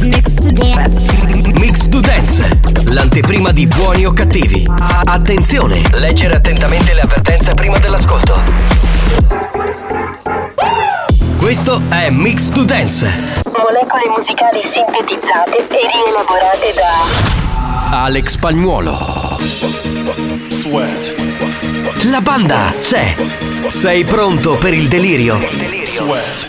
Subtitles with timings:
[0.00, 1.18] Mix to dance.
[1.58, 4.66] Mix to Dance, l'anteprima di buoni o cattivi.
[5.04, 8.40] Attenzione, leggere attentamente le avvertenze prima dell'ascolto.
[11.38, 13.06] Questo è Mix to Dance.
[13.46, 19.38] Molecole musicali sintetizzate e rielaborate da Alex Pagnuolo.
[20.48, 21.14] Sweat,
[22.10, 23.14] La banda c'è.
[23.68, 25.38] Sei pronto per il delirio?
[25.84, 26.48] sweat,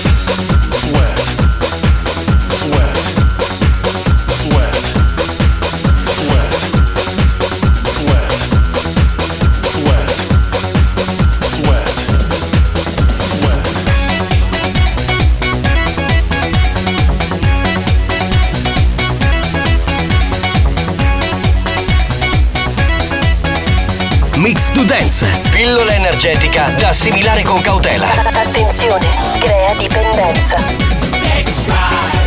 [24.81, 28.09] To Dance, pillola energetica da assimilare con cautela.
[28.09, 29.07] Attenzione,
[29.39, 30.55] crea dipendenza.
[30.57, 32.20] La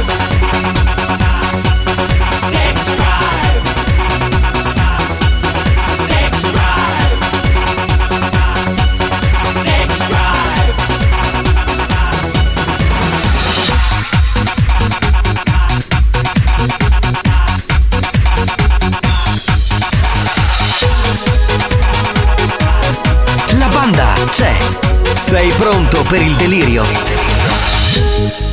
[25.64, 28.43] pronto per il delirio?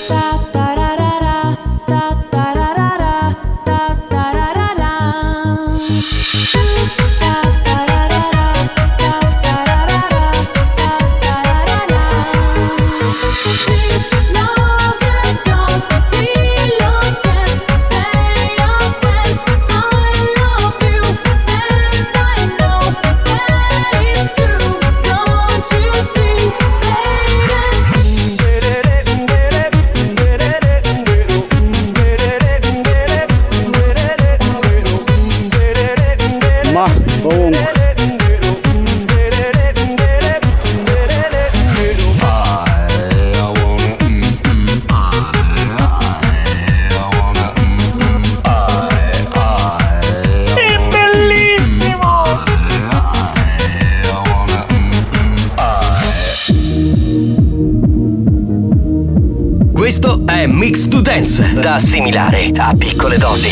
[61.76, 63.51] assimilare a piccole dosi.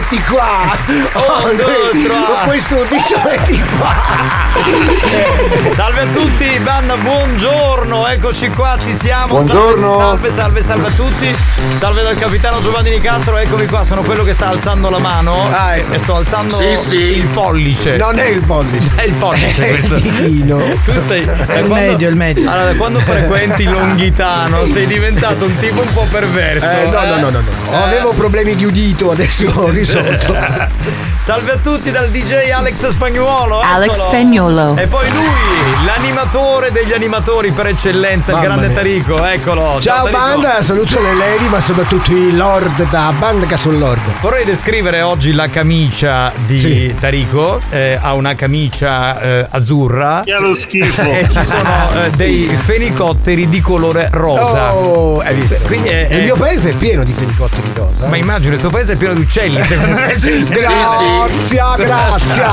[0.00, 0.76] Metti qua.
[1.12, 2.08] Oh, tre.
[2.08, 3.94] con questo dito metti qua.
[5.74, 9.34] Salve a tutti, banda, buongiorno, eccoci qua, ci siamo.
[9.34, 9.98] Buongiorno.
[9.98, 11.36] Salve, salve, salve a tutti.
[11.76, 15.48] Salve dal capitano Giovanni Nicastro, eccomi qua, sono quello che sta alzando la mano
[15.90, 16.96] e sto alzando Sì, sì.
[17.18, 17.96] il pollice.
[17.96, 18.88] Non è il pollice.
[18.94, 19.94] È il pollice È il questo.
[19.98, 20.58] ditino.
[20.84, 22.50] Tu sei È il medio, il medio.
[22.50, 26.66] Allora, quando frequenti Longhitano sei diventato un tipo un po' perverso.
[26.66, 27.82] Eh, no, no, no, no, no.
[27.82, 30.34] Avevo problemi di udito, adesso ho Exato.
[31.30, 33.60] Salve a tutti dal DJ Alex Spagnuolo.
[33.60, 33.92] Alex.
[34.00, 34.74] Spagnuolo.
[34.76, 38.76] E poi lui, l'animatore degli animatori per eccellenza, Mamma il grande mia.
[38.76, 39.78] Tarico, eccolo.
[39.80, 40.18] Ciao Tarico.
[40.18, 44.00] banda, saluto le lady, ma soprattutto i lord da banda che sono lord.
[44.20, 46.94] Vorrei descrivere oggi la camicia di Sì.
[46.98, 47.60] Tarico.
[47.70, 50.22] Eh, ha una camicia eh, azzurra.
[50.24, 51.02] Che lo schifo.
[51.20, 54.74] E ci sono eh, dei fenicotteri di colore rosa.
[54.74, 55.54] Oh, hai visto?
[55.66, 58.08] Quindi è- Il è- mio paese è pieno di fenicotteri rosa.
[58.08, 60.18] Ma immagino il tuo paese è pieno di uccelli, secondo me.
[61.26, 62.50] Grazia, grazia.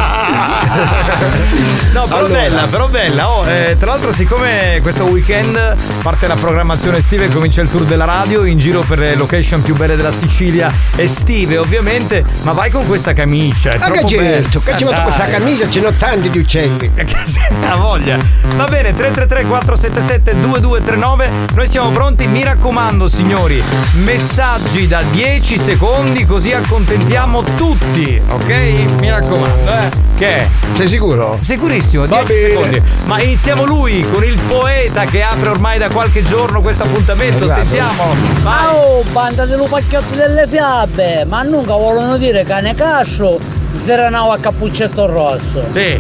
[1.94, 2.34] No, però Allora.
[2.34, 3.30] bella, però bella.
[3.30, 7.86] Oh, eh, tra l'altro, siccome questo weekend parte la programmazione estiva e comincia il tour
[7.86, 12.70] della radio in giro per le location più belle della Sicilia, estive ovviamente, ma vai
[12.70, 13.72] con questa camicia.
[13.72, 16.92] È Ma che certo, che ci metto questa camicia, ce n'ho tanti di uccelli.
[17.68, 18.18] Ha voglia.
[18.56, 21.30] Va bene, 333 477 2239.
[21.54, 23.62] Noi siamo pronti, mi raccomando, signori.
[24.04, 28.47] Messaggi da 10 secondi, così accontentiamo tutti, ok?
[28.56, 29.90] Mi raccomando, eh.
[30.18, 30.48] Che è?
[30.76, 31.38] Sei sicuro?
[31.42, 32.40] Sicurissimo, 10 bene.
[32.40, 32.82] secondi.
[33.06, 37.44] Ma iniziamo lui con il poeta che apre ormai da qualche giorno questo appuntamento.
[37.44, 37.60] Esatto.
[37.60, 38.16] Sentiamo.
[38.42, 38.66] Vai.
[38.74, 41.26] Oh, banda dello pacchetto delle fiabe!
[41.26, 43.38] Ma nunca vogliono dire cane cascio,
[43.76, 45.64] sveranavo a cappuccetto rosso.
[45.70, 46.00] Sì,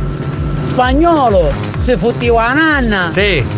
[0.65, 3.09] Spagnolo, si fottiva la nanna.
[3.11, 3.56] sì.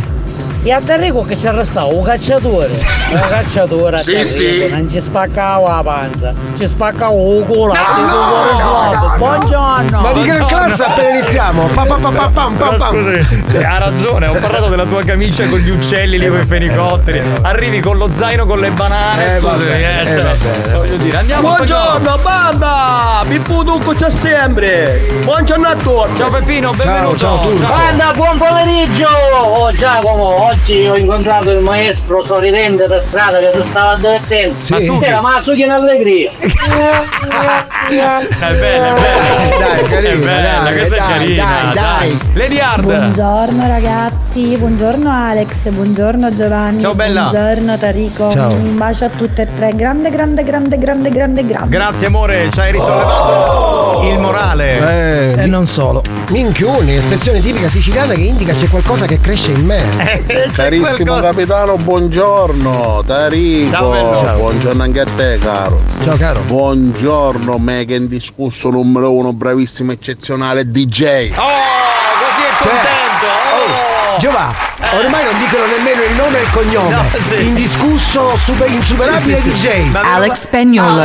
[0.61, 2.67] E a Terrico che c'era stato un cacciatore.
[2.67, 4.67] Un cacciatore a Sì, sì.
[4.69, 10.01] non ci spaccava la panza, ci spaccava il culo, no, Buongiorno!
[10.01, 11.67] Ma di che classe appena iniziamo?
[11.73, 12.89] Pa, pa, pa, pa, pam, pam, Però pam.
[12.93, 17.21] scusi, ha ragione, ho parlato della tua camicia con gli uccelli lì con i fenicotteri.
[17.41, 19.35] Arrivi con lo zaino con le banane.
[19.35, 20.71] Eh, scusami, vabbè, eh, eh, cioè, vabbè.
[20.75, 23.23] Voglio dire, andiamo Buongiorno banda!
[23.27, 24.99] Pippo Ducco c'è sempre!
[25.23, 26.17] Buongiorno a tutti!
[26.17, 27.17] Ciao Peppino, benvenuto.
[27.17, 27.57] ciao, tu.
[27.59, 29.07] Banda, buon pomeriggio!
[29.07, 34.55] Oh Giacomo, oggi ho incontrato il maestro sorridente da strada che ti stava divertendo.
[34.63, 34.71] Sì.
[34.73, 36.31] Ma su- Era ma su che in allegria.
[36.39, 36.47] È
[37.89, 38.93] bella, è bella.
[39.59, 41.45] Dai, carina, è bella, dai, questa è dai, carina.
[41.45, 42.19] dai, dai.
[42.33, 42.83] Lady Hard.
[42.83, 46.81] Buongiorno ragazzi, buongiorno Alex, buongiorno Giovanni.
[46.81, 47.29] Ciao, bella.
[47.29, 48.31] Buongiorno Tarico.
[48.31, 48.49] Ciao.
[48.51, 49.73] Un bacio a tutte e tre.
[49.75, 51.69] Grande, grande, grande, grande, grande, grande.
[51.77, 55.33] Grazie amore, ci hai risollevato il morale.
[55.37, 56.01] Eh, non solo.
[56.29, 59.83] minchione, espressione tipica siciliana che indica c'è qualcosa che cresce in me.
[59.97, 63.03] Eh, c'è Carissimo qualcosa- capitano, buongiorno!
[63.05, 63.71] Tarico!
[63.71, 64.37] Ciao.
[64.37, 65.81] Buongiorno anche a te, caro!
[66.03, 66.39] Ciao caro.
[66.41, 71.31] Buongiorno, mega indiscusso numero uno, bravissimo, eccezionale DJ!
[71.35, 71.43] Oh,
[72.19, 73.25] così è contento.
[73.45, 73.48] Oh.
[74.19, 74.53] Giova,
[74.97, 76.89] ormai non dicono nemmeno il nome e il cognome.
[76.93, 77.41] No, sì.
[77.41, 79.67] Indiscusso, super, insuperabile Sì, sì, sì.
[79.67, 79.95] DJ.
[79.95, 79.95] Alex.
[79.95, 81.03] Ah, Alex Spagnuolo.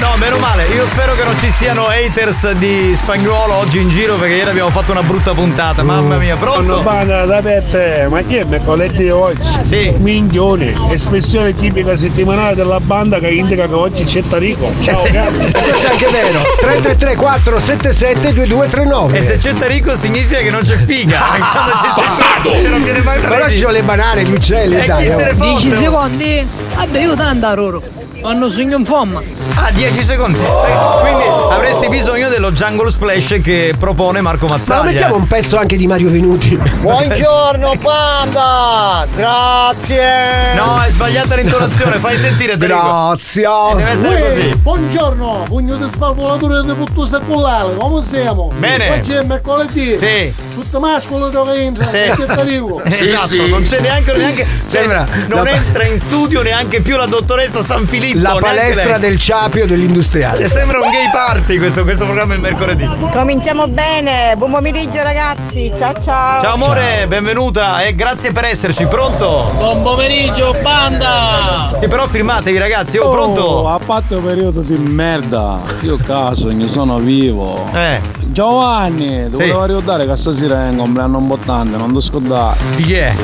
[0.00, 0.64] No, meno male.
[0.74, 4.70] Io spero che non ci siano haters di spagnolo oggi in giro perché ieri abbiamo
[4.70, 5.82] fatto una brutta puntata.
[5.84, 6.80] Mamma mia, pronto?
[6.80, 9.48] banda da pette, ma chi è mercoledì oggi?
[9.64, 9.94] Sì.
[9.96, 14.72] Minchione, espressione tipica settimanale della banda che indica che oggi c'è Tarico.
[14.82, 15.12] Ciao Eh, sì.
[15.12, 15.30] caro.
[15.38, 16.40] E questo è anche vero.
[16.60, 19.16] 333 477 2239.
[19.18, 21.20] E se c'è Tarico significa che non c'è figa.
[21.38, 24.86] Quando ci sei se non viene mai Però ci sono le banane, gli uccelli, E
[24.86, 25.04] dai.
[25.04, 25.34] chi se ne oh.
[25.34, 25.60] fotte?
[25.60, 26.46] 10 secondi?
[26.74, 27.82] Vabbè, io tanta loro.
[28.20, 29.22] Hanno segno in forma.
[29.54, 30.38] Ah, 10 secondi.
[30.40, 34.82] Eh, Quindi avresti bisogno dello Jungle Splash che propone Marco Ma Mazzaglia.
[34.82, 36.56] mettiamo un pezzo anche di Mario Venuti.
[36.56, 39.06] Buongiorno banda!
[39.14, 40.54] Grazie!
[40.56, 42.78] No, è sbagliata l'intonazione, fai sentire Tarico.
[42.80, 43.42] Grazie.
[43.44, 44.54] Eh, Deve essere così.
[44.56, 48.50] buongiorno, pugno di spalvolatore di puttuste cullale, come siamo?
[48.58, 48.90] Bene.
[48.90, 49.96] Oggi è mercoledì.
[49.96, 50.32] Sì.
[50.54, 52.10] Tutto mascolo dove entra, Sì.
[52.16, 52.82] c'è Tarico.
[52.84, 57.62] esatto, non c'è neanche, neanche cioè, Sembra non entra in studio neanche più la dottoressa
[57.62, 58.06] San Filippo.
[58.14, 60.44] La neanche palestra del Ciapio dell'industriale.
[60.44, 62.88] Eh, Sembra un gay party questo, questo programma il mercoledì.
[63.12, 66.40] Cominciamo bene, buon pomeriggio ragazzi, ciao ciao.
[66.42, 69.50] Ciao amore, benvenuta e grazie per esserci, pronto?
[69.56, 71.74] Buon pomeriggio, banda!
[71.78, 73.68] Sì, però firmatevi ragazzi, oh, pronto?
[73.68, 77.66] a parte un periodo di merda, io caso, ne sono vivo.
[77.72, 79.50] Eh, Giovanni, ti Sì.
[79.50, 82.56] volevo ricordare che stasera è un compleanno importante, non ti scordare.
[82.76, 83.14] di chi è?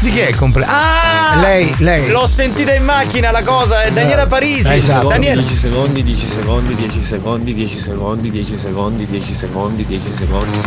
[0.00, 0.72] Di chi è il compleanno?
[0.72, 1.38] Ah!
[1.40, 2.08] Lei, lei.
[2.08, 4.72] L'ho sentita in macchina la cosa, è Daniela Parisi.
[4.72, 5.08] Esatto.
[5.08, 5.42] Daniela.
[5.42, 10.60] 10 secondi, 10 secondi, 10 secondi, 10 secondi, 10 secondi, 10 secondi, 10 secondi.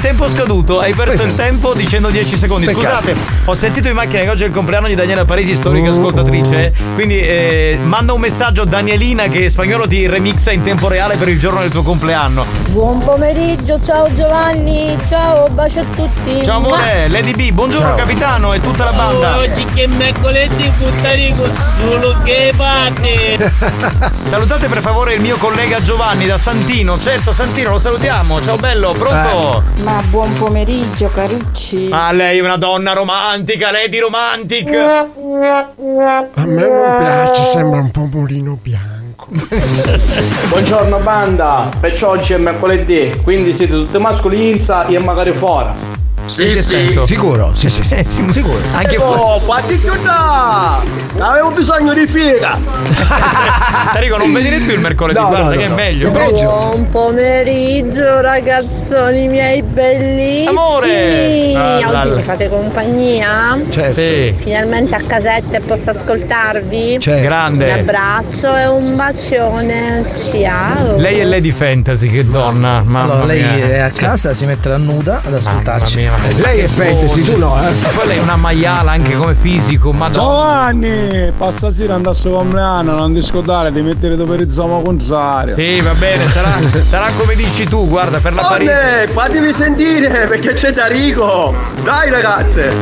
[0.00, 2.64] Tempo scaduto, hai perso il tempo dicendo 10 secondi.
[2.64, 2.86] Peccato.
[2.86, 6.72] Scusate, ho sentito in macchina che oggi è il compleanno di Daniela Parisi, storica ascoltatrice.
[6.94, 11.28] Quindi eh, manda un messaggio a Danielina che spagnolo ti remixa in tempo reale per
[11.28, 12.42] il giorno del tuo compleanno.
[12.70, 16.42] Buon pomeriggio, ciao Giovanni, ciao, bacio a tutti.
[16.42, 17.96] Ciao amore, Lady B, buongiorno Ciao.
[17.96, 19.38] capitano e tutta la banda.
[19.38, 23.52] Oggi che mercoledì Puttarico solo che parte.
[24.28, 26.98] Salutate per favore il mio collega Giovanni da Santino.
[26.98, 28.40] Certo, Santino, lo salutiamo.
[28.40, 29.64] Ciao bello, pronto?
[29.82, 31.88] Ma buon pomeriggio, Carucci.
[31.90, 34.68] Ah, lei è una donna romantica, Lady Romantic.
[34.74, 39.26] A me non piace, sembra un pomodino bianco.
[40.48, 45.97] Buongiorno banda, perciò oggi è mercoledì, quindi siete tutti mascolinza e magari fuori.
[46.36, 47.06] In che senso?
[47.06, 47.52] Sicuro?
[47.54, 48.04] Sì, sì, sì.
[48.30, 48.60] sicuro.
[48.74, 50.96] Anche oh, fatti chiudere!
[51.18, 52.58] Avevo bisogno di figa!
[53.92, 56.10] Tarico, non venire più il mercoledì, No, guarda no, che no, è meglio.
[56.10, 60.46] Buon pomeriggio ragazzoni miei bellissimi.
[60.46, 61.54] Amore!
[61.56, 62.16] Ah, Oggi dai.
[62.16, 63.58] mi fate compagnia?
[63.70, 63.92] Certo.
[63.92, 64.34] Sì.
[64.38, 66.98] Finalmente a casetta e posso ascoltarvi?
[67.00, 67.22] Certo.
[67.22, 67.64] Grande.
[67.64, 70.04] Un abbraccio e un bacione.
[70.12, 70.96] Ciao.
[70.98, 72.82] Lei è Lady Fantasy, che donna.
[72.84, 73.66] Mamma Allora, lei mia.
[73.66, 76.02] è a casa, si metterà nuda ad ascoltarci.
[76.02, 77.22] Mamma mia, Lei è voce.
[77.22, 77.72] tu no, eh?
[77.94, 80.72] Poi lei è una maiala anche come fisico, madonna.
[80.72, 85.54] Giovanni, passa sera andasse a compleanno, non ti scordare di mettere per il zomo contrario.
[85.54, 88.70] Sì, va bene, sarà, sarà come dici tu, guarda, per la Parigi.
[89.12, 91.54] fatemi sentire perché c'è Tarico!
[91.82, 92.72] Dai ragazze!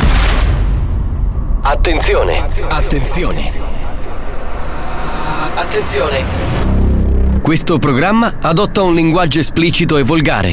[1.63, 3.51] Attenzione, attenzione.
[5.55, 6.25] Attenzione.
[7.43, 10.53] Questo programma adotta un linguaggio esplicito e volgare,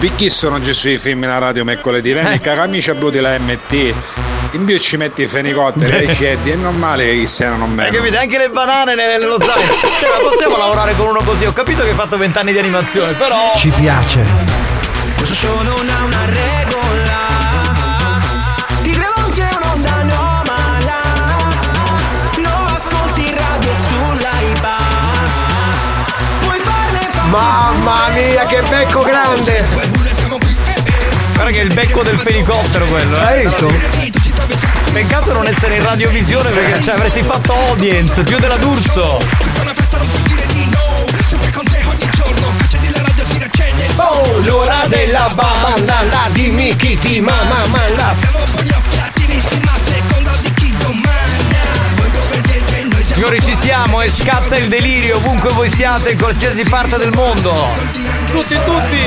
[0.00, 2.12] Perché sono giusto i film nella radio mercoledì?
[2.14, 2.40] Vieni Eh.
[2.40, 3.94] che camicia blu della MT.
[4.52, 6.50] In più ci metti i fenicotteri e i ceddi.
[6.50, 7.96] È normale che siano Hai meno.
[7.96, 8.18] capito?
[8.18, 9.72] Anche le banane nel- nello zaino.
[10.00, 11.44] Cioè, ma possiamo lavorare con uno così?
[11.44, 13.52] Ho capito che hai fatto vent'anni di animazione, però.
[13.56, 14.24] Ci piace.
[15.16, 17.18] Questo show non ha una regola
[18.82, 21.00] Ti rivolge un'onda anomala
[22.38, 24.78] Non ascolti radio sull'iPad
[26.40, 27.00] Puoi farne
[27.90, 29.66] Mamma mia, che becco grande!
[31.34, 33.16] Guarda che è il becco del fenicottero quello.
[33.16, 33.20] eh.
[33.20, 33.66] Hai visto?
[34.92, 39.20] Peccato non essere in radiovisione perché cioè, avresti fatto audience più della D'Urso.
[43.96, 48.14] Oh, l'ora della banda, la dimmi chi ti mamma manda.
[53.20, 57.52] Signori ci siamo e scatta il delirio ovunque voi siate in qualsiasi parte del mondo.
[58.30, 58.98] Tutti, tutti!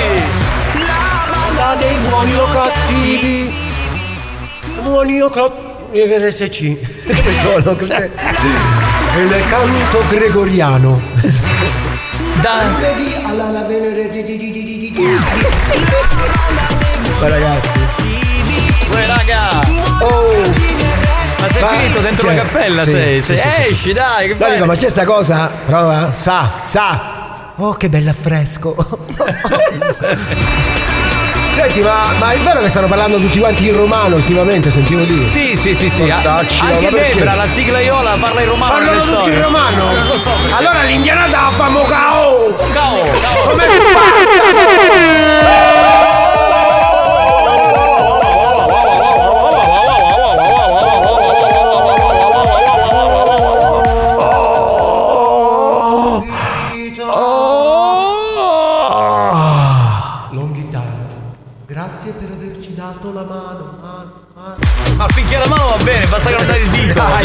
[1.55, 3.51] La dei buoni o cattivi.
[4.83, 6.29] Buoni o cattivi.
[6.29, 6.77] RSC.
[7.41, 8.07] Sono cos'è?
[9.17, 11.01] Il canto gregoriano.
[12.39, 12.59] Da.
[13.25, 14.11] alla la venere
[17.19, 17.69] Ma ragazzi.
[18.91, 19.59] Uè raga!
[20.01, 20.72] Oh!
[21.43, 22.83] Ma sei Ma- finito dentro cioè, la cappella?
[22.83, 23.21] sì, sei?
[23.21, 23.71] sì, sei- sì.
[23.71, 24.67] Esci dai, che No, dico, fai?
[24.67, 25.51] ma c'è sta cosa?
[25.65, 27.11] Prova, sa, sa.
[27.57, 28.75] Oh, che bello affresco.
[31.55, 35.27] Senti, ma, ma è vero che stanno parlando tutti quanti in romano ultimamente, sentivo dire?
[35.27, 36.01] Sì, sì, sì, sì.
[36.01, 37.13] Portacci, Anche perché?
[37.13, 38.71] Debra, la sigla Iola, parla in romano.
[38.71, 39.35] Parlano tutti storie.
[39.35, 39.87] in romano?
[40.57, 42.55] Allora l'indianata la famo cao!
[42.73, 43.49] Cao, cao.
[43.49, 45.72] Come si Longhitano,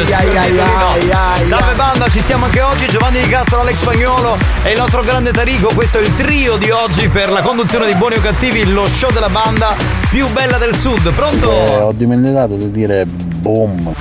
[0.00, 2.87] Ai, ai, ai, ai, ai, Salve banda, ci siamo anche oggi.
[2.87, 5.73] Giovanni Di Castro, Alex Spagnolo e il nostro grande Tarico.
[5.75, 9.11] Questo è il trio di oggi per la conduzione di Buoni o Cattivi, lo show
[9.11, 9.75] della banda
[10.09, 11.11] più bella del sud.
[11.12, 11.50] Pronto?
[11.50, 13.93] Eh, ho dimenticato di dire boom.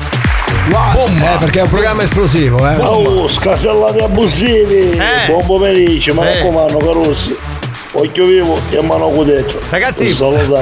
[0.67, 1.33] Bomba.
[1.33, 2.75] Eh, perché è un programma esplosivo, eh.
[2.75, 4.91] Oh, scasellati abusivi!
[4.91, 5.25] Eh.
[5.27, 6.33] Buon pomeriggio, ma Eh.
[6.35, 7.35] raccomando, Carossi.
[7.99, 9.59] Occhio vivo e mano dentro.
[9.69, 10.05] Ragazzi,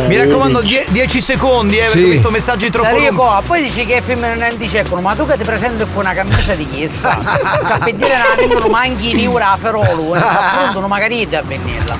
[0.08, 0.84] mi eh, raccomando, dici.
[0.89, 2.06] 10 secondi, eh, perché Sì.
[2.06, 3.06] ho visto messaggi troppo lunghi.
[3.06, 6.13] Enrico, poi dici che film non ti cercano, ma tu che ti presenti con una
[6.13, 7.18] camicia di chiesa,
[7.68, 11.98] cappellire non vengono manchi in euro a ferolo, e appunto non magari ti avvenirla.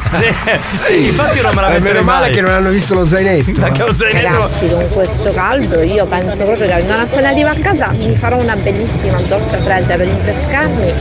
[0.86, 3.62] Sì, infatti non me la Eh, metterei meno male che non hanno visto lo zainetto.
[3.62, 8.38] Ragazzi, con questo caldo io penso proprio che non appena arrivo a casa mi farò
[8.38, 10.94] una bellissima doccia fredda per rinfrescarmi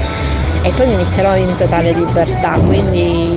[0.62, 3.33] e poi mi metterò in totale libertà, quindi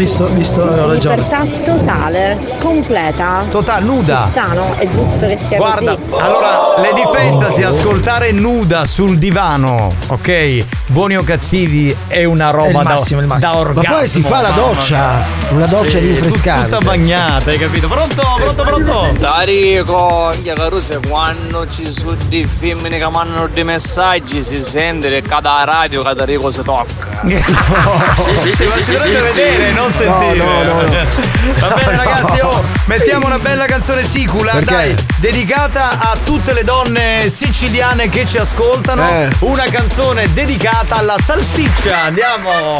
[0.00, 1.16] Visto, visto, ho ragione.
[1.16, 3.44] libertà totale, completa.
[3.50, 4.22] Totale, nuda.
[4.24, 4.74] Ci sta, no?
[4.78, 6.22] È giusto che sia Guarda, così.
[6.22, 10.64] allora, Lady Fantasy, ascoltare nuda sul divano, ok?
[10.86, 13.50] Buoni o cattivi è una roba È il da, massimo, il massimo.
[13.52, 13.94] da Ma orgasmo.
[13.94, 16.64] poi si fa la doccia, una doccia rinfrescante.
[16.70, 17.86] Tutta bagnata, hai capito?
[17.86, 19.06] Pronto, pronto, pronto?
[19.20, 25.20] Tarico, mia caruse, quando ci sono dei femmine che mandano dei messaggi si sente che
[25.20, 27.08] cada radio cada Tarico si tocca.
[27.22, 30.44] sì, sì, sì, si dovrebbe vedere, non sentire.
[30.44, 30.88] No, no, no.
[31.68, 34.72] Va bene ragazzi, oh, mettiamo una bella canzone sicula, Perché?
[34.72, 39.08] dai, dedicata a tutte le donne siciliane che ci ascoltano.
[39.08, 39.28] Eh.
[39.40, 42.02] Una canzone dedicata alla salsiccia.
[42.04, 42.78] Andiamo.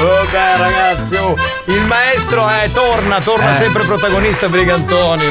[0.00, 3.62] Ok ragazzi, oh, il maestro eh, torna, torna Eh.
[3.62, 5.24] sempre protagonista per i cantoni.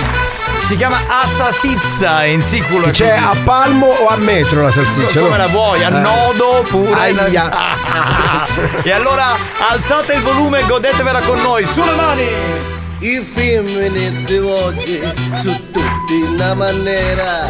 [0.70, 2.92] Si chiama Assasizza in siculo.
[2.92, 5.20] C'è a palmo o a metro la salsiccia?
[5.20, 5.38] Come no?
[5.38, 5.84] la vuoi?
[5.84, 6.00] A Eh.
[6.00, 6.94] nodo pure.
[6.94, 7.50] Aia.
[8.84, 9.36] e allora
[9.72, 11.66] alzate il volume e godetevela con noi.
[11.66, 12.28] Sulle mani!
[13.00, 15.00] I femmini di oggi
[15.42, 17.48] su tutti una maniera,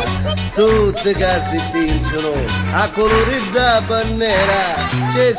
[0.53, 2.31] tutte che si tingono
[2.71, 4.75] a colori da bandiera,
[5.11, 5.35] c'è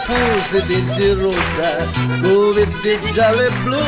[0.50, 1.86] si tinge rossa,
[2.20, 3.78] dove di giallo e blu,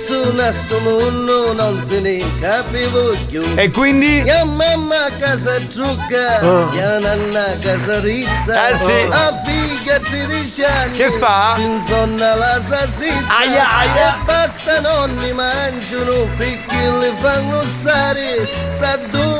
[0.00, 3.42] perché su sto mondo non se ne capivo più.
[3.54, 4.22] E quindi?
[4.22, 6.68] Mia mamma a casa giuca, Oh.
[6.70, 9.06] mia nanna a casa rizza, Eh sì.
[9.10, 10.24] a figlia di
[10.64, 11.54] anni, Che fa?
[11.58, 14.14] insonna la salsiccia, Aia, aia.
[14.14, 19.39] e basta non li mangiano perché li fanno stare sa dopo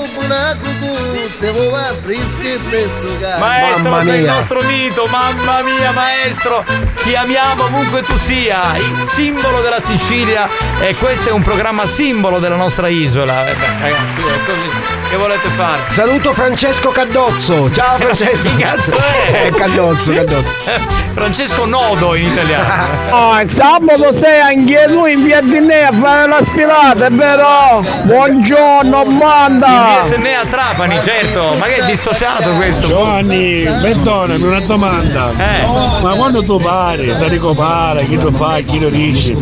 [3.38, 6.64] Maestro, sei il nostro mito, mamma mia, maestro!
[7.02, 10.48] Ti amiamo ovunque tu sia, il simbolo della Sicilia
[10.80, 13.44] e questo è un programma simbolo della nostra isola.
[13.44, 14.99] Ragazzi, è così.
[15.10, 15.80] Che volete fare?
[15.88, 17.68] Saluto Francesco Caddozzo.
[17.72, 18.48] Ciao Francesco.
[18.48, 19.46] Chi cazzo è?
[19.46, 20.70] Eh, Caddozzo, Caddozzo.
[21.14, 22.98] Francesco Nodo in italiano.
[23.10, 27.10] Oh, il sabato sei anche tu in via di Nea a fare la spilata, è
[27.10, 27.84] vero?
[28.04, 29.98] Buongiorno, banda!
[30.02, 32.86] In Vietnea a Trapani, certo, ma che è dissociato questo?
[32.86, 35.32] Giovanni, perdonami una domanda.
[35.36, 35.66] Eh.
[36.00, 39.34] Ma quando tu pari, da ricopare, chi lo fa, chi lo dice?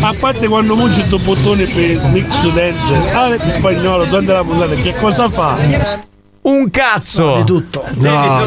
[0.00, 4.74] A parte quando mungi tu bottone per mix dance, ah, in spagnolo, durante la puntata,
[4.74, 5.56] che cosa fa?
[6.40, 7.36] Un cazzo!
[7.36, 7.84] Di tutto.
[8.00, 8.42] No,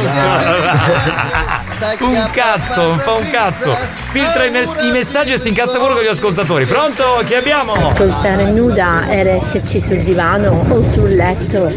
[1.99, 3.77] un cazzo, fa un cazzo.
[4.09, 6.65] Filtra i, mes- i messaggi e si incazza pure con gli ascoltatori.
[6.65, 7.21] Pronto?
[7.25, 7.73] Chi abbiamo?
[7.73, 11.71] Ascoltare nuda RSC sul divano o sul letto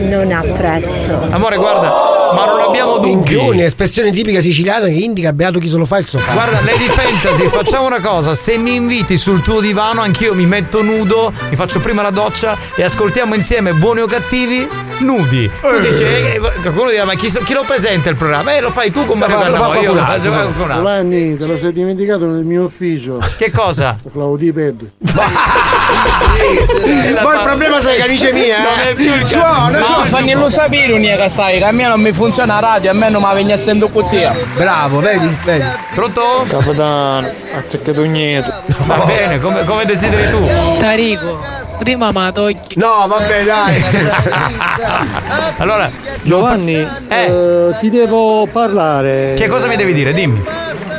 [0.00, 1.28] non ha prezzo.
[1.30, 3.62] Amore, guarda, ma non abbiamo dubbi.
[3.62, 6.32] espressione tipica siciliana che indica beato chi se lo fa il sofà.
[6.34, 8.34] Guarda, Lady Fantasy, facciamo una cosa.
[8.34, 12.56] Se mi inviti sul tuo divano, anch'io mi metto nudo, mi faccio prima la doccia
[12.74, 14.68] e ascoltiamo insieme buoni o cattivi,
[14.98, 15.50] nudi.
[15.60, 18.54] Tu dici, eh, qualcuno dirà, ma chi, chi lo presenta il programma?
[18.56, 20.76] Eh, lo fai tu con Mario Cannavò, io lo faccio altro, qualcun altro.
[20.76, 23.18] Giovanni, te lo sei dimenticato nel mio ufficio.
[23.38, 23.96] Che cosa?
[24.12, 24.86] Claudio Pedro.
[24.98, 26.86] Poi
[27.36, 29.24] il problema sono le camicie mie, eh.
[29.24, 30.04] Suona, No, suona.
[30.06, 32.94] fanni lo sapere unica che stai, che a me non mi funziona la radio, a
[32.94, 34.26] me non mi viene essendo così.
[34.54, 35.28] Bravo, vedi?
[35.44, 35.64] Vedi.
[35.94, 36.44] Pronto?
[36.48, 38.52] Capitano, azzeccato niente.
[38.84, 40.44] Va bene, come, come desideri tu.
[40.78, 41.38] Tarico,
[41.78, 42.58] prima ma togli.
[42.74, 43.84] No, vabbè, dai.
[45.58, 45.88] allora,
[46.22, 49.34] Giovanni, eh, ti devo parlare.
[49.36, 50.12] Che cosa mi devi dire?
[50.12, 50.42] Dimmi.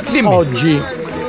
[0.10, 0.28] Dimmi.
[0.28, 0.82] Oggi.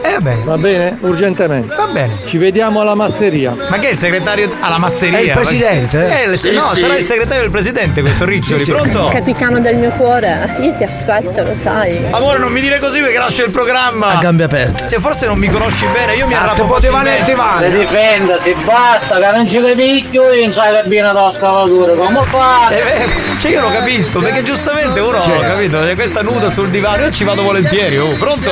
[0.03, 0.35] Eh, vabbè.
[0.45, 0.97] Va bene?
[1.01, 1.75] Urgentemente.
[1.75, 2.13] Va bene.
[2.27, 3.55] Ci vediamo alla masseria.
[3.69, 5.19] Ma che è il segretario alla masseria?
[5.19, 6.23] È il presidente, eh?
[6.23, 6.81] Eh, il- Sì, no, sì.
[6.81, 9.09] sarà il segretario del presidente questo Riccioli, pronto?
[9.09, 11.99] Capitano del mio cuore, io ti aspetto, lo sai.
[12.11, 14.07] Amore, non mi dire così perché lascio il programma.
[14.09, 14.89] A gambe aperte.
[14.89, 17.31] Cioè, forse non mi conosci bene, io mi Ah, arrabbo te potevano facilmente.
[17.31, 17.71] e te vanno.
[17.71, 22.21] Si difenda, si basta, che non ci vedi più in sai cabina della scavatura, come
[22.25, 22.81] fate?
[22.81, 25.41] Eh, beh, cioè io lo capisco, perché giustamente uno, Cioè.
[25.41, 28.51] capito, eh, questa nuda sul divano, io ci vado volentieri, oh, pronto?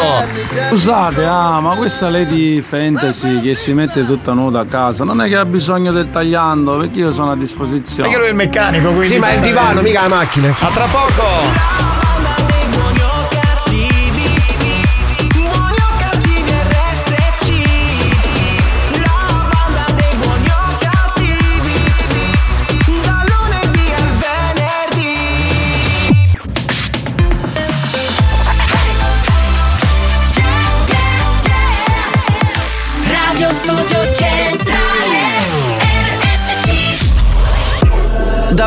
[0.69, 5.29] Scusate, ah, ma questa Lady Fantasy che si mette tutta nuda a casa, non è
[5.29, 8.03] che ha bisogno del tagliando, perché io sono a disposizione.
[8.03, 9.09] Perché lui è il meccanico, quindi.
[9.09, 10.49] Sì, ma è il divano, mica la macchina.
[10.49, 11.96] A tra poco!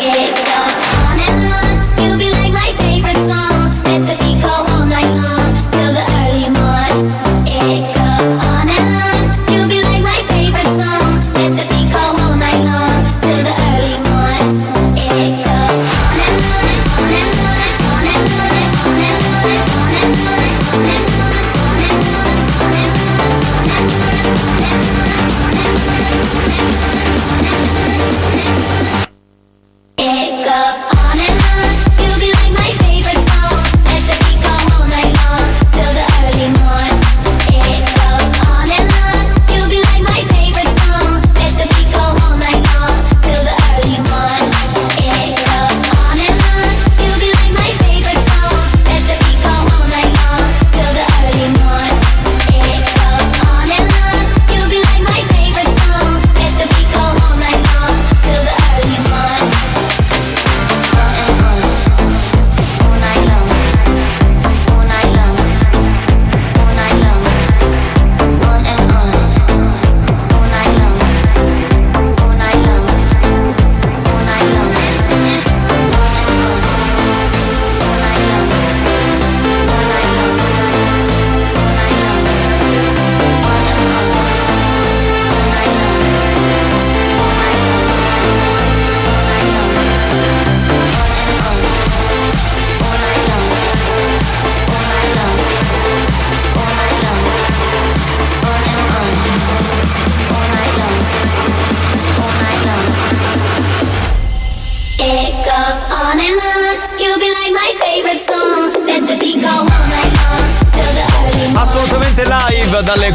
[0.00, 2.02] It goes on and on.
[2.02, 3.82] You'll be like my favorite song.
[3.84, 4.67] Let the beat go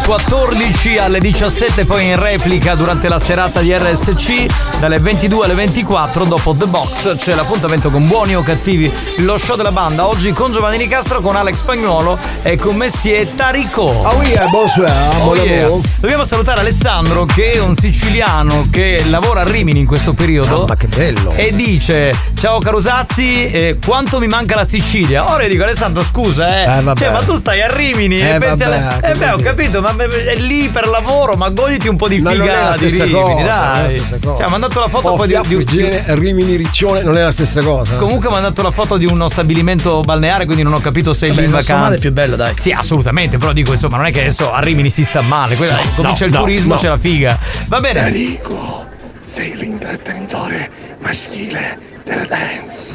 [0.05, 4.45] 14 alle 17, poi in replica durante la serata di RSC,
[4.79, 9.55] dalle 22 alle 24, dopo The Box c'è l'appuntamento con buoni o cattivi, lo show
[9.55, 10.05] della banda.
[10.07, 14.03] Oggi con Giovanni Nicastro, con Alex Spagnuolo e con Messie Tarico.
[14.05, 15.69] Ah oui, eh, bonsoir, Oh yeah.
[15.99, 20.65] Dobbiamo salutare Alessandro che è un siciliano che lavora a Rimini in questo periodo.
[20.67, 21.31] Ma che bello!
[21.31, 25.31] E dice: Ciao Carusazzi, eh, quanto mi manca la Sicilia?
[25.31, 26.77] Ora io dico Alessandro, scusa, eh.
[26.79, 26.99] Eh, vabbè.
[26.99, 29.79] cioè, ma tu stai a Rimini Eh, e pensi vabbè, che Eh beh, ho capito,
[29.81, 34.03] ma è lì per lavoro, ma goditi un po' di figa di Rimini, cosa, dai.
[34.21, 37.62] Cioè, ha mandato la foto Oh, poi di, di, Rimini Riccione non è la stessa
[37.62, 37.95] cosa.
[37.95, 41.27] Comunque mi ha mandato la foto di uno stabilimento balneare, quindi non ho capito se
[41.27, 41.95] è lì in vacanza.
[41.95, 42.53] è più bello, dai.
[42.58, 45.77] Sì, assolutamente, però dico insomma, non è che adesso a Rimini si sta male, quella-
[45.95, 46.79] comincia no, il no, turismo, no.
[46.79, 47.39] c'è la figa.
[47.67, 48.08] Va bene.
[48.08, 48.86] Enrico,
[49.25, 52.91] sei l'intrattenitore maschile della dance.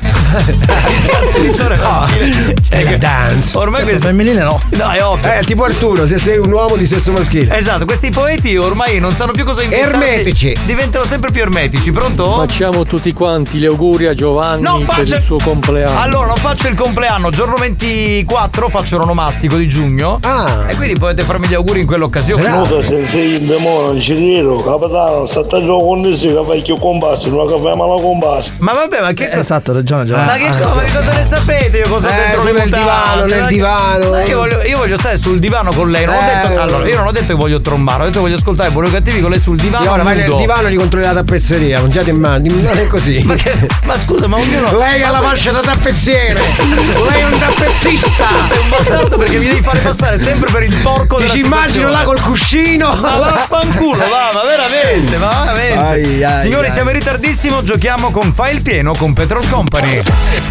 [2.68, 3.56] Cioè, dance.
[3.56, 4.60] Ormai Certo, questo femminile no.
[4.70, 5.32] No, è ovvio.
[5.32, 7.56] Eh, tipo Arturo, se sei un uomo di sesso maschile.
[7.56, 9.94] Esatto, questi poeti ormai non sanno più cosa inventarsi.
[9.94, 10.56] Ermetici.
[10.66, 12.30] Diventano sempre più ermetici, pronto?
[12.32, 15.98] Facciamo tutti quanti gli auguri a Giovanni No, per faccia- il suo compleanno.
[15.98, 20.18] Allora, non faccio il compleanno, giorno 24 faccio l'onomastico di giugno.
[20.22, 20.64] Ah.
[20.66, 22.42] E quindi potete farmi gli auguri in quell'occasione.
[22.42, 26.78] Scusa, se sei in non ci credo, capitano, sta giocando con sì, che fai che
[26.78, 28.52] combasso, non che fai male combasso.
[28.58, 29.40] Ma vabbè, ma che cosa?
[29.40, 30.26] Esatto, ragione Giovanni.
[30.26, 32.62] Ma che, co- ma che cosa ne sapete io cosa ho Eh, dentro le nel
[32.64, 32.78] mutande?
[32.78, 34.10] divano, nel divano.
[34.10, 36.04] Ma io, voglio, io voglio stare sul divano con lei.
[36.06, 36.24] Non ho Eh.
[36.24, 38.90] detto, allora, io non ho detto che voglio trombare, ho detto che voglio ascoltare buoni
[38.90, 39.84] cattivi con lei sul divano.
[39.84, 42.78] Io ora vai nel divano e li controlli la tappezzeria, non già ti mandi, non
[42.78, 43.22] è così.
[43.24, 44.76] Ma, che- ma scusa, ma ognuno.
[44.78, 46.40] Lei ha la fascia da tappezziere!
[46.40, 48.26] Lei è un tappezzista!
[48.26, 51.34] Tu sei un bastardo perché mi devi fare passare sempre per il porco Ti della
[51.34, 52.88] ci immagino là col cuscino!
[52.94, 55.78] Ma vaffanculo, va, ma veramente, ma veramente.
[55.78, 56.72] Ai, ai, Signori, ai.
[56.72, 59.98] siamo in ritardissimo, giochiamo con Fai il pieno con Petrol Company.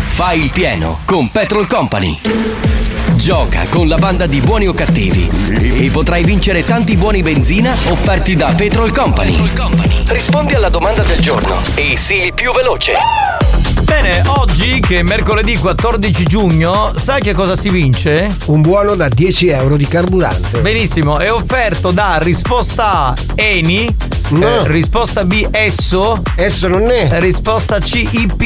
[0.07, 2.19] Fai il pieno con Petrol Company.
[3.13, 8.35] Gioca con la banda di buoni o cattivi e potrai vincere tanti buoni benzina offerti
[8.35, 9.35] da Petrol Company.
[10.07, 12.93] Rispondi alla domanda del giorno e sii il più veloce.
[13.87, 18.35] Bene, oggi che è mercoledì 14 giugno, sai che cosa si vince?
[18.47, 20.59] Un buono da 10 euro di carburante.
[20.59, 23.95] Benissimo, è offerto da risposta A Eni
[24.29, 24.45] No.
[24.59, 26.21] Eh, risposta B, esso.
[26.35, 27.07] Esso non è.
[27.19, 28.41] Risposta C, IP.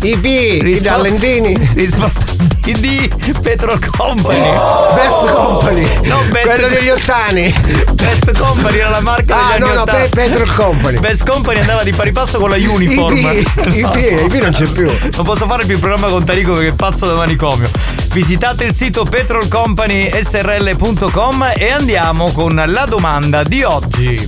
[0.00, 1.54] IP, i Dallentini.
[1.74, 2.22] Risposta
[2.62, 4.40] D, Petrol Company.
[4.94, 5.86] Best Company.
[6.04, 7.52] No, best Quello degli ottani.
[7.92, 9.98] Best Company era la marca Ah, degli no, anni no, 80.
[9.98, 10.98] Pe- Petrol Company.
[10.98, 13.14] Best Company andava di pari passo con la Uniform.
[13.16, 14.77] IP, IP, IP non c'è più.
[14.82, 17.68] Non posso fare più il programma con Tarico perché è pazzo da manicomio.
[18.12, 24.26] Visitate il sito petrolcompanysrl.com e andiamo con la domanda di oggi.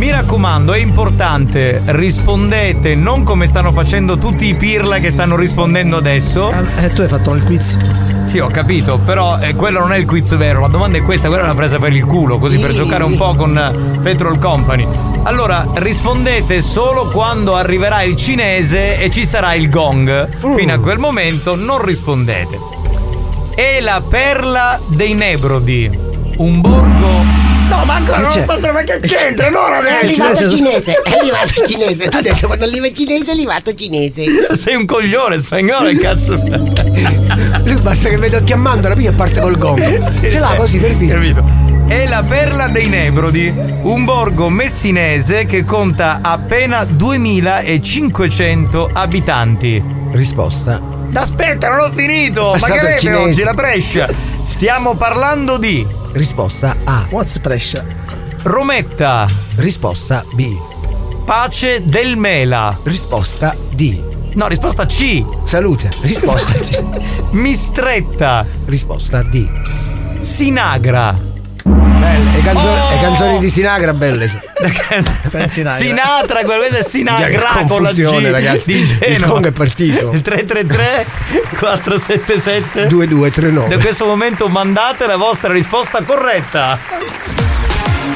[0.00, 5.98] Mi raccomando, è importante, rispondete non come stanno facendo tutti i pirla che stanno rispondendo
[5.98, 6.50] adesso.
[6.78, 7.76] Eh, tu hai fatto il quiz.
[8.24, 10.60] Sì, ho capito, però eh, quello non è il quiz vero.
[10.60, 13.14] La domanda è questa, quella è una presa per il culo, così per giocare un
[13.14, 14.88] po' con eh, Petrol Company.
[15.24, 20.28] Allora, rispondete solo quando arriverà il cinese e ci sarà il gong.
[20.56, 22.58] Fino a quel momento non rispondete.
[23.54, 25.90] È la perla dei Nebrodi,
[26.38, 27.39] un borgo
[27.70, 29.48] No, ma ancora Che non fatto ma che c'entra?
[29.48, 32.08] No, non È è arrivato cinese, è arrivato cinese.
[32.08, 34.56] Tu hai detto quando arriva il cinese è arrivato cinese.
[34.56, 36.34] Sei un coglione spagnolo, cazzo.
[37.64, 40.10] Lui basta che vedo chiamando la e parte col gong.
[40.10, 41.14] Ce l'ha così per via.
[41.14, 41.68] Capito?
[41.86, 43.52] È la perla dei Nebrodi,
[43.82, 49.82] un borgo messinese che conta appena 2500 abitanti.
[50.12, 50.99] Risposta.
[51.12, 52.54] Aspetta, non ho finito!
[52.54, 54.08] È Ma che avete oggi la Brescia?
[54.42, 57.06] Stiamo parlando di Risposta A.
[57.10, 57.84] What's pressure?
[58.42, 60.56] Rometta, Risposta B.
[61.24, 62.76] Pace del Mela.
[62.84, 64.00] Risposta D.
[64.34, 65.24] No, risposta C.
[65.44, 65.90] Salute.
[66.00, 66.82] Risposta C.
[67.32, 69.48] Mistretta, Risposta D.
[70.20, 71.29] Sinagra.
[72.00, 73.00] Belle, le canzoni, Oh!
[73.00, 74.26] canzoni di Sinagra belle.
[75.48, 78.72] Sinatra, questa è Sinagra con la G ragazzi.
[78.72, 79.26] di Il Genova.
[79.34, 80.10] gong è partito.
[80.12, 81.06] Il 333
[81.58, 83.68] 477 2239.
[83.76, 86.78] Da questo momento mandate la vostra risposta corretta.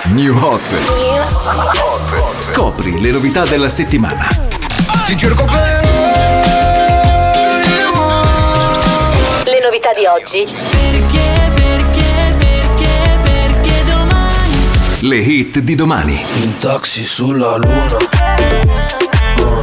[0.05, 0.62] New Hot.
[2.38, 4.27] Scopri le novità della settimana.
[5.05, 5.83] Ti cerco per
[9.44, 11.13] Le novità di oggi.
[15.04, 16.24] Le hit di domani.
[16.40, 17.84] In taxi sulla luna
[19.36, 19.60] Uh,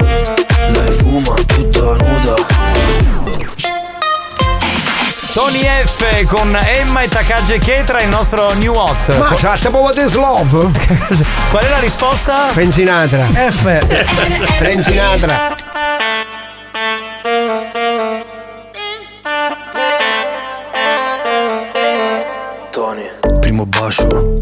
[0.71, 2.36] Lei fuma tutta nuda
[5.34, 9.17] Tony F con Emma e Takage Ketra, il nostro new hot.
[9.17, 10.69] Ma c'ha proprio this love?
[11.49, 12.51] Qual è la risposta?
[12.54, 13.25] Pensinatra.
[13.25, 13.88] F.
[14.60, 15.56] Pensinatra.
[22.69, 24.39] Tony Primo bacio,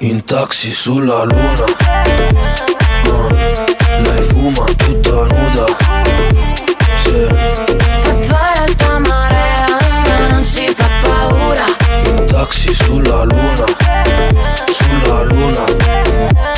[0.00, 1.64] In taxi sulla luna.
[3.04, 3.28] Uh,
[4.04, 5.66] Lei fuma tutta nuda.
[7.02, 7.10] Sì.
[7.10, 9.66] E poi l'alta marea
[10.30, 11.64] non ci fa paura,
[12.04, 13.66] In taxi sulla luna.
[14.70, 16.57] Sulla luna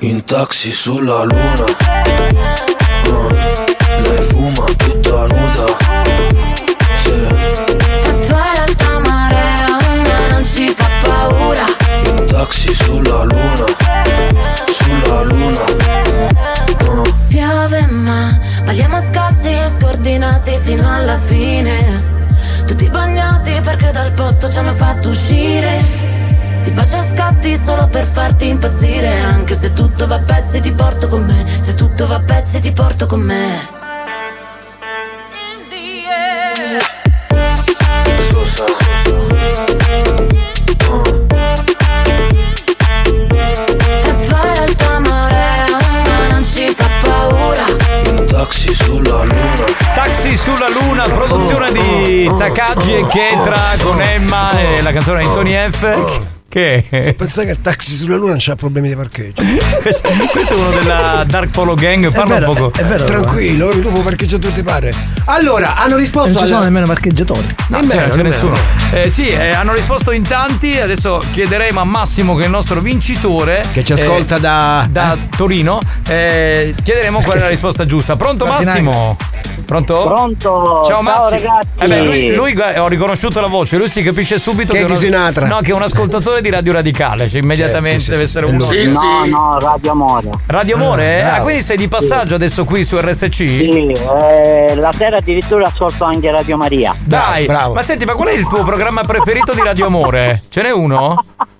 [0.00, 1.64] In taxi sulla luna.
[3.04, 3.34] Uh,
[4.02, 5.76] Lei fuma tutta nuda.
[7.02, 7.10] Sì.
[7.10, 11.64] E poi l'alta marea a me non ci fa paura,
[12.04, 13.66] In taxi sulla luna.
[14.70, 15.64] Sulla luna.
[16.86, 22.04] Uh, piove ma balliamo scalzi e scordinati fino alla fine.
[22.66, 26.07] Tutti bagnati perché dal posto ci hanno fatto uscire.
[26.68, 29.20] Ti bacio a scatti solo per farti impazzire.
[29.20, 31.46] Anche se tutto va a pezzi ti porto con me.
[31.60, 33.58] Se tutto va a pezzi ti porto con me.
[38.28, 38.64] Sosa
[44.04, 47.64] E poi l'alta marea a me non ci fa paura.
[48.04, 49.64] In taxi sulla luna.
[49.94, 55.54] Taxi sulla luna, produzione di Takagi e Ketra con Emma e la canzone di Tony
[55.70, 56.36] F.
[56.58, 57.14] Che Che?
[57.16, 59.42] Pensa che il taxi sulla luna non c'ha problemi di parcheggio.
[59.80, 62.78] questo, questo è uno della Dark Polo Gang, parla vero, un poco.
[62.78, 63.04] è vero.
[63.04, 64.92] Tranquillo, tu puoi parcheggiare dove ti pare.
[65.26, 67.46] Allora, hanno risposto Non ci sono alla- nemmeno parcheggiatori.
[67.68, 68.34] No, Nemmeno, non c'è nemmeno.
[68.34, 68.56] nessuno.
[68.92, 70.78] Eh, sì, eh, hanno risposto in tanti.
[70.78, 73.64] Adesso chiederemo a Massimo, che è il nostro vincitore.
[73.72, 75.80] Che ci ascolta eh, da- da Torino.
[76.08, 78.16] eh, chiederemo qual è la risposta giusta.
[78.16, 79.16] Pronto, Da Massimo?
[79.64, 80.02] Pronto?
[80.06, 80.82] Pronto?
[80.82, 81.28] Ciao, Ciao, Massimo.
[81.28, 81.68] ragazzi.
[81.78, 84.96] Eh beh, lui, lui, ho riconosciuto la voce, lui si capisce subito Che che, è
[84.96, 85.46] Sinatra.
[85.46, 87.28] No, che è un ascoltatore di Radio Radicale.
[87.28, 88.58] Cioè, immediatamente deve essere uno.
[88.58, 90.30] no, no, Radio Amore.
[90.46, 91.22] Radio Amore?
[91.22, 91.42] Ah, ah, bravo.
[91.44, 93.30] quindi sei di passaggio adesso qui su RSC?
[93.30, 96.94] Sì, eh, la sera addirittura ascolto anche Radio Maria.
[97.04, 100.42] Dai, ma senti, ma qual è il tuo programma preferito di Radio Amore?
[100.48, 101.24] Ce n'è uno?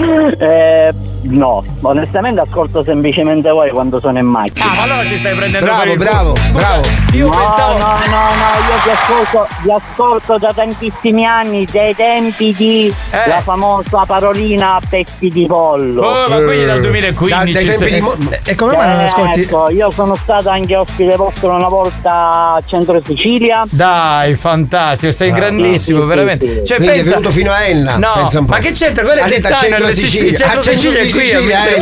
[0.00, 4.70] Eh, no, onestamente ascolto semplicemente voi quando sono in macchina.
[4.70, 6.36] Ah, ma allora ci stai prendendo Bravo, per il bravo.
[6.36, 6.82] Scusa, bravo.
[7.12, 7.78] Io no, pensavo.
[7.78, 12.94] no, no, no, io vi ascolto, vi ascolto da tantissimi anni, dai tempi di
[13.26, 16.02] la famosa parolina pezzi di pollo.
[16.02, 18.14] Oh, ma quindi dal 2015 dai tempi di mo-
[18.44, 19.40] E come mai non ascolti?
[19.40, 23.64] Ecco, io sono stato anche ospite vostro una volta a Centro Sicilia.
[23.68, 26.46] Dai, fantastico, sei grandissimo, Sì, sì, veramente.
[26.46, 26.64] sì, sì.
[26.66, 27.10] Cioè, Quindi è pensa...
[27.18, 27.96] venuto fino a Enna.
[27.96, 28.52] No, pensa un po'.
[28.52, 29.04] ma che c'entra?
[29.04, 29.28] Quello è Ha
[29.68, 30.36] centro nelle Sicilia.
[30.36, 31.32] Centro A centro Sicilia è qui,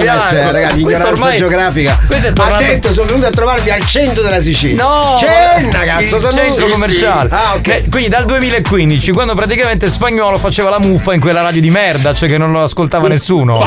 [0.09, 1.99] a cioè, ragazzi, ignoranza ormai- geografica.
[2.07, 4.83] Questo è tornato- detto, sono venuto a trovarvi al centro della Sicilia.
[4.83, 5.17] No!
[5.19, 7.29] Cenna, cazzo, il sono centro commerciale.
[7.33, 7.67] Ah, ok.
[7.69, 12.15] Eh, Quindi dal 2015, quando praticamente Spagnolo faceva la muffa in quella radio di merda,
[12.15, 13.67] cioè che non lo ascoltava nessuno.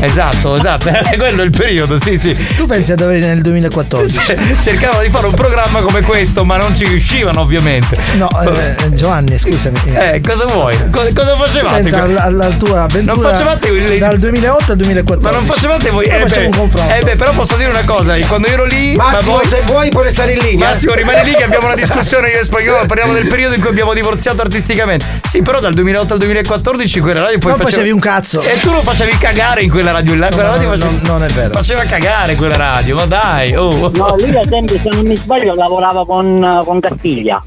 [0.00, 0.90] Esatto, esatto.
[1.16, 2.36] Quello è il periodo, sì, sì.
[2.56, 4.18] Tu pensi a dove nel 2014?
[4.60, 7.96] Cercavano di fare un programma come questo, ma non ci riuscivano, ovviamente.
[8.16, 9.78] No, eh, Giovanni, scusami.
[9.94, 10.76] Eh, cosa vuoi?
[10.90, 11.82] Co- cosa facevate?
[11.82, 15.32] Pensa alla, alla tua avventura Non facevate il- dal 2008 al 2014.
[15.32, 16.04] Ma non facevate voi?
[16.06, 16.94] Eh facciamo beh, un confronto.
[16.94, 18.94] eh beh, però posso dire una cosa, quando io ero lì.
[18.96, 20.68] Massimo, ma voi- se vuoi puoi restare in linea.
[20.68, 23.70] Massimo, rimani lì che abbiamo una discussione io e spagnolo, parliamo del periodo in cui
[23.70, 25.04] abbiamo divorziato artisticamente.
[25.26, 28.40] Sì, però dal 2008 al 2014 quella radio poi Non faceva- facevi un cazzo.
[28.42, 30.28] E tu lo facevi cagare in quella radio là.
[30.28, 31.52] Quella no, radio no, face- non è vero.
[31.54, 33.90] Faceva cagare quella radio, ma dai, oh.
[33.94, 37.42] No, lui ad esempio, se non mi sbaglio, lavorava con, con Castiglia.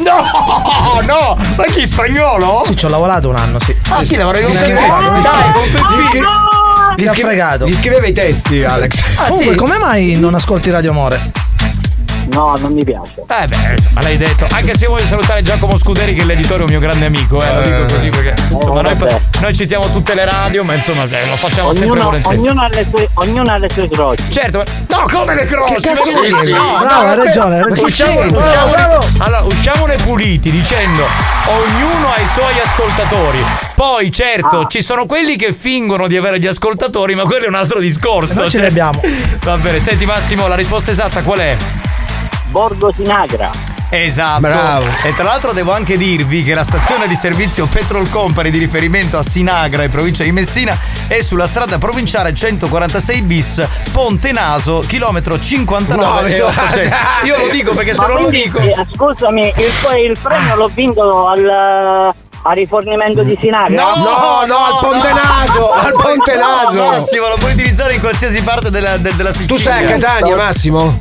[0.00, 2.62] No, no, ma chi spagnolo?
[2.64, 3.74] Sì, ci ho lavorato un anno, sì.
[3.90, 6.28] Ah, sì, lavoravi con Mi mi Dai, con Peppino.
[6.96, 7.66] Ti ha fregato.
[7.66, 9.00] Gli scriveva i testi, Alex.
[9.16, 9.56] Ah, Comunque, sì?
[9.56, 11.32] come mai non ascolti Radio Amore?
[12.32, 13.22] No, non mi piace.
[13.26, 14.46] Eh beh, ma l'hai detto.
[14.52, 17.40] Anche se io voglio salutare Giacomo Scuderi, che è l'editore, è un mio grande amico,
[17.42, 18.96] eh, lo dico così perché insomma, noi,
[19.40, 22.38] noi citiamo tutte le radio, ma insomma eh, lo facciamo sempre Ognuno, volentieri.
[22.38, 24.30] ognuno, ha le sue, ognuno ha le sue croci.
[24.30, 25.74] Certo, ma- no, come le croci?
[25.74, 26.56] Che cazzo Ma- vuol dire?
[26.56, 27.80] no, Bravo, no, hai ragione, hai ragione.
[27.88, 29.04] Usciamo, Bravo, usciamo- bravo.
[29.18, 31.04] allora, usciamone puliti dicendo
[31.46, 33.44] ognuno ha i suoi ascoltatori.
[33.74, 37.54] Poi, certo, ci sono quelli che fingono di avere gli ascoltatori, ma quello è un
[37.54, 38.34] altro discorso.
[38.34, 39.00] Noi ce cioè- li abbiamo.
[39.42, 41.56] Va bene, senti Massimo, la risposta esatta qual è?
[42.50, 43.50] Borgo Sinagra.
[43.92, 44.40] Esatto.
[44.40, 44.86] Bravo.
[45.02, 49.18] E tra l'altro devo anche dirvi che la stazione di servizio Petrol Company di riferimento
[49.18, 55.40] a Sinagra in provincia di Messina è sulla strada provinciale 146 bis Ponte Naso, chilometro
[55.40, 56.96] 59 No, eh, 800.
[57.24, 61.26] Io lo dico perché se non lo dico eh, scusami, il, il premio l'ho vinto
[61.26, 63.74] al, al rifornimento di Sinagra?
[63.74, 66.84] No, no, al Ponte Naso, al Ponte No, Naso.
[66.86, 69.56] Massimo, lo puoi utilizzare in qualsiasi parte della, de- della Sicilia.
[69.56, 71.00] Tu sei a Catania, Massimo?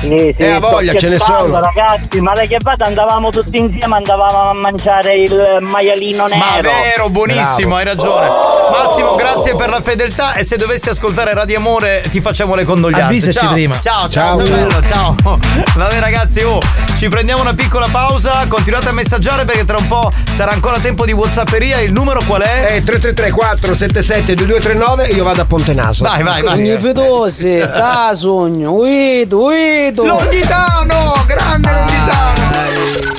[0.00, 1.58] Sì, sì, Eh, voglia, ce ne sono.
[1.60, 6.38] ragazzi, ma che vada andavamo tutti insieme, andavamo a mangiare il maialino nero.
[6.38, 7.76] Ma vero, buonissimo, Bravo.
[7.76, 8.28] hai ragione.
[8.70, 13.04] Massimo, grazie per la fedeltà e se dovessi ascoltare Radio Amore ti facciamo le condoglianze.
[13.06, 13.52] Avvisaci ciao.
[13.52, 13.80] prima.
[13.80, 14.46] Ciao, ciao, Ciao.
[14.46, 15.14] ciao, bello, ciao.
[15.74, 16.60] Vabbè ragazzi, oh,
[16.98, 21.04] ci prendiamo una piccola pausa, continuate a messaggiare perché tra un po' sarà ancora tempo
[21.04, 21.80] di Whatsapperia.
[21.80, 22.76] Il numero qual è?
[22.76, 26.04] Eh, 3334 477 2239 io vado a Ponte Naso.
[26.04, 26.78] Vai, vai, vai.
[26.78, 29.87] Fedose, da sogno, uido, uido.
[29.94, 32.40] Longitano, grande Longitano.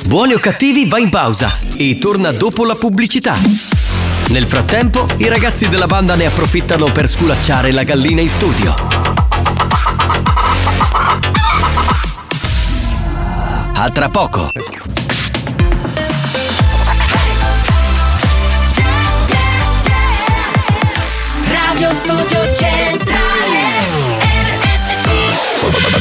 [0.05, 3.35] Buoni o cattivi va in pausa e torna dopo la pubblicità.
[4.29, 8.75] Nel frattempo, i ragazzi della banda ne approfittano per sculacciare la gallina in studio.
[13.73, 14.51] A tra poco.
[21.47, 22.88] Radio Studio Centrale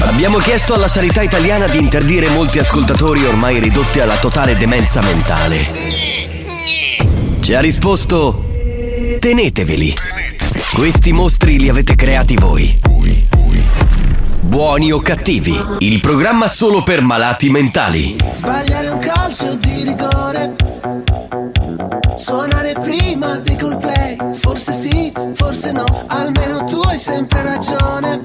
[0.00, 5.66] Abbiamo chiesto alla sanità italiana di interdire molti ascoltatori ormai ridotti alla totale demenza mentale.
[7.40, 8.44] Ci ha risposto:
[9.18, 9.94] Teneteveli.
[10.72, 12.78] Questi mostri li avete creati voi.
[14.40, 18.16] Buoni o cattivi, il programma solo per malati mentali.
[18.32, 20.54] Sbagliare un calcio di rigore.
[22.16, 24.16] Suonare prima di Coldplay.
[24.32, 25.84] Forse sì, forse no.
[26.08, 28.17] Almeno tu hai sempre ragione.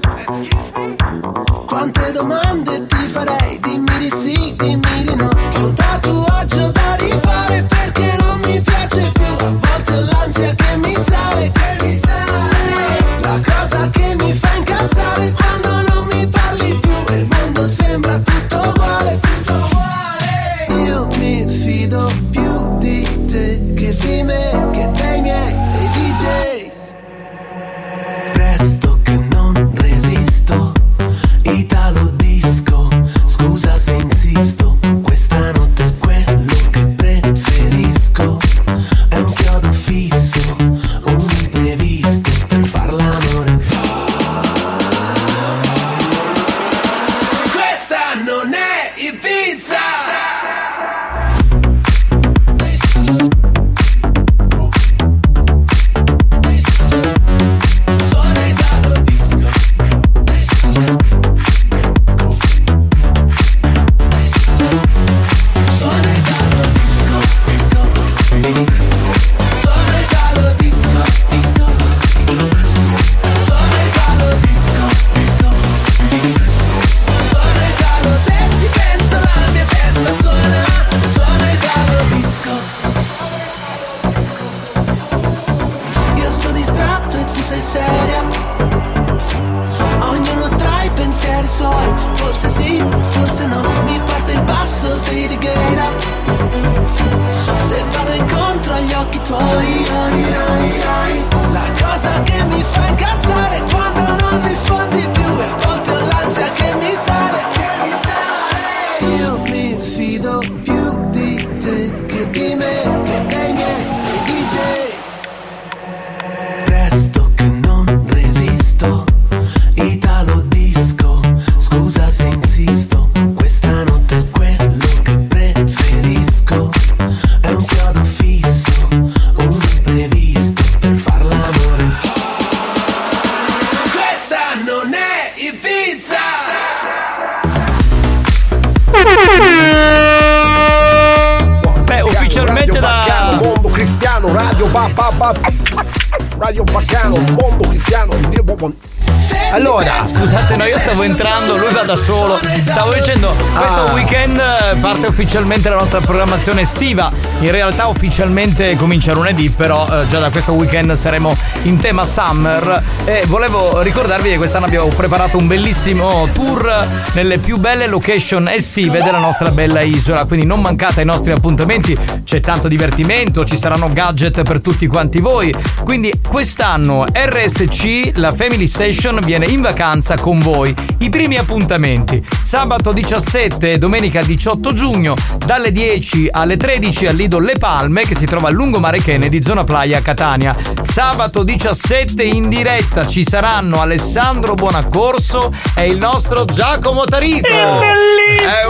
[156.44, 157.10] Programmazione estiva.
[157.40, 162.82] In realtà ufficialmente comincia lunedì, però eh, già da questo weekend saremo in tema summer.
[163.04, 169.02] E volevo ricordarvi che quest'anno abbiamo preparato un bellissimo tour nelle più belle location estive
[169.02, 170.26] della nostra bella isola.
[170.26, 175.20] Quindi non mancate ai nostri appuntamenti, c'è tanto divertimento, ci saranno gadget per tutti quanti
[175.20, 175.54] voi.
[175.82, 180.74] Quindi quest'anno RSC, la Family Station, viene in vacanza con voi.
[180.98, 187.38] I primi appuntamenti, sabato 17 e domenica 18 giugno, dalle 10 alle 13 al Lido
[187.38, 190.54] Le Palme, che si trova a lungomare Kennedy, zona Playa Catania.
[190.82, 197.48] Sabato 17 in diretta ci saranno Alessandro Buonaccorso e il nostro Giacomo Tarico.
[197.48, 198.66] È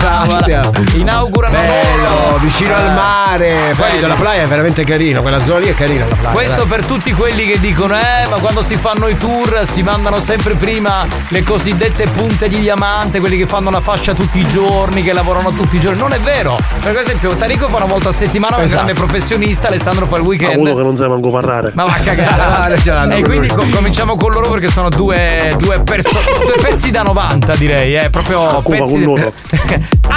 [0.00, 0.98] Grazie.
[0.98, 3.74] Inaugurano Bello, vicino al mare.
[3.76, 4.06] Poi Bello.
[4.08, 6.30] la playa è veramente carino, quella zona lì è carina la playa.
[6.34, 6.66] Questo dai.
[6.66, 10.54] per tutti quelli che dicono, eh, ma quando si fanno i tour si mandano sempre
[10.54, 15.12] prima le cosiddette punte di diamante, quelli che fanno la fascia tutti i giorni, che
[15.12, 15.98] lavorano tutti i giorni.
[15.98, 16.56] Non è vero.
[16.80, 18.82] Per esempio, Tarico fa una volta a settimana, è un Esatto.
[18.84, 20.56] grande professionista, Alessandro fa il weekend.
[20.60, 21.72] uno che non sai manco parlare.
[21.74, 22.80] Ma va a Ah, cagare.
[22.84, 23.68] l'hanno e quindi lui.
[23.68, 27.96] co- cominciamo con loro perché sono due, due, perso- due pezzi da 90, direi.
[27.96, 28.78] Eh, proprio Ah, pezzi.
[28.92, 29.32] con loro.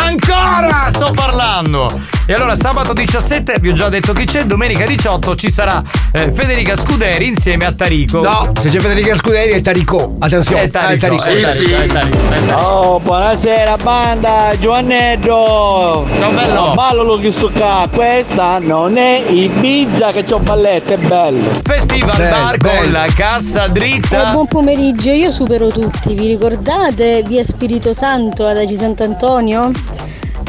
[0.04, 1.88] Ancora sto parlando!
[2.26, 5.82] E allora sabato 17 vi ho già detto chi c'è, domenica 18 ci sarà
[6.14, 8.22] eh, Federica Scuderi insieme a Tarico.
[8.22, 10.16] No, se c'è Federica Scuderi è Tarico.
[10.20, 11.24] Attenzione, È Tarico, è Tarico.
[11.24, 12.66] è Tarico, è Tarico, è Tarico.
[12.66, 16.08] Oh, buonasera banda, Giovannetto!
[16.18, 16.72] Ciao bello!
[16.76, 21.52] Ballo lo sto qua, questa non è Ibiza che c'ho ballette, è bello!
[21.64, 22.92] Festival Bello, Bar con bello.
[22.92, 24.32] la cassa Eh, dritta.
[24.32, 29.72] buon pomeriggio, io supero tutti, vi ricordate via Spirito Santo ad Agi Sant'Antonio?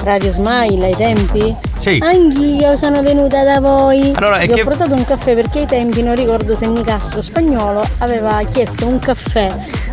[0.04, 1.54] Radio Smile ai tempi?
[1.76, 1.98] Sì.
[2.02, 4.12] Anch'io sono venuta da voi.
[4.14, 7.82] Allora, Vi che- ho portato un caffè perché ai tempi non ricordo se Nicastro Spagnolo
[7.98, 9.48] aveva chiesto un caffè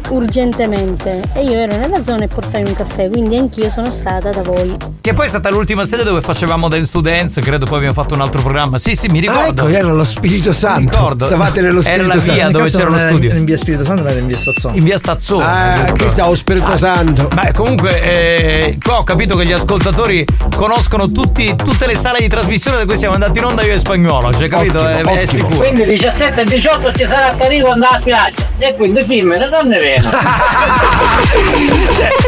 [0.10, 4.42] urgentemente e io ero nella zona e portai un caffè, quindi anch'io sono stata da
[4.44, 4.76] voi.
[5.02, 8.14] Che poi è stata l'ultima sede dove facevamo Dance to Dance, credo poi abbiamo fatto
[8.14, 8.78] un altro programma.
[8.78, 9.68] Sì, sì, mi Ah, ricordo.
[9.68, 10.92] ecco, era lo Spirito Santo.
[10.92, 11.26] ricordo.
[11.26, 12.34] Stavate nello Era Spirito la Santo.
[12.34, 13.36] via Nel dove c'era lo era studio.
[13.36, 14.78] In via Spirito Santo, ma era in via Stazzone.
[14.78, 15.44] In via Stazzone.
[15.44, 17.28] Ah, qui stavo Spirito Santo.
[17.34, 20.24] Beh, comunque, eh, qua ho capito che gli ascoltatori
[20.56, 23.80] conoscono tutti, tutte le sale di trasmissione da cui siamo andati in onda io e
[23.80, 24.32] spagnolo.
[24.32, 24.88] Cioè, capito?
[24.88, 25.58] è, è sicuro.
[25.58, 29.80] Quindi 17 e 18 ci sarà Tarico andare a spiaggia e quindi film le donne
[29.80, 30.10] veno.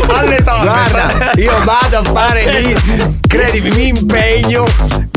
[0.07, 0.63] alle donne.
[0.63, 4.65] Guarda, io vado a fare lì, credimi, mi impegno.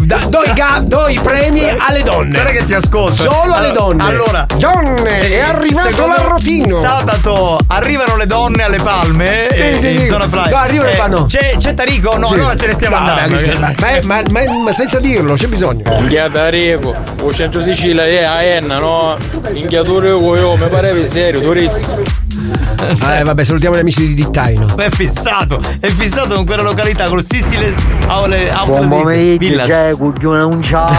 [0.07, 2.31] Da, do, i ga- do i premi alle donne.
[2.31, 3.29] Guarda che ti ascolto.
[3.29, 4.05] Solo alle Allora- donne.
[4.05, 6.77] allora- donne, è arrivato l'arrotino.
[6.79, 10.07] Sabato arrivano le donne alle palme Sì, eh, sì, in sì.
[10.07, 10.51] zona playa.
[10.51, 12.17] No, arrivano e Eh, fanno- C'è, c'è Tarico?
[12.19, 12.35] No, Sì.
[12.35, 13.37] allora ce ne stiamo No, andando.
[13.37, 15.83] beh, ma, ma- ma- ma- senza dirlo, c'è bisogno.
[15.99, 19.17] Inghiatarico, o centro Sicilia è a Enna, no?
[19.53, 22.25] Inghiatore io, mi pareva serio, turista.
[22.49, 24.77] Eh, vabbè, salutiamo gli amici di Dittaino.
[24.77, 27.75] È fissato, è fissato con quella località, con stile
[28.07, 30.87] aule, Buon pomeriggio, c'è cugione un ciao.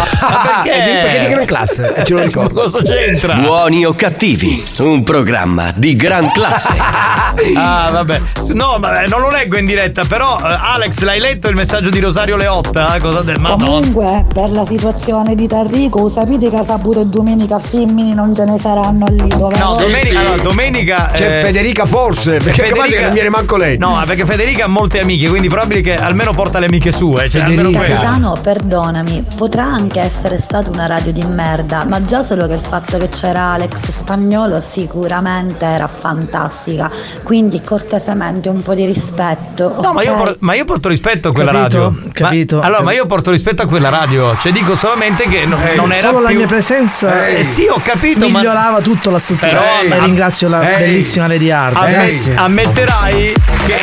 [0.64, 0.72] perché?
[0.72, 2.62] Eh, di- perché di gran classe, eh, ce lo ricordo.
[2.62, 3.36] Cosa c'entra?
[3.36, 6.74] Buoni o cattivi, un programma di gran classe.
[7.56, 8.20] Ah, vabbè.
[8.54, 12.00] No, ma non lo leggo in diretta, però eh, Alex, l'hai letto il messaggio di
[12.00, 12.98] Rosario Leotta?
[13.00, 13.66] Cosa de- Madonna.
[13.66, 18.58] Comunque, per la situazione di Tarrico, sapete che ha saputo domenica femmini non ce ne
[18.58, 19.66] saranno al lido, vero?
[19.66, 23.78] No, domenica, allora, domenica C'è eh, Federica forse, perché che non viene manco lei.
[23.78, 27.30] No, perché Federica ha molte amiche, quindi probabile che almeno porta le amiche sue.
[27.30, 27.96] Cioè, almeno quella.
[27.96, 32.60] Capitano, perdonami, potrà anche essere stata una radio di merda, ma già solo che il
[32.62, 36.90] fatto che c'era Alex Spagnolo sicuramente era fantastica,
[37.24, 39.76] quindi cortesemente un po' di rispetto.
[39.82, 42.00] No, ma io, por- ma io porto rispetto a quella Capito, radio.
[42.04, 42.60] Ma- capito.
[42.62, 44.36] allora, ma io porto rispetto a quella radio.
[44.40, 47.66] Cioè, dico solamente che non, Eh, non era solo la più- mia presenza Eh, sì,
[47.68, 49.52] ho capito, ma migliorava tutta la struttura.
[49.52, 50.84] Però, e ma- ringrazio la Ehi.
[50.86, 51.76] bellissima Lady Hard.
[51.76, 52.36] Amme- Grazie.
[52.36, 53.34] ammetterai
[53.66, 53.80] che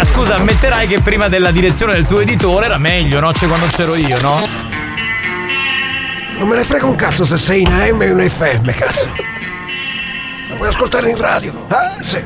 [0.00, 3.32] eh, scusa, ammetterai che prima della direzione del tuo editore era meglio, no?
[3.32, 4.46] Cioè quando c'ero io, no?
[6.38, 9.08] Non me ne frega un cazzo se sei in AM o in FM, cazzo.
[10.48, 11.66] La puoi ascoltare in radio?
[11.68, 12.22] Ah, sì.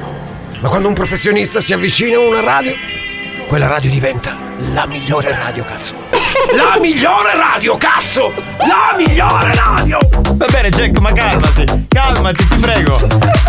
[0.60, 2.74] Ma quando un professionista si avvicina a una radio,
[3.48, 4.36] quella radio diventa
[4.72, 5.94] la migliore radio, cazzo.
[6.56, 8.32] La migliore radio, cazzo!
[8.58, 9.98] La migliore radio!
[10.34, 12.96] Va bene, Jack, ma calmati, calmati, ti prego.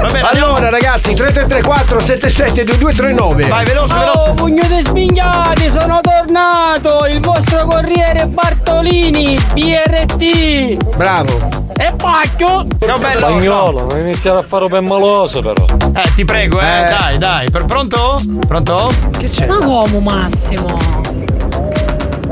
[0.02, 3.48] Va bene, Allora, ragazzi, 3334 772239.
[3.48, 7.06] Vai, veloce, Oh, pugno di spignati, sono tornato!
[7.06, 10.96] Il vostro corriere Bartolini, BRT!
[10.96, 11.62] Bravo!
[11.76, 12.68] E pacchio!
[12.86, 13.28] Ciao bello!
[13.28, 15.66] Spagnolo, non iniziare a fare ben maloso però.
[15.96, 16.64] Eh, ti prego, eh,
[16.98, 17.50] dai, dai.
[17.50, 18.20] Per- pronto?
[18.48, 18.92] Pronto?
[19.18, 19.46] Che c'è?
[19.48, 21.02] Ma come Massimo?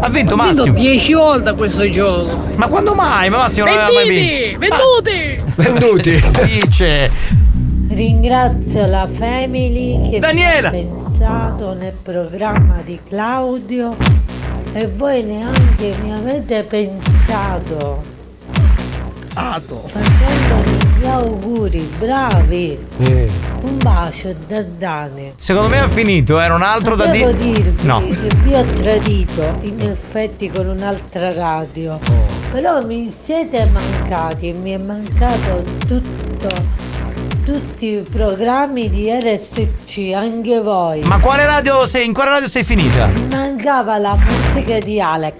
[0.03, 0.63] Ha vinto Massimo.
[0.63, 2.47] vinto 10 volte a questo gioco!
[2.55, 3.29] Ma quando mai?
[3.29, 4.59] Ma Massimo non aveva mai vinto.
[4.59, 5.43] Venduti!
[5.55, 6.23] Venduti!
[6.43, 7.11] Dice.
[7.89, 10.69] Ringrazio la Family che Daniela!
[10.69, 13.95] ha pensato nel programma di Claudio
[14.73, 18.03] e voi neanche mi avete pensato.
[19.33, 22.77] Facendomi gli auguri, bravi!
[22.97, 25.33] Un bacio da Dani.
[25.37, 27.61] Secondo me ha finito, era un altro da Devo dire.
[27.61, 28.01] dirvi No.
[28.01, 31.97] che vi ho tradito in effetti con un'altra radio.
[32.51, 36.49] Però mi siete mancati e mi è mancato tutto,
[37.45, 41.01] tutti i programmi di RSC, anche voi.
[41.03, 42.05] Ma quale radio sei?
[42.05, 43.05] In quale radio sei finita?
[43.07, 45.35] Mi mancava la musica di Alex,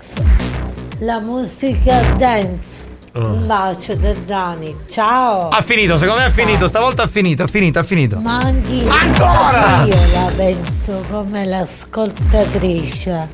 [1.00, 2.70] la musica dance.
[3.14, 5.49] Un bacio da Dani, ciao!
[5.49, 8.18] Ha finito, secondo me ha finito, stavolta ha finito, ha finito, ha finito.
[8.20, 9.84] Ma anch'io, Ancora?
[9.84, 13.28] io la penso come l'ascoltatrice.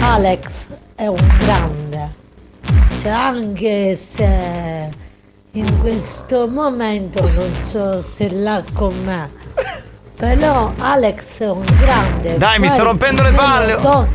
[0.00, 0.44] Alex
[0.94, 2.08] è un grande.
[3.02, 4.88] Cioè anche se
[5.50, 9.30] in questo momento non so se l'ha con me.
[10.16, 12.38] Però Alex è un grande.
[12.38, 13.74] Dai, mi sto rompendo le palle.
[13.74, 14.08] Tocca.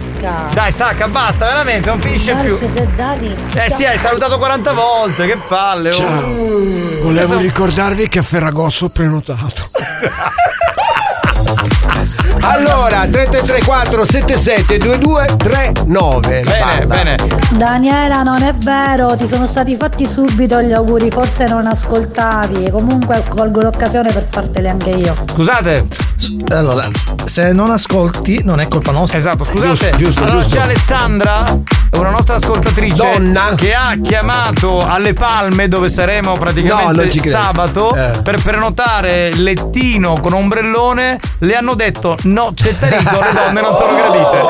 [0.53, 2.57] Dai, stacca, basta, veramente, non finisce più.
[3.53, 5.89] Eh sì, hai salutato 40 volte, che palle.
[5.89, 5.93] oh.
[5.93, 6.35] Ciao.
[7.03, 9.69] Volevo ricordarvi che a Ferragosto ho prenotato.
[12.41, 16.43] Allora, 3334 77 2239.
[16.43, 17.15] Bene, bene.
[17.51, 22.69] Daniela, non è vero, ti sono stati fatti subito gli auguri, forse non ascoltavi.
[22.71, 25.15] Comunque colgo l'occasione per farteli anche io.
[25.29, 25.85] Scusate.
[26.51, 26.87] Allora,
[27.25, 29.17] se non ascolti, non è colpa nostra.
[29.17, 29.91] Esatto, scusate.
[30.15, 31.43] Allora c'è Alessandra,
[31.93, 33.53] una nostra ascoltatrice Donna.
[33.55, 37.29] che ha chiamato alle Palme dove saremo No, praticamente credo.
[37.29, 38.11] sabato Eh.
[38.23, 41.19] per prenotare lettino con ombrellone.
[41.39, 44.45] Le hanno detto no, c'è Tarico, le donne non sono gradite.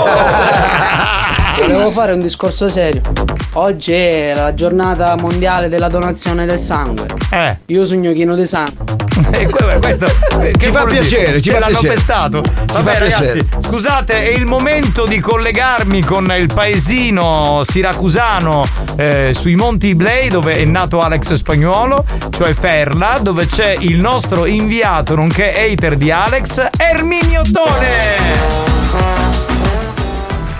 [1.68, 3.02] Volevo fare un discorso serio.
[3.54, 7.08] Oggi è la giornata mondiale della donazione del sangue.
[7.32, 7.58] Eh.
[7.68, 8.96] Io sogno chino di sangue.
[9.32, 9.48] E
[9.80, 10.06] questo
[10.40, 11.94] eh, che Ci fa piacere, ci Ce fa l'hanno piacere.
[11.96, 12.44] pestato.
[12.72, 13.46] Vabbè, ragazzi, piacere.
[13.66, 18.64] scusate, è il momento di collegarmi con il paesino siracusano
[18.96, 24.46] eh, sui Monti Iblei, dove è nato Alex Spagnuolo, cioè Ferla, dove c'è il nostro
[24.46, 28.77] inviato nonché hater di Alex, Erminio Tone.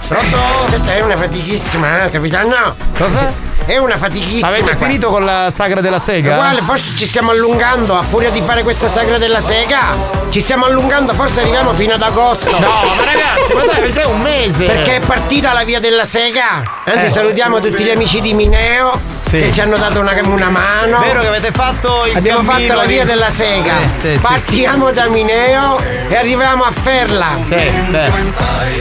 [0.08, 0.38] Pronto?
[0.86, 2.76] È una fatichissima, eh, capitano?
[2.98, 3.46] Cosa?
[3.66, 4.48] È una fatichissima.
[4.48, 4.86] Avete qua.
[4.86, 6.36] finito con la sagra della sega?
[6.36, 9.96] Uguale, forse ci stiamo allungando a furia di fare questa sagra della sega.
[10.30, 12.50] Ci stiamo allungando, forse arriviamo fino ad agosto.
[12.52, 12.60] No,
[12.96, 14.66] ma ragazzi, ma dai, c'è un mese.
[14.66, 16.64] Perché è partita la via della sega.
[16.86, 17.10] Anzi, Eh.
[17.10, 19.40] salutiamo tutti gli amici di Mineo Sì.
[19.40, 21.00] che ci hanno dato una, una mano.
[21.00, 23.74] Vero che avete fatto il Abbiamo fatto la via della sega.
[24.00, 27.38] Sì, sì, sì, Partiamo da Mineo e arriviamo a Ferla.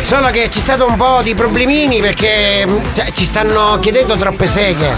[0.05, 4.47] Solo che c'è stato un po' di problemini perché mm, cioè, ci stanno chiedendo troppe
[4.47, 4.95] seghe.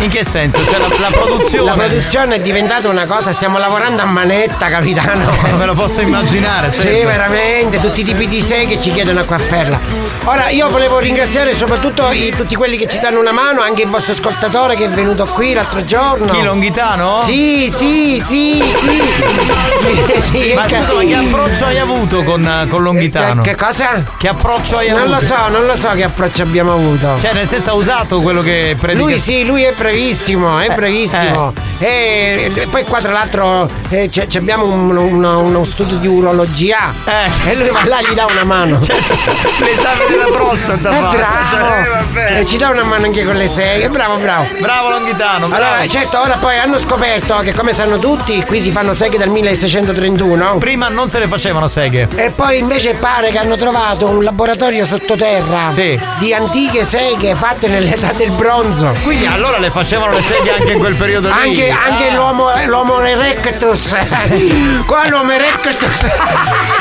[0.00, 0.64] In che senso?
[0.64, 1.70] Cioè la, la produzione.
[1.70, 5.36] La produzione è diventata una cosa, stiamo lavorando a manetta, capitano.
[5.58, 6.86] Me lo posso immaginare, certo.
[6.88, 9.80] Sì, veramente, tutti i tipi di seghe ci chiedono qua a Ferla.
[10.24, 13.88] Ora io volevo ringraziare soprattutto i- tutti quelli che ci danno una mano, anche il
[13.88, 16.26] vostro ascoltatore che è venuto qui l'altro giorno.
[16.26, 17.22] Chi Longhitano?
[17.24, 19.02] Sì, sì, sì, sì.
[20.24, 23.42] Sì, Ma che- scusa, ma che approccio hai avuto con, con Longhitano?
[23.42, 24.02] Che, che cosa?
[24.16, 25.20] Che approccio hai Non avuto?
[25.20, 27.16] lo so, non lo so che approccio abbiamo avuto.
[27.20, 29.04] Cioè, nel senso ha usato quello che predica.
[29.04, 31.52] Lui sì, lui è bravissimo, è Eh, bravissimo.
[31.78, 36.92] E e poi qua tra l'altro eh, c'è abbiamo un- uno, uno studio di urologia.
[37.46, 38.78] e lui va là gli dà una mano.
[38.78, 41.74] L'esame della prostata È bravo!
[41.74, 42.38] Eh, vabbè.
[42.40, 43.88] e ci dà una mano anche con le seghe.
[43.88, 44.46] Bravo, bravo.
[44.60, 45.64] Bravo Longhitano, bravo.
[45.64, 49.28] Allora, certo, ora poi hanno scoperto che come sanno tutti, qui si fanno seghe dal
[49.28, 50.58] 1631.
[50.58, 52.08] Prima non se ne facevano seghe.
[52.16, 55.98] E poi invece pare che hanno trovato un laboratorio sottoterra Sì.
[56.18, 58.92] di antiche seghe fatte nell'età del bronzo.
[59.02, 61.34] Quindi allora le facevano le seghe anche in quel periodo lì.
[61.34, 62.14] Anche, anche Ah.
[62.14, 63.96] l'uomo, l'uomo erectus.
[64.86, 66.04] Qua l'uomo erectus.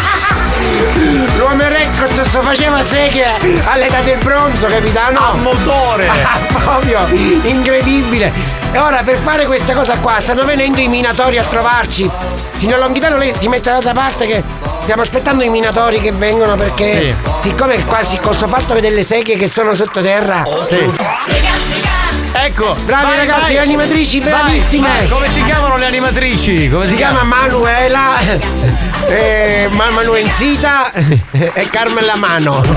[1.37, 3.25] L'uomo erectus faceva seghe
[3.65, 5.19] all'età del bronzo, capitano?
[5.19, 6.09] A motore.
[6.23, 6.99] Ah, proprio
[7.43, 8.31] incredibile.
[8.71, 12.09] E ora per fare questa cosa qua stanno venendo i minatori a trovarci.
[12.55, 14.41] Signor Longhitano, lei si mette da parte che
[14.81, 19.37] stiamo aspettando i minatori che vengono perché siccome qua si questo fatto che delle seghe
[19.37, 20.43] che sono sottoterra.
[22.35, 23.53] Ecco, Bravi vai, ragazzi, vai.
[23.53, 24.87] le animatrici bravissime.
[24.87, 25.07] vai.
[25.07, 26.69] Come si chiamano le animatrici?
[26.69, 28.17] Come Si chiama Manuela,
[29.07, 30.91] eh, Ma- Manuenzita
[31.31, 32.61] e Carmela Mano.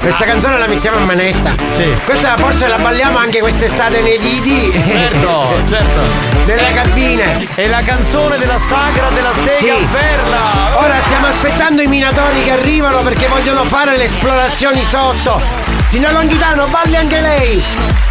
[0.00, 1.50] Questa canzone la mettiamo a manetta.
[1.70, 1.92] Sì.
[2.04, 4.70] Questa forse la balliamo anche quest'estate nei lidi.
[4.72, 6.00] Certo, certo.
[6.44, 7.46] Nelle cabine.
[7.54, 9.86] È la canzone della sagra della sega Sì.
[9.90, 10.78] Perla.
[10.78, 15.65] Ora stiamo aspettando i minatori che arrivano perché vogliono fare le esplorazioni sotto.
[15.88, 17.62] Signor Longhitano, balli anche lei.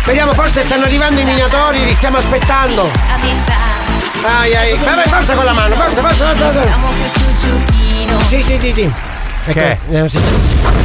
[0.05, 2.89] Vediamo, forse stanno arrivando i minatori, li stiamo aspettando.
[4.23, 4.77] Ai ai.
[4.77, 6.51] Vabbè, forza con la mano, forza, forza, forza.
[6.51, 8.25] forza.
[8.27, 8.91] Sì, sì, sì, sì.
[9.47, 9.77] Ecco, Che?
[9.91, 10.19] eh, sì.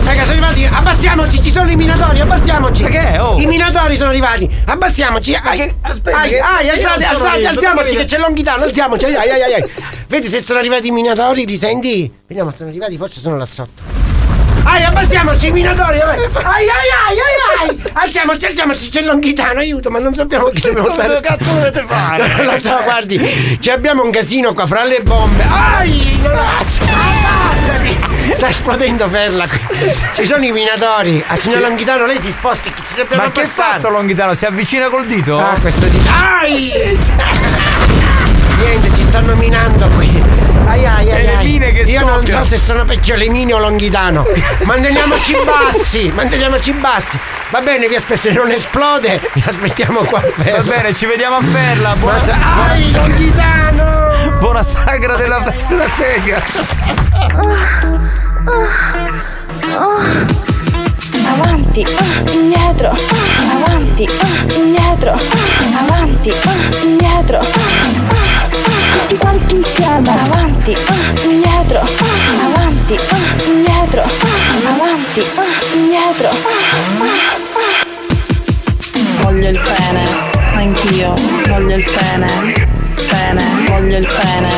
[0.04, 0.64] Raga, sono arrivati.
[0.70, 2.82] Abbassiamoci, ci sono i minatori, abbassiamoci.
[2.84, 3.18] che?
[3.18, 3.38] Oh.
[3.38, 4.50] I minatori sono arrivati.
[4.66, 5.34] Abbassiamoci.
[5.42, 9.04] Ai, aspetta, ai, che- ai, alzate, alzate, alziamoci, che c'è Longhitano, alziamoci.
[9.06, 9.70] Ai, ai, ai, ai.
[10.08, 12.12] Vedi se sono arrivati i minatori, li senti?
[12.26, 13.99] Vediamo, sono arrivati, forse sono là sotto.
[14.64, 16.00] Ai, abbassiamoci i minatori!
[16.00, 17.82] Ai, ai, ai, ai, ai!
[17.92, 21.08] Alziamoci, alziamoci, c'è Longhitano, aiuto, ma non sappiamo chi dobbiamo stare.
[21.08, 22.28] Cosa cazzo dovete fare?
[22.44, 25.44] Lo so, guardi, ci abbiamo un casino qua fra le bombe.
[25.48, 26.18] Ai!
[26.22, 27.98] Non Abbassati!
[28.34, 29.46] Sta esplodendo Ferla.
[30.14, 31.22] Ci sono i minatori.
[31.26, 34.34] A signor Longhitano lei si sposti, ci dobbiamo Ma che fa sto Longhitano?
[34.34, 35.38] Si avvicina col dito?
[35.38, 36.00] Ah, questo di.
[36.08, 36.98] Ai!
[38.60, 40.22] Niente, ci stanno minando qui.
[40.66, 41.18] Ai ai ai.
[41.18, 41.44] E le ai.
[41.46, 44.24] mine che Io non so se sono peggio le mine o Longhitano.
[44.64, 47.18] Manteniamoci bassi, manteniamoci bassi.
[47.50, 50.62] Va bene, vi aspetto, se non esplode, vi aspettiamo qua a Va Ferla.
[50.62, 51.94] bene, ci vediamo a Perla.
[51.96, 54.38] Buona, Ma- Ai, Longhitano!
[54.38, 56.40] buona sagra della, della sega.
[61.32, 61.84] Avanti,
[62.32, 68.19] indietro, ah, avanti, ah, indietro, ah, avanti, ah, indietro, ah, ah,
[68.92, 73.16] tutti quanti insieme, avanti, ah, indietro, ah, avanti, ah,
[73.46, 76.28] indietro, ah, avanti, ah, indietro.
[76.28, 77.88] ah,
[79.22, 80.04] Voglio il pene,
[80.54, 81.14] anch'io,
[81.48, 82.52] voglio il pene,
[83.08, 84.48] pene, voglio il pene,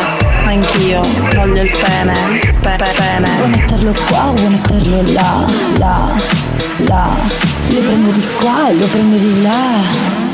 [0.46, 1.00] anch'io,
[1.34, 3.28] voglio il pene, pe- pe- pene.
[3.36, 5.44] Vuoi metterlo qua, vuoi metterlo là,
[5.78, 6.14] là,
[6.86, 7.10] là.
[7.68, 10.31] Lo prendo di qua lo prendo di là.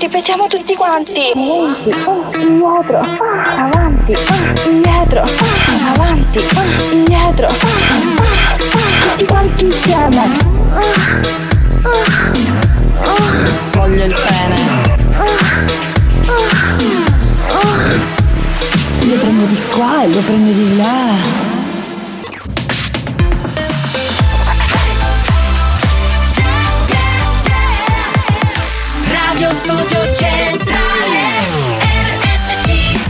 [0.00, 1.12] Ripetiamo tutti quanti.
[1.12, 8.56] Avanti, ah, indietro, ah, avanti, ah, indietro, ah, avanti, ah, indietro, ah, ah, ah,
[9.10, 10.22] tutti quanti insieme.
[10.72, 10.80] Ah,
[11.82, 12.04] ah,
[13.02, 13.18] ah,
[13.72, 14.56] Voglio il pene,
[15.18, 15.24] ah,
[17.46, 17.68] ah.
[19.06, 21.49] Lo prendo di qua e lo prendo di là.
[29.50, 31.18] Radio Studio Centrale
[32.22, 33.00] RSC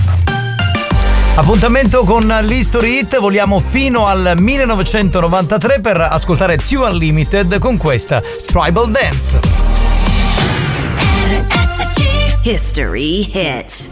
[1.34, 8.90] Appuntamento con l'History Hit, vogliamo fino al 1993 per ascoltare Two Unlimited con questa Tribal
[8.90, 9.40] Dance.
[12.42, 13.90] History hit.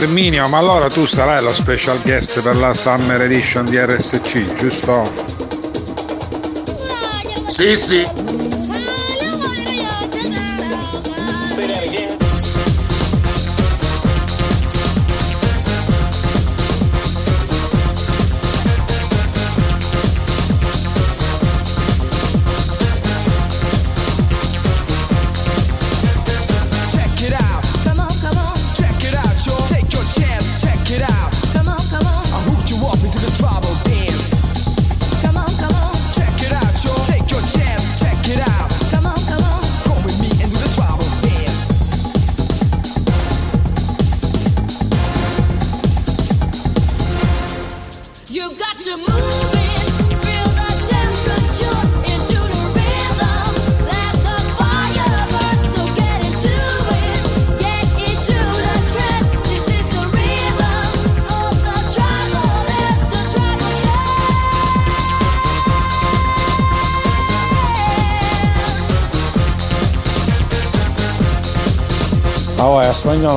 [0.00, 5.02] Erminio, ma allora tu sarai lo special guest per la Summer Edition di RSC, giusto?
[7.48, 8.59] Sì, sì.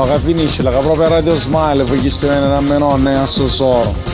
[0.06, 3.16] Che finisce la che proprio Radio Smile poi chi si viene a mia nonna e
[3.16, 4.13] a suo soro.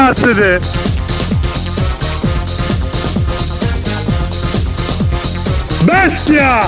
[0.00, 0.60] Ammazzate!
[5.82, 6.66] Bestia!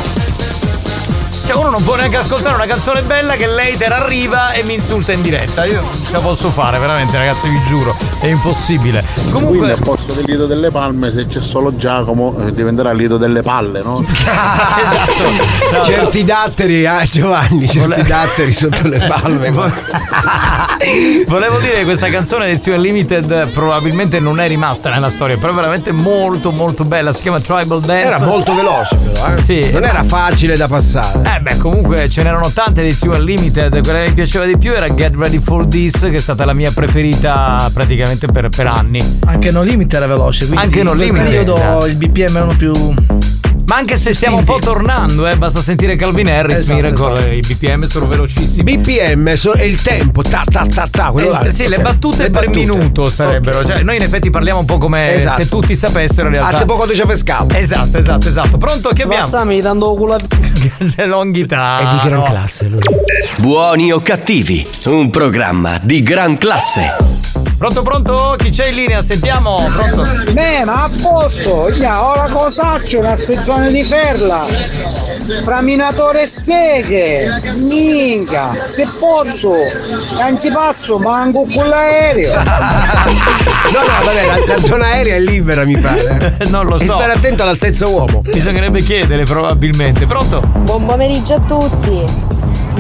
[1.47, 5.13] Cioè uno non può neanche ascoltare una canzone bella che l'hater arriva e mi insulta
[5.13, 5.65] in diretta.
[5.65, 9.03] Io non ce la posso fare, veramente ragazzi, vi giuro, è impossibile.
[9.31, 9.77] Comunque
[10.13, 13.83] posto del lido delle palme, se c'è solo Giacomo, eh, diventerà il lido delle palle,
[13.83, 14.05] no?
[14.07, 15.85] esatto.
[15.85, 19.51] certi datteri, ah Giovanni, certi datteri sotto le palme.
[21.27, 25.53] Volevo dire che questa canzone del Tio Unlimited probabilmente non è rimasta nella storia, però
[25.53, 28.07] è veramente molto molto bella, si chiama Tribal Dance.
[28.07, 29.41] Era molto veloce però, eh?
[29.41, 29.71] Sì.
[29.71, 31.37] Non era facile da passare.
[31.37, 34.73] Eh beh, comunque ce n'erano tante di Tio Unlimited, quella che mi piaceva di più
[34.73, 39.21] era Get Ready for This, che è stata la mia preferita praticamente per, per anni.
[39.27, 42.55] Anche No Limit era veloce, quindi Anche No in quel Limit, periodo il BPM erano
[42.57, 42.73] più.
[43.65, 47.19] Ma anche se stiamo un po' tornando, eh, basta sentire Calvin Harris, Esatto, mi ricordo,
[47.21, 47.33] esatto.
[47.33, 48.77] i BPM sono velocissimi.
[48.77, 51.41] BPM so- è il tempo, ta ta ta ta, quello là.
[51.41, 51.83] Eh, sì, le Ok.
[51.83, 52.59] battute Le per battute.
[52.59, 53.65] minuto sarebbero.
[53.65, 55.41] Cioè, noi in effetti parliamo un po' come Esatto.
[55.41, 56.57] se tutti sapessero in realtà.
[56.57, 57.55] A te poco ti ci pescavo.
[57.55, 58.59] Esatto, esatto, esatto.
[58.59, 58.91] Pronto?
[58.91, 59.23] Che abbiamo?
[59.23, 60.19] Passami dando culo a.
[60.85, 61.79] C'è longhità.
[61.79, 62.25] È di gran no?
[62.25, 62.81] classe lui.
[63.37, 67.32] Buoni o cattivi, un programma di gran classe.
[67.63, 68.35] Pronto, pronto?
[68.39, 69.03] Chi c'è in linea?
[69.03, 69.65] Sentiamo.
[69.73, 70.05] Pronto?
[70.33, 74.45] Beh, ma a posto, io ho la cosaccia, una stazione di ferla,
[75.45, 79.53] fra minatore e seghe, minchia, se posso,
[80.19, 82.35] non ci passo, manco con l'aereo.
[82.35, 86.39] No, no, vabbè, la, la zona aerea è libera, mi pare.
[86.51, 86.95] non lo E so.
[86.95, 88.23] stare attento al terzo uomo.
[88.23, 90.05] Bisognerebbe chiedere probabilmente.
[90.07, 90.41] Pronto?
[90.41, 92.05] Buon pomeriggio a tutti.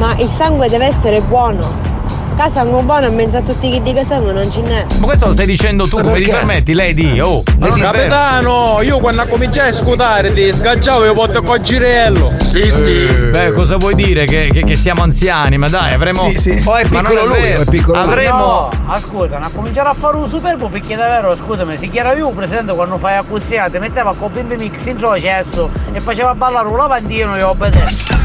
[0.00, 1.91] Ma il sangue deve essere buono.
[2.36, 4.86] Casa non buono in mezzo a tutti chi di casa non ce n'è.
[4.98, 6.72] Ma questo lo stai dicendo tu, come ti permetti?
[6.72, 7.92] Lady, oh, Lady Bird.
[7.92, 12.32] Capitano, io quando cominciai a scutare ti scaggiavo io porto con girello.
[12.42, 13.06] Sì, sì.
[13.30, 14.24] Beh, cosa vuoi dire?
[14.24, 16.28] Che, che- che siamo anziani, ma dai, avremo.
[16.30, 16.62] Sì, sì.
[16.64, 17.98] O è non piccolo lui, è piccolo.
[17.98, 18.38] Avremo.
[18.38, 22.74] No, ascolta, a cominciare a fare un superbo perché davvero, scusami, si chiara più presente
[22.74, 26.76] quando fai a cucinare, ti metteva con bimbi mix in processo e faceva ballare un
[26.76, 28.16] lavandino e obbedezza.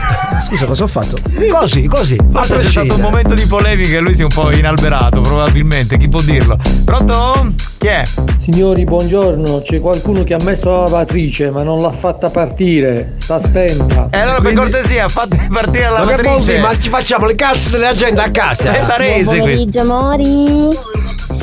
[0.41, 1.17] Scusa, cosa ho fatto?
[1.51, 2.17] Così, così.
[2.31, 5.97] Forse c'è stato un momento di polemica e lui si è un po' inalberato, probabilmente,
[5.97, 6.57] chi può dirlo?
[6.85, 7.53] Pronto?
[7.77, 8.03] Chi è?
[8.41, 9.61] Signori, buongiorno.
[9.61, 13.13] C'è qualcuno che ha messo la lavatrice ma non l'ha fatta partire.
[13.17, 14.07] Sta spenta.
[14.11, 16.59] E allora per cortesia, fate partire la che lavatrice.
[16.59, 18.73] Ma ci facciamo le cazzo della gente a casa.
[18.73, 20.77] È barese Buon pomeriggio amori.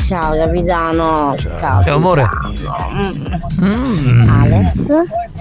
[0.07, 1.37] Ciao capitano.
[1.39, 1.85] Ciao.
[1.85, 2.29] Ciao, amore.
[3.63, 4.29] Mm.
[4.29, 4.89] Alex,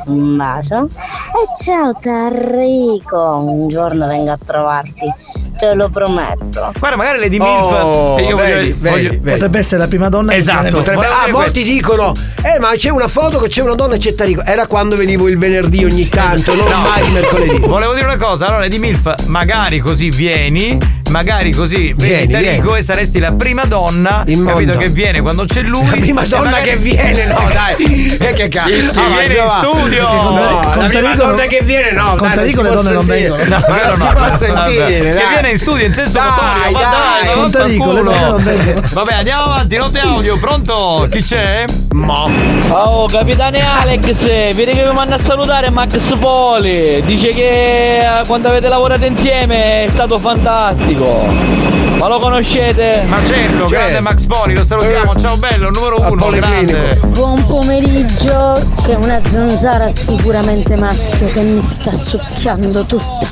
[0.06, 0.86] un bacio.
[0.86, 3.38] E ciao Tarrico.
[3.38, 5.42] Un giorno vengo a trovarti.
[5.64, 6.74] Te lo prometto.
[6.78, 8.20] Guarda, magari Lady Oh, Milf.
[8.20, 9.32] e io voglio, vedi, vedi, voglio- vedi.
[9.32, 10.64] Potrebbe essere la prima donna Esatto.
[10.66, 12.12] che Potrebbe- ah, dire molti dicono,
[12.42, 14.44] eh, ma c'è una foto che c'è una donna e c'è Tarico.
[14.44, 16.80] Era quando venivo il venerdì ogni tanto, non No.
[16.80, 17.60] mai il mercoledì.
[17.60, 20.78] Volevo dire una cosa, allora di Milf, magari così vieni,
[21.14, 22.78] magari così vedi Vieni, Tarico vieni.
[22.80, 24.78] e saresti la prima donna, In capito, mondo.
[24.84, 25.86] che viene quando c'è lui.
[25.86, 28.18] La prima donna magari- che viene, no, dai.
[28.20, 28.68] E che cazzo?
[28.70, 30.08] Sì, sì, Ah, ma viene in studio.
[30.12, 32.16] No, Con la prima donna che viene, no.
[32.18, 33.44] con dai, Tarico non le donne non vengono.
[33.44, 34.06] No, Ma non no.
[34.08, 35.28] si può sentire, Che dai.
[35.30, 36.90] viene in studio in senso Dai, ma dai.
[37.24, 38.82] dai, Con ma Tarico, le donne non vengono.
[38.92, 41.08] Vabbè, andiamo avanti, note audio, pronto?
[41.12, 41.66] Chi c'è?
[41.94, 42.30] Mo.
[42.70, 44.14] Oh, capitane Alex,
[44.54, 47.02] vedi che mi manda a salutare Max Poli.
[47.04, 51.03] Dice che eh, quando avete lavorato insieme è stato fantastico.
[51.06, 53.04] Ma lo conoscete?
[53.08, 55.16] Ma certo, grande Max Poli, lo salutiamo.
[55.20, 57.00] Ciao bello, numero uno, grande.
[57.08, 58.62] Buon pomeriggio.
[58.82, 63.28] C'è una zanzara sicuramente maschio che mi sta succhiando tutta.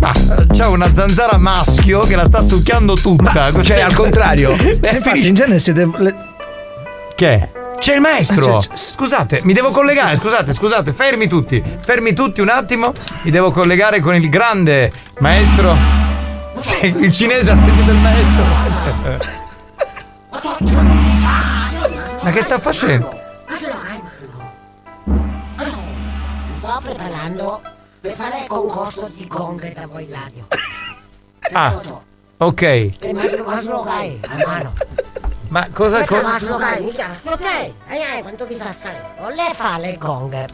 [0.00, 0.12] Ma
[0.52, 3.50] c'è una zanzara maschio che la sta succhiando tutta.
[3.62, 4.54] cioè, al contrario.
[4.80, 5.88] Eh, infatti, in genere siete.
[5.96, 6.14] le-
[7.14, 7.48] Che?
[7.78, 8.56] C'è il maestro!
[8.56, 11.62] Ah, c'è- c'è- scusate, mi devo collegare, scusate, scusate, fermi tutti.
[11.82, 12.92] Fermi tutti un attimo.
[13.22, 14.90] Mi devo collegare con il grande
[15.20, 16.08] maestro.
[16.60, 18.44] Sì, il cinese ha sentito il maestro.
[22.22, 23.18] Ma che sta facendo?
[26.58, 27.62] Sto preparando
[28.00, 30.46] per fare il concorso di gong da voi radio.
[31.52, 31.80] Ah,
[32.36, 32.62] ok.
[32.62, 33.12] E
[33.44, 34.72] Maslo Gai, a mano.
[35.50, 36.04] Ma cosa.
[36.04, 36.56] Co- mica Maslo
[37.36, 37.74] Gai.
[37.88, 38.94] Ai ai, quanto vi sa sai?
[39.18, 40.46] O lei fa le gong.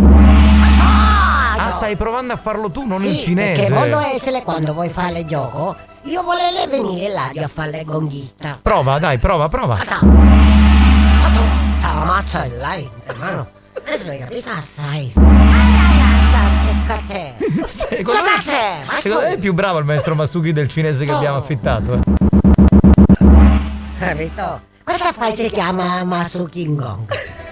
[1.58, 3.60] Ah, stai provando a farlo tu, non Sì, il cinese.
[3.62, 7.84] Perché voglio essere quando vuoi fare il gioco, io volevo venire là a fare il
[7.84, 8.58] gonghista.
[8.62, 9.78] Prova, dai, prova, prova.
[11.82, 13.46] Ammazza il lei, hermano.
[13.74, 15.12] Adesso hai capito assai.
[16.66, 17.34] Che caz'è?
[17.88, 18.78] Che caz'è?
[18.86, 21.94] Ma Secondo me è più bravo il maestro Masuki del cinese che abbiamo affittato.
[21.94, 22.00] eh.
[23.98, 24.60] Capito?
[24.88, 27.08] Questa fai si chiama Masuki Gong.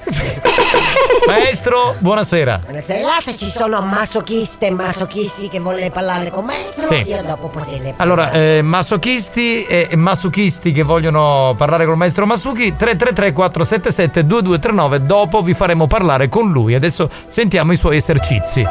[1.26, 2.60] Maestro, buonasera.
[2.62, 6.54] Buonasera, se ci sono masochiste e masochisti che vogliono parlare con me,
[6.86, 7.02] Sì.
[7.08, 13.32] io dopo poterne Allora, eh, masochisti e masochisti che vogliono parlare col maestro Masuki 333
[13.32, 16.74] 477 2239 dopo vi faremo parlare con lui.
[16.76, 18.64] Adesso sentiamo i suoi esercizi.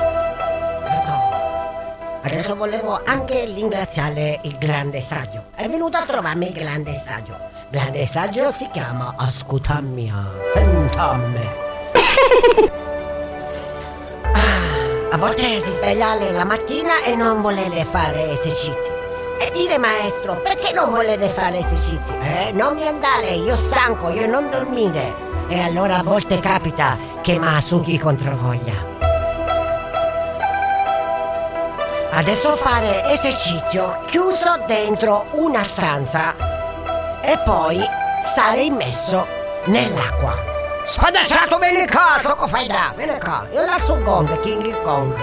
[2.26, 5.48] Adesso volevo anche ringraziare il grande saggio.
[5.54, 7.52] È venuto a trovarmi il grande saggio.
[7.74, 10.14] Grande saggio si chiama Ascoltammi,
[10.54, 11.50] sentammi.
[14.32, 18.92] Ah, a volte si sveglia la mattina e non volete fare esercizi.
[19.40, 22.14] E dire maestro, perché non volete fare esercizi?
[22.22, 25.12] Eh, non mi andare, io stanco, io non dormire.
[25.48, 28.86] E allora a volte capita che Masuki controvoglia.
[32.12, 36.53] Adesso fare esercizio chiuso dentro una stanza
[37.24, 37.82] e poi
[38.26, 39.26] stare immesso
[39.66, 40.36] nell'acqua.
[40.86, 43.46] Spadacciato, vieni qua, so che fai là, vieni qua.
[43.54, 45.16] Io la so gong, King Kong.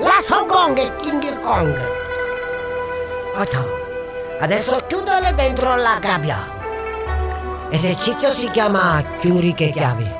[0.00, 1.78] La so gong, King Kong.
[3.34, 3.76] Otto.
[4.40, 6.38] Adesso chiudere dentro la gabbia.
[7.68, 10.10] Esercizio si chiama chiuri che chiavi.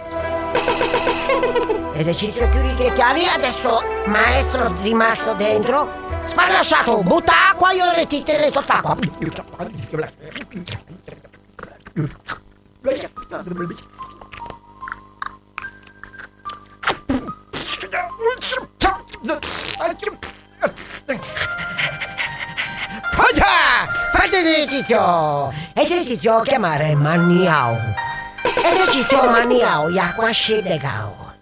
[1.94, 5.88] Esercizio chiudi che chiavi, adesso maestro rimasto dentro,
[6.26, 8.96] spalasciato, butta acqua, io retitele sott'acqua.
[24.12, 25.52] Fate esercizio!
[25.74, 27.76] Esercizio chiamare maniao.
[28.42, 31.34] Esercizio maniao, acqua scendegao.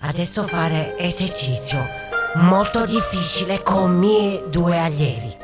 [0.00, 1.82] Adesso fare esercizio
[2.34, 5.35] molto difficile con miei due allievi.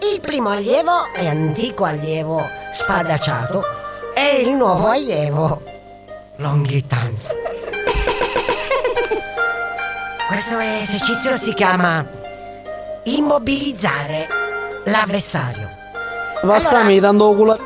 [0.00, 2.42] Il primo allievo è antico allievo
[2.72, 3.62] spadacciato
[4.14, 5.62] e il nuovo allievo
[6.36, 7.16] Longhitan.
[10.28, 12.04] Questo esercizio si chiama
[13.04, 14.26] immobilizzare
[14.84, 15.68] l'avversario.
[16.40, 17.58] Passami dando culo.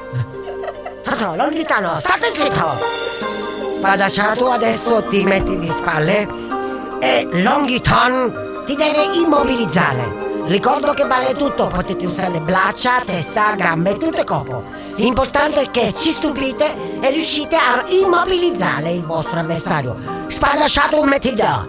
[1.19, 2.79] No, Longhitano, state zitto!
[3.77, 6.27] Spadacciato adesso ti metti di spalle
[7.01, 10.30] e Longhitan ti deve immobilizzare.
[10.51, 14.65] Ricordo che vale tutto, potete usare braccia, testa, gambe, tutto il corpo.
[14.97, 19.95] L'importante è che ci stupite e riuscite a immobilizzare il vostro avversario.
[20.27, 21.65] Spadacciato metti là.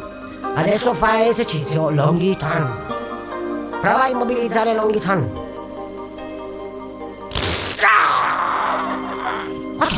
[0.56, 3.70] Adesso fai esercizio Longhitan.
[3.82, 5.30] Prova a immobilizzare Longhitan.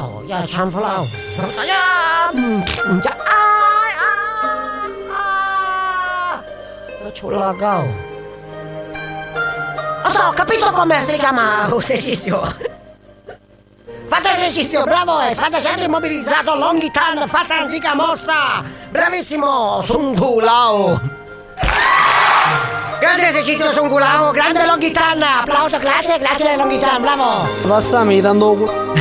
[0.01, 1.07] Oh, ja, Chanfalao.
[1.65, 2.61] Ja, mm,
[3.01, 3.93] ja, ai,
[7.61, 8.12] ai,
[10.16, 12.41] Oh, ho capito come si chiama esercizio.
[14.07, 18.64] Fate esercizio, bravo, è fate sempre immobilizzato, Longhitan, fate antica mossa.
[18.89, 20.99] Bravissimo, Sungulao.
[22.99, 27.47] Grande esercizio Sungulao, grande Longhitan, applauso, grazie, grazie Longhitan, bravo.
[27.68, 28.93] Passami dando.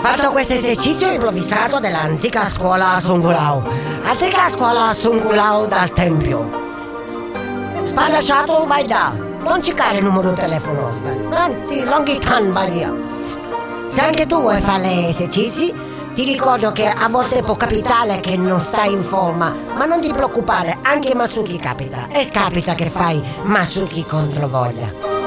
[0.00, 3.62] Fatto questo esercizio improvvisato dell'antica scuola Sungulao.
[4.02, 6.48] Antica scuola Sungulao dal Tempio.
[7.84, 9.12] Spadacciato vai là.
[9.48, 10.92] Non cercare il numero di telefono.
[11.30, 12.92] Anzi, Longhitan vai via.
[13.88, 15.74] Se anche tu vuoi fare esercizi,
[16.14, 20.12] ti ricordo che a volte può capitare che non stai in forma, ma non ti
[20.12, 22.08] preoccupare, anche Masuki capita.
[22.10, 25.17] E capita che fai Masuki contro voglia.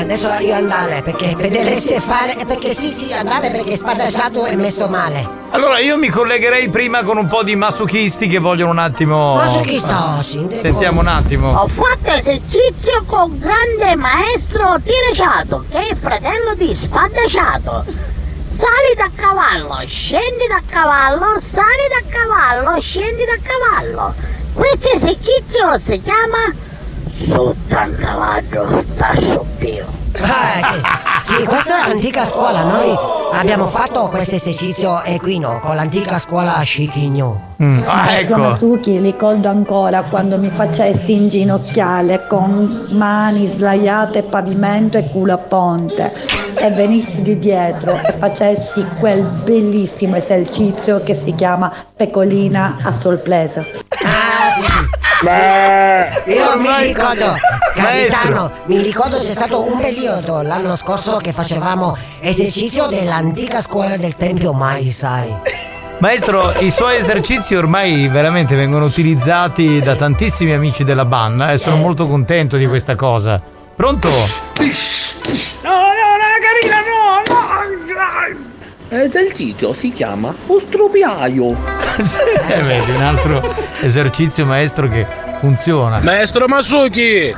[0.00, 4.88] Adesso io andare perché vedere se fare perché sì sì andare perché spadacciato è messo
[4.88, 5.28] male.
[5.50, 9.34] Allora io mi collegherei prima con un po' di masochisti che vogliono un attimo.
[9.34, 10.48] Masochista, sì.
[10.52, 11.50] Sentiamo un attimo.
[11.50, 17.84] Ho fatto esercizio con grande maestro Tirecato, che è fratello di Spadacciato.
[18.56, 24.14] Sali da cavallo, scendi da cavallo, sali da cavallo, scendi da cavallo.
[24.54, 26.68] Questo esercizio si chiama
[27.26, 29.86] sotto al cavallo sta soppio.
[30.20, 31.10] Ah, sì.
[31.22, 32.62] Sì, questa è l'antica scuola.
[32.64, 32.92] Noi
[33.32, 37.48] abbiamo fatto questo esercizio equino con l'antica scuola Scichigno.
[37.84, 38.36] Ah, Ecco.
[38.36, 46.12] Masuki, ricordo ancora quando mi facesti inginocchiare con mani sdraiate, pavimento e culo a ponte
[46.56, 53.64] e venisti di dietro e facesti quel bellissimo esercizio che si chiama pecolina a sorpresa.
[55.22, 57.34] Io mi ricordo,
[57.74, 64.16] capitano, mi ricordo c'è stato un periodo l'anno scorso che facevamo esercizio dell'antica scuola del
[64.16, 65.30] Tempio Mai, sai.
[65.98, 71.76] Maestro, i suoi esercizi ormai veramente vengono utilizzati da tantissimi amici della banda e sono
[71.76, 73.38] molto contento di questa cosa.
[73.76, 74.08] Pronto?
[74.08, 74.16] No,
[75.70, 76.89] no, no, carina!
[78.92, 81.56] Esercizio si chiama ostrupiaio.
[82.00, 85.06] Eh, vedi, un altro esercizio maestro che
[85.38, 85.98] funziona.
[85.98, 87.34] Maestro Masuki,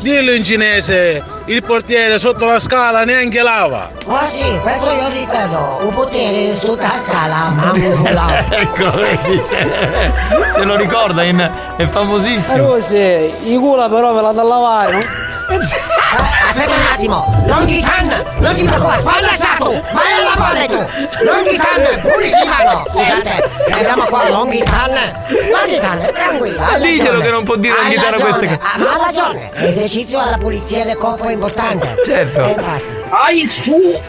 [0.00, 3.90] dillo in cinese, il portiere sotto la scala neanche lava.
[4.06, 10.12] Oh sì, questo io ricordo, un potere sulla scala, mamma ecco, vedi, cioè,
[10.54, 12.56] se lo ricorda, in- è famosissimo.
[12.74, 15.00] Rose, i culo però ve la da lavare, no?
[15.48, 23.50] Aspetta un attimo, Longitan, non ti preoccupare, spallacciato, vai alla valle tu, Longitan, pulissimo, scusate,
[23.66, 25.12] eh, abbiamo qua Longitan,
[25.50, 27.24] Longitan, tranquilla, hai Diglielo ragione.
[27.24, 28.60] che non può dire Hai Longitan a queste cose.
[28.62, 31.96] ah, Ma ha ragione, esercizio alla pulizia del corpo è importante.
[32.04, 32.42] Certo.
[32.44, 32.84] Eh, infatti.
[33.10, 34.00] Ai su,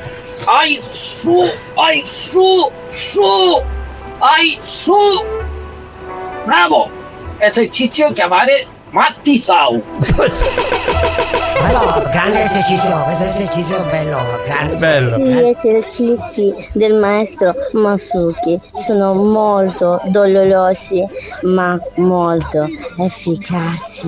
[0.45, 3.61] ai su, ai su, su,
[4.19, 4.95] ai su.
[6.45, 6.89] Bravo!
[7.37, 9.83] Esercizio chiamare Matti Sau.
[11.67, 15.17] Però, grande esercizio, questo esercizio è bello, grande.
[15.21, 21.03] Gli esercizi del maestro Masuki sono molto dolorosi
[21.41, 24.07] ma molto efficaci.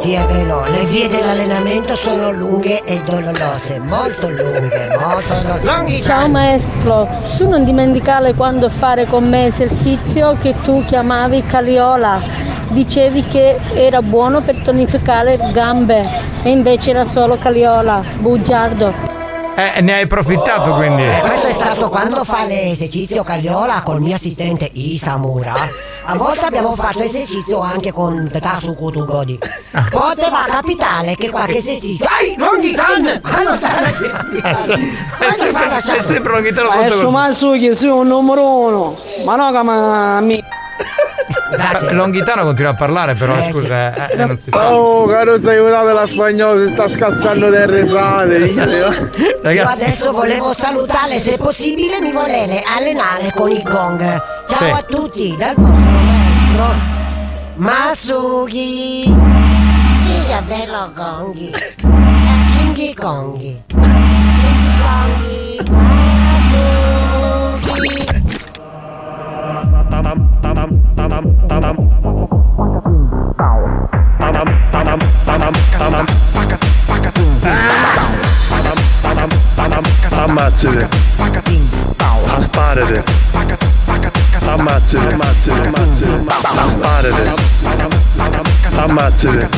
[0.00, 6.00] Sì, è vero, le vie dell'allenamento sono lunghe e dolorose, molto lunghe, molto dolorose.
[6.00, 12.50] Ciao maestro, tu non dimenticare quando fare con me esercizio che tu chiamavi Caliola.
[12.72, 16.04] Dicevi che era buono per tonificare gambe
[16.42, 19.10] e invece era solo Caliola, bugiardo.
[19.54, 21.02] Eh, ne hai approfittato quindi.
[21.02, 25.52] Eh, questo è stato quando fa l'esercizio Cagliola col mio assistente Isamura.
[26.04, 29.38] A volte abbiamo fatto esercizio anche con Tasu Kutugodi.
[29.90, 32.06] Poteva capitare che qualche esercizio.
[32.06, 33.20] Ai, non di tan!
[35.18, 39.62] È sempre, è sempre un chitarra Maestro Masuki, sei un numero uno, ma no che
[39.62, 40.41] ma mi...
[41.90, 44.72] Longhitano continua a parlare, però scusa, eh, eh, non si fa.
[44.74, 48.36] Oh, caro stai aiutato la spagnola, si sta scassando le risate.
[48.36, 54.00] Io Ragazzi, adesso volevo salutare, se possibile mi volete allenare con il gong.
[54.48, 54.64] Ciao Sì.
[54.64, 56.90] a tutti, dal vostro maestro
[57.56, 59.02] Masuki.
[59.04, 61.50] Il bello gonghi.
[62.56, 63.62] Kinghi Konghi.
[63.68, 65.60] Kinghi Konghi.
[70.00, 70.31] Masuki.
[80.22, 80.88] Ammazzate.
[82.36, 83.02] Asparate.
[84.46, 85.12] Ammazzate.
[85.12, 85.70] Ammazzate.
[86.64, 87.34] Asparate.
[88.78, 89.48] Ammazzate.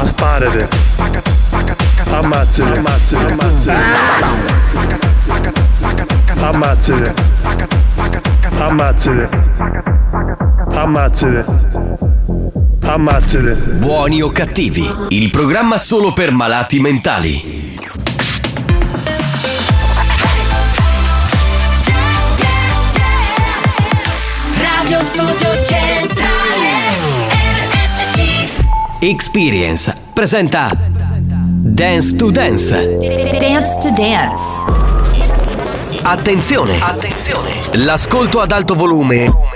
[0.00, 0.68] Asparate.
[2.10, 2.78] Ammazzate.
[2.78, 3.26] Ammazzate.
[3.26, 3.94] Ammazzate.
[6.40, 7.14] Ammazzate.
[8.58, 9.85] Ammazzate.
[10.76, 11.44] Ammazzate.
[13.78, 17.78] Buoni o cattivi, il programma solo per malati mentali.
[24.58, 26.68] Radio Studio Centrale
[27.72, 28.50] RSC
[29.00, 32.98] Experience presenta Dance to Dance.
[33.38, 34.84] Dance to Dance
[36.02, 36.78] Attenzione!
[36.80, 37.60] Attenzione!
[37.72, 39.55] L'ascolto ad alto volume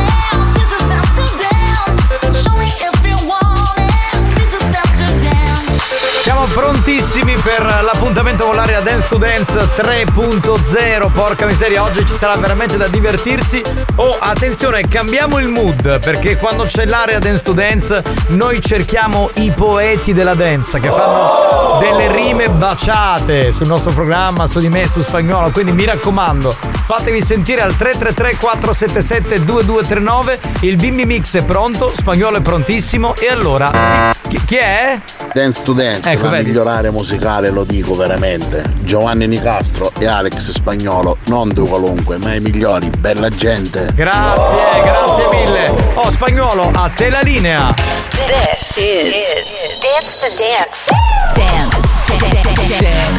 [6.47, 11.11] Prontissimi per l'appuntamento con l'area Dance to Dance 3.0.
[11.11, 13.61] Porca miseria, oggi ci sarà veramente da divertirsi.
[13.95, 19.51] Oh, attenzione, cambiamo il mood perché quando c'è l'area Dance to Dance noi cerchiamo i
[19.51, 25.01] poeti della dance che fanno delle rime baciate sul nostro programma, su di me, su
[25.01, 25.51] spagnolo.
[25.51, 30.39] Quindi mi raccomando, fatevi sentire al 333 477 2239.
[30.61, 33.15] Il bimbi mix è pronto, spagnolo è prontissimo.
[33.15, 34.99] E allora, sì, chi è?
[35.33, 36.47] Dance to Dance, Ecco, la vedi.
[36.47, 38.63] migliorare musicale lo dico veramente.
[38.83, 43.87] Giovanni Nicastro e Alex Spagnolo, non tu qualunque, ma i migliori, bella gente.
[43.93, 45.73] Grazie, grazie mille.
[45.93, 47.73] Oh, spagnolo, a te la linea.
[48.09, 50.91] This is, Dance to Dance.
[51.33, 51.77] Dance.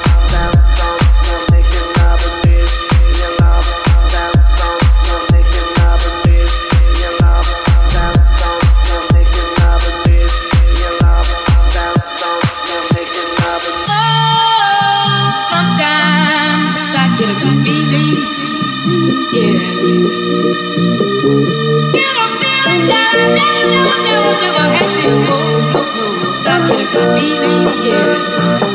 [26.93, 28.70] Believe, yeah.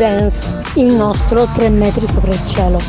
[0.00, 2.80] Dance il nostro 3 metri sopra il cielo.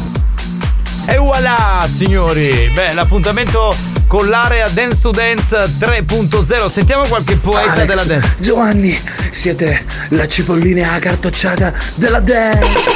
[1.06, 2.72] E voilà, signori!
[2.74, 3.76] Beh, l'appuntamento
[4.08, 6.70] con l'area Dance to Dance 3.0.
[6.70, 8.36] Sentiamo qualche poeta Alex, della dance.
[8.40, 8.98] Giovanni,
[9.30, 12.92] siete la cipollina cartocciata della dance.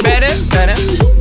[0.00, 1.17] bene, bene.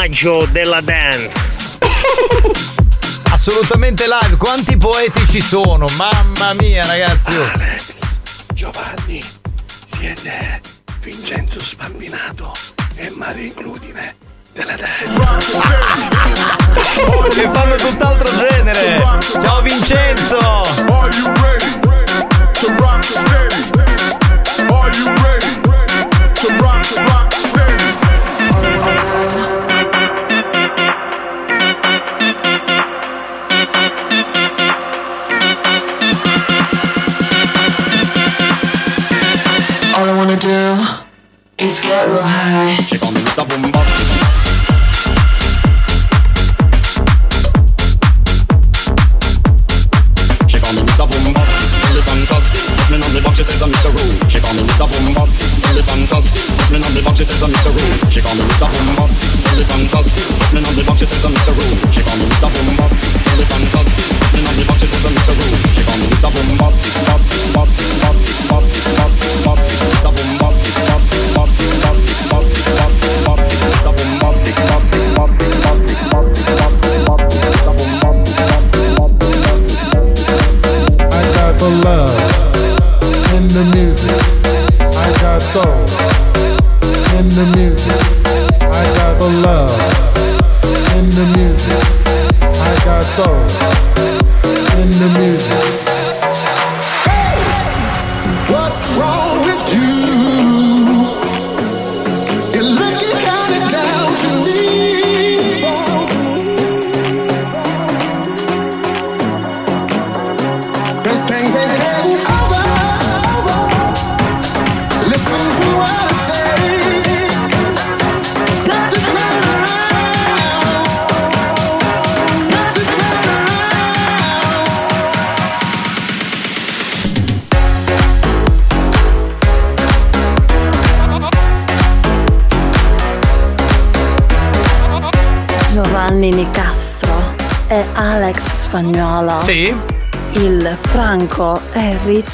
[0.00, 1.76] omaggio della dance.
[3.30, 5.86] Assolutamente live, quanti poeti ci sono?
[5.98, 7.36] Mamma mia, ragazzi!
[7.36, 7.44] Oh.
[7.52, 8.18] Alex,
[8.54, 9.22] Giovanni,
[9.84, 10.62] siete
[11.02, 12.50] Vincenzo Spambinato
[12.94, 14.16] e Maria Includine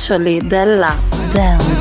[0.07, 0.95] riccioli della
[1.33, 1.75] dance.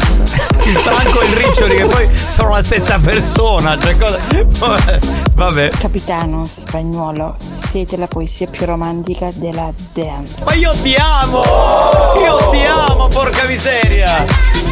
[0.63, 4.19] Il Franco e il Riccioli che poi sono la stessa persona, cioè cosa...
[5.35, 5.69] Vabbè.
[5.77, 10.43] Capitano spagnolo, siete la poesia più romantica della dance.
[10.45, 11.43] Ma io ti amo!
[12.19, 14.64] Io ti amo, porca miseria!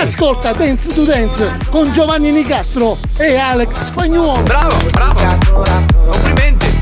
[0.00, 4.42] Ascolta Dance to Dance con Giovanni Nicastro e Alex Spagnuolo.
[4.42, 5.64] Bravo, bravo.
[6.10, 6.78] Complimenti.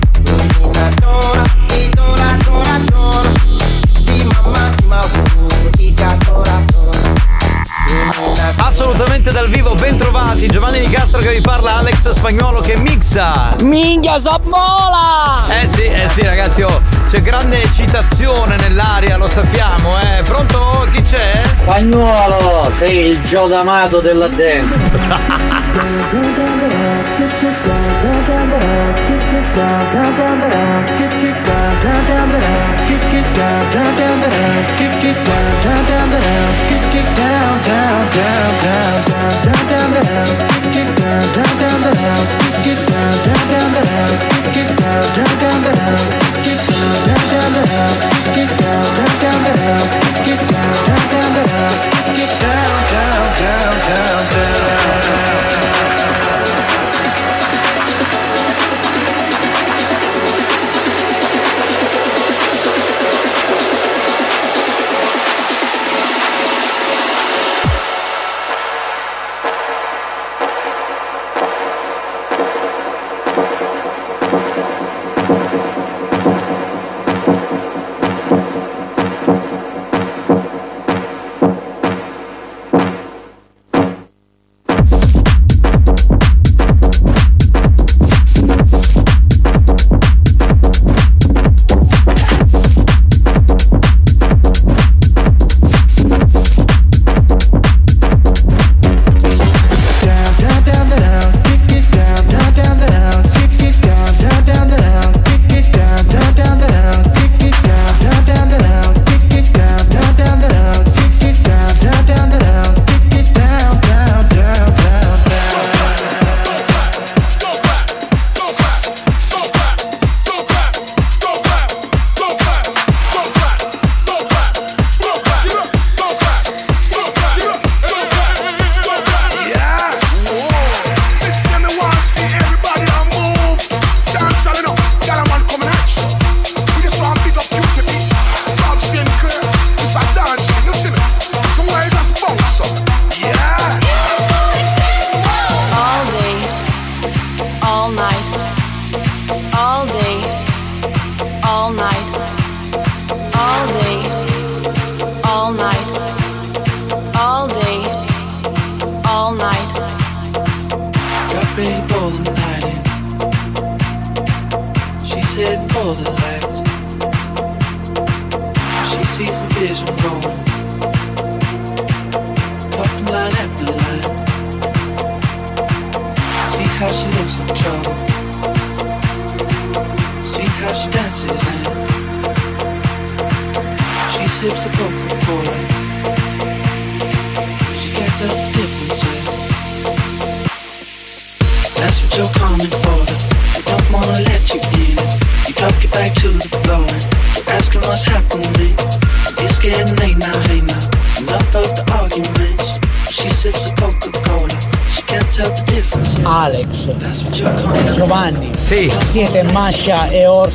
[8.58, 10.46] Assolutamente dal vivo, ben trovati.
[10.46, 13.56] Giovanni Nicastro che vi parla, Alex Spagnuolo che mixa.
[13.62, 15.46] Minchia, sapmola!
[15.60, 20.22] Eh sì, eh sì ragazzi, oh, c'è grande eccitazione nell'aria, lo sappiamo, eh.
[20.24, 20.86] Pronto?
[20.92, 21.40] Chi c'è?
[21.62, 24.76] Spagnuolo, sei il Gio D'Amato della dance.
[46.78, 47.18] Get
[52.40, 54.77] down, down, down, down, down.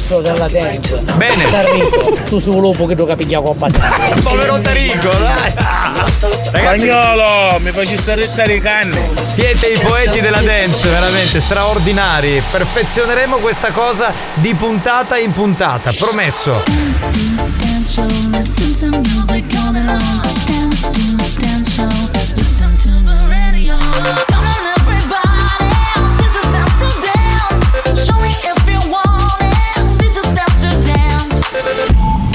[0.04, 1.02] Orso della dance.
[1.16, 1.50] Bene.
[1.50, 4.30] Tarrico, tu su lupo che tu capigliamo con abbastanza.
[4.30, 5.54] Povero Tarico, dai.
[6.52, 9.10] Ragazzi, Spagnolo, mi facci stare i canne.
[9.24, 12.44] siete i poeti della dance, veramente straordinari.
[12.52, 16.62] Perfezioneremo questa cosa di puntata in puntata, promesso.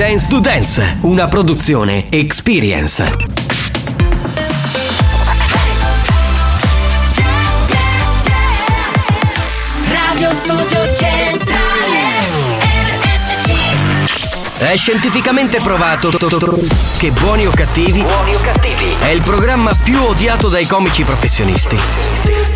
[0.09, 0.29] Dance.
[0.29, 3.13] To Dance, una produzione Experience.
[9.89, 11.59] Radio Studio Centrale.
[13.03, 14.59] RSC.
[14.59, 16.09] È scientificamente provato
[16.97, 18.03] che Buoni o Cattivi
[19.01, 22.48] è il programma più odiato dai comici professionisti.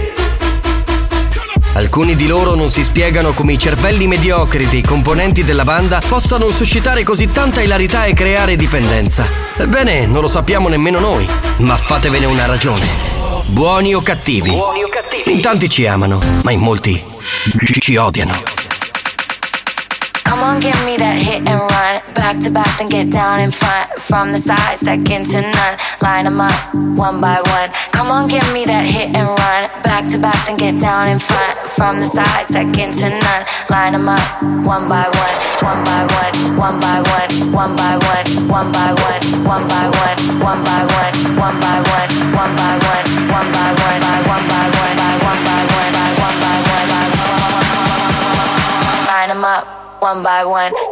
[1.75, 6.49] Alcuni di loro non si spiegano come i cervelli mediocri dei componenti della banda possano
[6.49, 9.25] suscitare così tanta ilarità e creare dipendenza.
[9.57, 11.27] Ebbene, non lo sappiamo nemmeno noi,
[11.59, 12.87] ma fatevene una ragione.
[13.47, 14.55] Buoni o cattivi?
[15.25, 17.03] In tanti ci amano, ma in molti
[17.81, 18.35] ci odiano.
[20.29, 22.01] Come on, give me that hit and run.
[22.15, 23.89] Back to back, then get down in front.
[23.99, 25.77] From the side, second to none.
[26.01, 27.71] Line 'em up, one by one.
[27.91, 29.69] Come on, give me that hit and run.
[29.93, 31.69] Back to back, then get down in front.
[31.69, 33.45] From the side, second to none.
[33.69, 34.25] Line 'em up,
[34.65, 39.21] one by one, one by one, one by one, one by one, one by one,
[39.45, 43.05] one by one, one by one, one by one, one by one, one by one,
[43.37, 47.29] one by one by one, by one by one, by one by one, by one.
[49.13, 50.92] Line 'em up, one by one.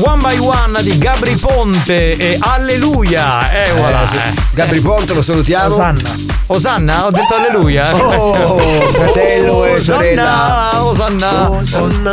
[0.00, 3.50] One by One di Gabri Ponte e Alleluia.
[3.50, 4.08] Eh, voilà.
[4.52, 5.66] Gabri Ponte lo salutiamo.
[5.66, 6.16] Osanna.
[6.46, 7.06] Osanna?
[7.06, 7.92] Ho detto Alleluia.
[7.92, 8.32] Oh,
[8.94, 10.84] fratello e sorella.
[10.84, 12.12] Osanna, Osanna.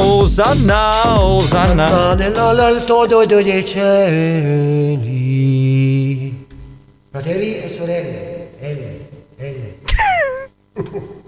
[0.00, 2.14] Osanna, Osanna.
[2.14, 5.00] Nell'alto dei cieli.
[7.10, 8.52] Fratelli e sorelle.
[8.60, 9.08] Elle,
[9.38, 9.78] elle.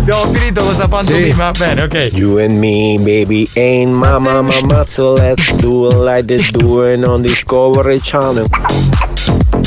[0.00, 1.50] Abbiamo finito questa pantomima.
[1.58, 2.10] Bene, ok.
[2.12, 7.20] You and me, baby, ain't mama, mama, so let's do it like they're doing on
[7.20, 8.46] Discovery Channel.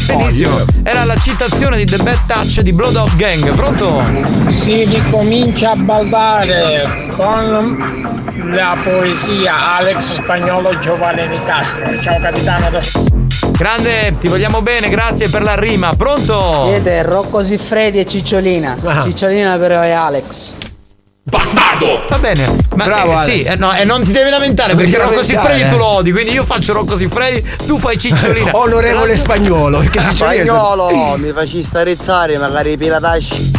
[0.08, 0.66] Benissimo.
[0.84, 3.54] Era la citazione di The Bad Touch di Blood of Gang.
[3.54, 4.04] Pronto?
[4.50, 12.00] Si ricomincia a ballare con la poesia Alex Spagnolo Giovanni Nicastro.
[12.02, 13.23] Ciao capitano.
[13.58, 15.94] Grande, ti vogliamo bene, grazie per la rima.
[15.96, 16.64] Pronto?
[16.66, 18.78] Siete Rocco Siffredi e Cicciolina.
[19.04, 20.56] Cicciolina però è Alex.
[21.26, 22.02] Bastardo!
[22.10, 23.24] Va bene, ma Bravo, eh, Ale.
[23.32, 25.70] sì, eh, no, e non ti devi lamentare Non perché Rocco Siffredi eh.
[25.70, 28.52] tu lo odi, quindi io faccio Rocco Siffredi, tu fai Cicciolina.
[28.56, 33.52] Onorevole spagnolo, perché Cicciolina è- Spagnolo, mi facci starizzare, magari pilatasci.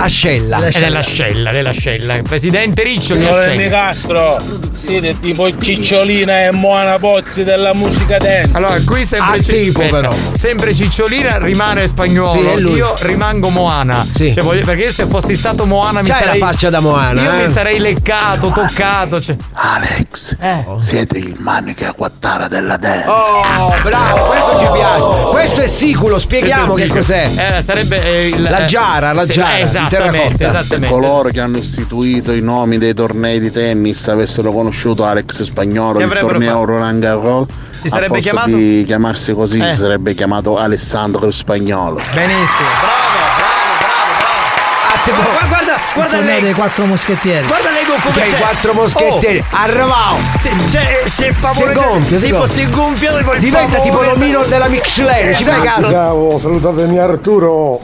[0.00, 0.58] Ascella.
[0.64, 2.14] È dell'ascella, dell'ascella.
[2.22, 3.62] Presidente Riccioli Signore Ascella.
[3.62, 4.36] Nicastro,
[4.72, 8.50] siete tipo Cicciolina e Moana Pozzi della musica dance.
[8.52, 10.10] Allora, qui sempre, Ah, tipo, aspetta, però.
[10.32, 12.56] sempre Cicciolina rimane spagnolo.
[12.56, 14.06] Sì, io rimango Moana.
[14.16, 16.38] Cioè, voglio- perché io se fossi stato Moana mi C'hai sarei.
[16.38, 17.36] la faccia da Moana, Io eh?
[17.42, 19.20] mi sarei leccato, toccato.
[19.20, 19.34] Cioè.
[19.54, 20.36] Alex,
[20.78, 23.08] siete il manica quattara della dance.
[23.08, 25.28] Oh, bravo, questo ci piace.
[25.30, 27.56] Questo è siculo, spieghiamo che cos'è.
[27.56, 30.88] Eh, sarebbe eh, il- La eh, giara, la sì, giara, eh, di Esattamente, esattamente.
[30.94, 36.04] Coloro che hanno istituito i nomi dei tornei di tennis avessero conosciuto Alex Spagnolo, Che
[36.04, 36.64] il torneo fatto?
[36.64, 37.46] Roland Garros.
[37.80, 38.56] Si sarebbe a posto chiamato?
[38.56, 39.70] di chiamarsi così Eh.
[39.70, 42.00] si sarebbe chiamato Alessandro Spagnolo.
[42.12, 45.30] Benissimo, bravo, bravo, bravo, bravo.
[45.30, 46.40] Guarda, guarda, guarda lei.
[46.42, 47.46] dei quattro moschettieri.
[47.46, 48.38] Guarda lei come Che i c'è.
[48.38, 49.38] quattro moschettieri.
[49.38, 49.56] Oh.
[49.56, 50.16] Arrivavo.
[50.36, 51.80] Si, cioè, si è favorito.
[51.80, 53.10] Si è gonfio, si tipo gonfia.
[53.10, 53.90] si tipo il Diventa favore.
[53.90, 55.80] tipo l'omino della Mixler, ci fai Esatto.
[55.80, 55.90] caso?
[55.92, 57.80] Ciao, salutatemi Arturo.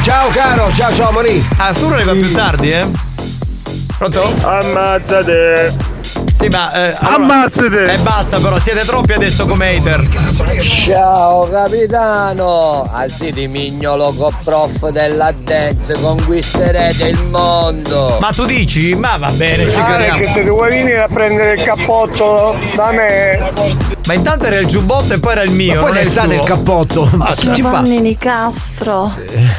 [0.00, 1.44] Ciao caro, ciao ciao Mori.
[1.58, 2.86] Arturo arriva più tardi, eh?
[3.98, 4.34] Pronto?
[4.42, 5.74] Ammazzate!
[6.42, 6.72] Sì, ma.
[6.72, 7.82] Eh, Ammazzate!
[7.82, 10.08] E basta, però, siete troppi adesso come hater.
[10.60, 12.88] Ciao capitano!
[12.92, 18.16] Ah sì, di mignolo co prof della dance, conquisterete il mondo!
[18.20, 18.94] Ma tu dici?
[18.96, 20.18] Ma va bene, ci Ah, crediamo.
[20.18, 23.52] che se vuoi venire a prendere il cappotto da me.
[24.06, 25.74] Ma intanto era il giubbotto e poi era il mio.
[25.74, 26.30] Ma poi non è ne il sta suo.
[26.32, 27.08] nel cappotto.
[27.12, 27.52] Ma chi ci fa?
[27.52, 29.14] Giovanni Nicastro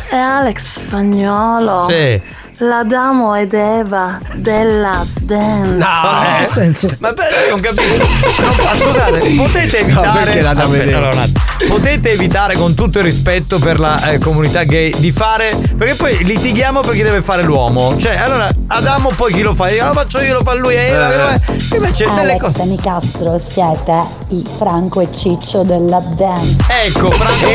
[0.09, 1.85] e Alex Spagnolo.
[1.87, 2.21] Sì.
[2.57, 5.67] L'Adamo ed Eva della dance.
[5.77, 6.95] No, eh.
[6.99, 7.97] Ma beh, io non capisco.
[7.97, 10.23] No, ma scusate, potete No, evitare.
[10.23, 11.23] perché la da Aspetta, allora,
[11.67, 16.23] potete evitare con tutto il rispetto per la eh, comunità gay di fare perché poi
[16.23, 17.97] litighiamo per chi deve fare l'uomo.
[17.97, 19.69] Cioè, allora Adamo poi chi lo fa?
[19.71, 21.75] Io lo faccio io, lo fa lui e Eh.
[21.75, 22.61] invece delle cose.
[22.61, 23.93] Alex Nicastro siete
[24.29, 26.63] i Franco e Ciccio della band.
[26.67, 27.51] Ecco, Franco.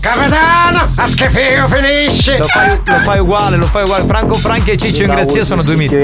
[0.00, 0.88] Capitano!
[0.96, 2.38] A schifo finisce!
[2.38, 4.04] Lo fai, lo fai uguale, lo fai uguale.
[4.04, 5.96] Franco Franchi e Ciccio Ingrazia sono due miti.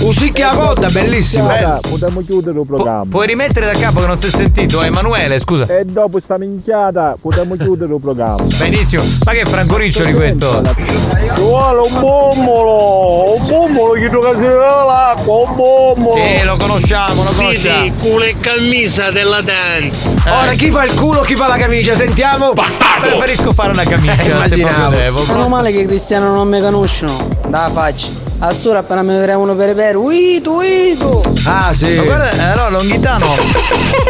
[0.00, 1.50] Usicchia coda, bellissimo!
[1.52, 3.04] Eh, Potremmo chiudere il programma.
[3.08, 5.64] puoi rimettere da capo che non si è sentito, Emanuele, scusa.
[5.64, 8.44] E dopo sta minchiata potremmo chiudere il programma.
[8.58, 9.02] Benissimo.
[9.24, 10.62] Ma che Franco Riccioli questo?
[10.76, 13.34] Ci vuole un bombolo!
[13.38, 16.14] Un bombolo che tu casi l'acqua, un bombolo!
[16.16, 17.84] Sì, lo conosciamo, lo conosciamo.
[17.84, 20.14] Sì, culo e camisa della dance.
[20.26, 21.96] Ora chi fa il culo, chi fa la camicia?
[21.96, 22.52] Sentiamo!
[23.00, 24.94] Preferisco fare una camicia, se proprio immaginavo.
[24.94, 25.24] devo.
[25.26, 27.28] Meno male che i cristiani non mi conoscono.
[27.48, 28.26] Da faccia.
[28.40, 31.20] A stura appena mi vedremo per per uitu uitu.
[31.44, 31.96] Ah sì.
[31.96, 33.26] Ma guarda, eh, allora Longhitano,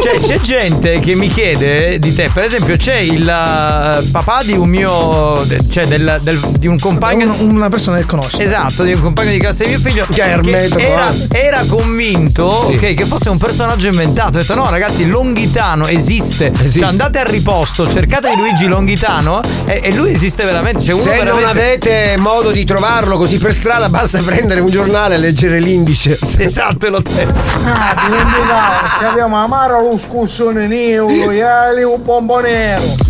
[0.03, 4.53] cioè, c'è gente che mi chiede di te, per esempio c'è il eh, papà di
[4.53, 7.35] un mio, cioè del, del- di un compagno...
[7.39, 8.43] una persona che conosce.
[8.43, 12.75] Esatto, di un compagno di classe di mio figlio che, Ermeto, era, era convinto Sì.
[12.75, 14.37] ok, che fosse un personaggio inventato.
[14.37, 16.53] Ho detto no ragazzi, Longhitano esiste.
[16.71, 20.83] Cioè, andate al riposto, cercate di Luigi Longhitano e, e lui esiste veramente.
[20.83, 21.49] Cioè, uno Se non veramente...
[21.49, 26.19] avete modo di trovarlo così per strada, basta prendere un giornale e leggere l'indice.
[26.39, 27.23] Esatto, e lo te.
[27.23, 32.05] Ah, ti dimenticavo che abbiamo amaro lo scussone nero, e un
[32.51, 33.08] nero.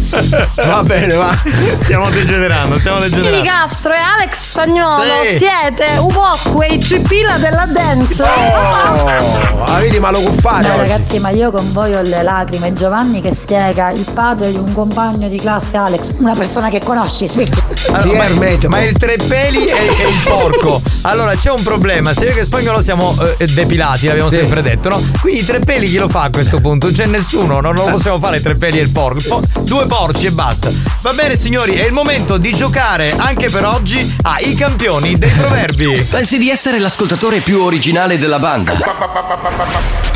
[0.66, 1.36] Va bene, va.
[1.76, 3.44] Stiamo degenerando, stiamo degenerando.
[3.44, 5.36] Castro e Alex Spagnolo Sì.
[5.38, 8.22] siete un po' quei cipilla della dance.
[8.22, 12.72] Oh, ah, vedi, ma lo cuffare No, ragazzi, ma io con voi ho le lacrime.
[12.74, 17.28] Giovanni che spiega il padre di un compagno di classe Alex, una persona che conosci,
[17.28, 17.62] switch.
[17.92, 20.80] Allora, ma, ma il tre peli e, e il porco.
[21.02, 22.12] Allora c'è un problema.
[22.12, 25.02] Se io che spagnolo siamo eh, depilati, l'abbiamo sempre detto, no?
[25.20, 26.86] Quindi i tre peli chi lo fa a questo punto?
[26.86, 29.16] Non c'è nessuno, non lo possiamo fare i tre peli e il porco.
[29.28, 30.70] Po- due porci e basta.
[31.00, 35.30] Va bene, signori, è il momento di giocare anche per oggi a I campioni dei
[35.30, 36.06] proverbi.
[36.08, 38.78] Pensi di essere l'ascoltatore più originale della banda?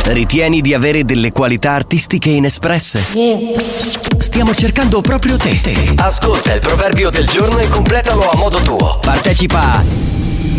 [0.04, 3.02] Ritieni di avere delle qualità artistiche inespresse?
[4.18, 5.94] Stiamo cercando proprio te.
[5.96, 9.00] Ascolta il proverbio del giorno e completalo a modo tuo.
[9.00, 9.84] Partecipa a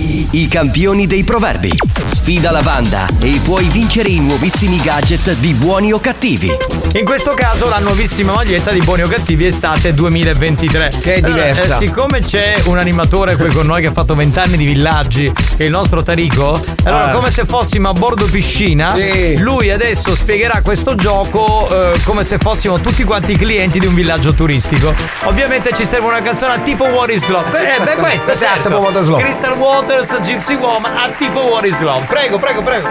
[0.06, 1.72] I campioni dei proverbi.
[2.06, 6.52] Sfida la banda e puoi vincere i nuovissimi gadget di buoni o cattivi.
[6.96, 10.92] In questo caso la nuovissima maglietta di Buoni o Cattivi estate 2023.
[11.02, 11.78] Che è diversa.
[11.78, 15.64] siccome c'è un animatore qui con noi che ha fatto 20 anni di villaggi, che
[15.64, 17.14] è il nostro Tarico, allora Ah.
[17.14, 19.38] come se fossimo a bordo piscina, Sì.
[19.40, 24.34] lui adesso spiegherà questo gioco eh, come se fossimo tutti quanti clienti di un villaggio
[24.34, 24.94] turistico.
[25.24, 27.48] Ovviamente ci serve una canzone tipo What is Love.
[27.60, 28.70] Eh, beh, questa Esatto, certo.
[28.70, 32.06] tipo What Waters, Gypsy Woman a tipo What is Love.
[32.08, 32.88] Prego, prego, prego.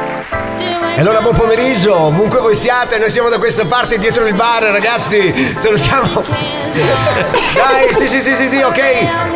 [0.94, 4.62] E allora buon pomeriggio, ovunque voi siate, noi siamo da questa parte dietro il bar,
[4.62, 5.54] ragazzi.
[5.56, 6.22] Salutiamo.
[7.54, 8.80] Dai, sì, sì, sì, sì, sì, ok.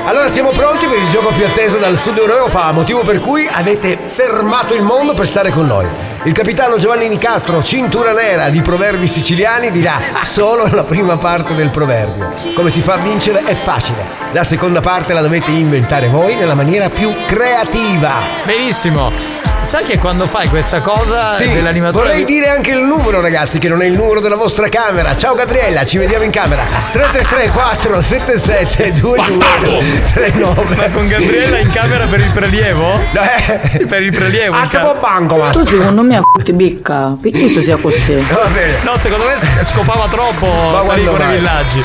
[0.04, 3.98] Allora siamo pronti per il gioco più atteso dal sud Europa, motivo per cui avete
[4.14, 5.86] fermato il mondo per stare con noi.
[6.26, 11.70] Il capitano Giovanni Nicastro, cintura nera di proverbi siciliani, dirà solo la prima parte del
[11.70, 12.32] proverbio.
[12.52, 14.02] Come si fa a vincere è facile.
[14.32, 18.14] La seconda parte la dovete inventare voi nella maniera più creativa.
[18.44, 19.55] Benissimo.
[19.66, 23.68] Sai che quando fai questa cosa Sì, dell'animatore vorrei dire anche il numero ragazzi che
[23.68, 26.62] non è il numero della vostra camera ciao Gabriella ci vediamo in camera
[26.92, 33.00] 333 477 2239 Ma con Gabriella in camera per il prelievo?
[33.12, 33.84] Eh.
[33.86, 37.16] Per il prelievo a capo banco ma Tu secondo me a ti bicca.
[37.20, 38.14] Perché tu sia così?
[38.30, 39.34] va bene No, secondo me
[39.64, 41.82] scopava troppo Ma con i villaggi.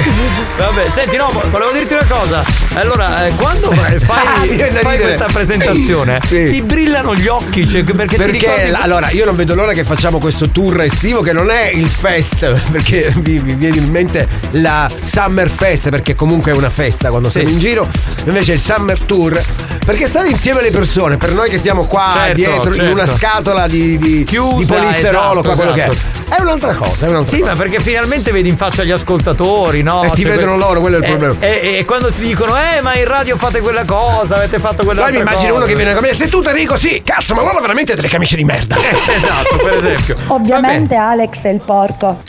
[0.57, 2.43] Vabbè, senti, no, volevo dirti una cosa.
[2.75, 6.49] Allora, eh, quando fai, Ah, fai questa presentazione, Sì.
[6.51, 9.83] ti brillano gli occhi, cioè, perché, ti ricordi perché allora io non vedo l'ora che
[9.83, 14.27] facciamo questo tour estivo che non è il fest perché mi, mi viene in mente
[14.51, 17.87] la Summer Fest perché comunque è una festa quando siamo in giro
[18.25, 19.41] invece il Summer Tour
[19.85, 22.91] perché stare insieme alle persone per noi che stiamo qua Certo, dietro in certo.
[22.91, 25.73] una scatola di, di, Chiusa, di polisterolo esatto, quello esatto.
[25.73, 27.51] che è è un'altra cosa è un'altra Sì, cosa.
[27.51, 30.03] ma perché finalmente vedi in faccia gli ascoltatori, no?
[30.03, 31.35] E ti Cioè, vedono loro, quello è il Eh, problema.
[31.39, 35.01] E, e quando ti dicono, eh, ma in radio fate quella cosa, avete fatto quella
[35.03, 35.29] poi mi cosa.
[35.29, 38.07] immagino uno che viene a me sei tu Enrico sì cazzo ma allora veramente delle
[38.07, 40.17] camicie di merda esatto, per esempio.
[40.33, 42.21] Ovviamente Alex è il porco.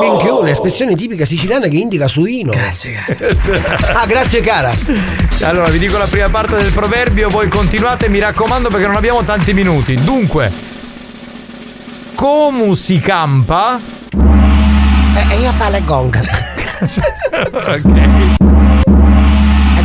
[0.00, 2.52] Minchione, espressione tipica siciliana che indica suino.
[2.52, 3.04] Grazie.
[3.92, 4.72] ah, grazie cara.
[5.42, 9.22] Allora, vi dico la prima parte del proverbio, voi continuate, mi raccomando, perché non abbiamo
[9.22, 9.94] tanti minuti.
[9.96, 10.50] Dunque,
[12.14, 13.78] come si campa?
[15.30, 16.18] E io fa le gong.
[17.52, 18.57] ok.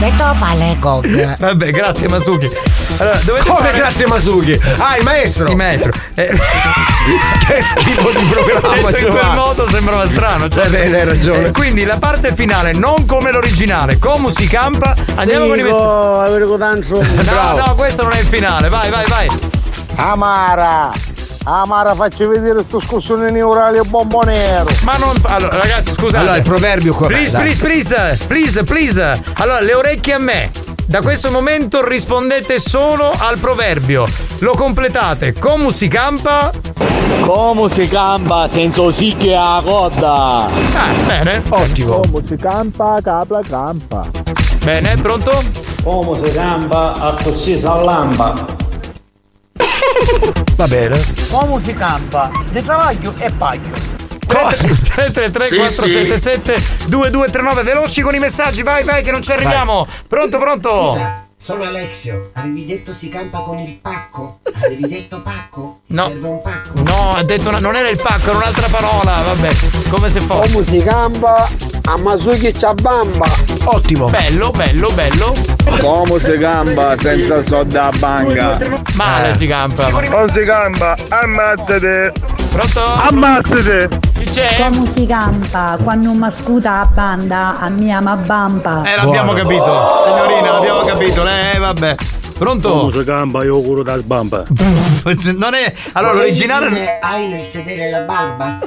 [0.04, 1.38] Detto fa le gog.
[1.38, 2.52] Vabbè, grazie Masuki.
[2.98, 4.60] Allora, dovete Come fare- grazie Masuki?
[4.76, 5.48] Ah, il maestro!
[5.50, 5.92] Il maestro.
[6.16, 6.28] Eh,
[7.48, 10.50] che schifo di programma, Detto in quel modo sembrava strano.
[10.50, 10.64] cioè.
[10.64, 11.46] Va bene, hai ragione.
[11.46, 16.26] Eh, quindi la parte finale, non come l'originale, come si campa, andiamo con i messaggi.
[16.26, 17.02] Avevo tanto.
[17.02, 19.28] No, no, questo non è il finale, vai, vai, vai.
[19.96, 21.13] Amara!
[21.46, 24.70] Amara, facci vedere sto scossone neurale e bombonero!
[24.84, 25.16] Ma non.
[25.24, 26.18] Allora, ragazzi, scusate.
[26.18, 27.08] Allora, il proverbio qua.
[27.08, 27.54] Please, dai.
[27.54, 29.22] please, please, please, please.
[29.36, 30.52] Allora, le orecchie a me.
[30.86, 34.08] Da questo momento rispondete solo al proverbio.
[34.40, 35.34] Lo completate.
[35.34, 36.52] Come si campa?
[37.26, 40.46] Come si campa senza sicche a coda?
[40.46, 41.42] Ah, bene.
[41.50, 42.00] Ottimo.
[42.10, 44.06] Come si campa, capla campa.
[44.64, 45.44] Bene, pronto?
[45.84, 48.62] Come si campa a così s'allampa?
[50.56, 51.00] Va bene.
[51.30, 52.32] Come si campa?
[52.52, 54.02] Di travaglio e paglio.
[54.26, 60.40] 333 Sì, 477 2239 veloci con i messaggi vai vai che non ci arriviamo pronto
[60.40, 62.30] pronto Scusa, sono Alexio.
[62.34, 64.40] Avevi detto si campa con il pacco?
[64.64, 65.82] Avevi detto pacco?
[65.88, 66.08] No.
[66.08, 66.82] Serve un pacco?
[66.84, 69.52] no ha detto una- non era il pacco era un'altra parola vabbè
[69.90, 71.48] come se fosse Come si campa
[71.86, 73.28] a Masuki c'ha bamba.
[73.66, 74.06] Ottimo.
[74.10, 75.34] bello bello bello
[75.82, 78.58] Come si gamba senza soda a banca?
[78.94, 82.12] male si campa Non si campa, ammazzate.
[82.54, 83.90] Pronto Ammazzate.
[84.14, 88.84] chi c'è Come si campa quando mi scuta a banda a mia ma bamba?
[88.86, 89.48] eh l'abbiamo Buono.
[89.50, 91.96] capito signorina l'abbiamo capito eh vabbè
[92.38, 94.44] pronto si campa io curo da sbamba.
[95.36, 98.60] non è allora l'originale dire, Hai nel sedere la barba?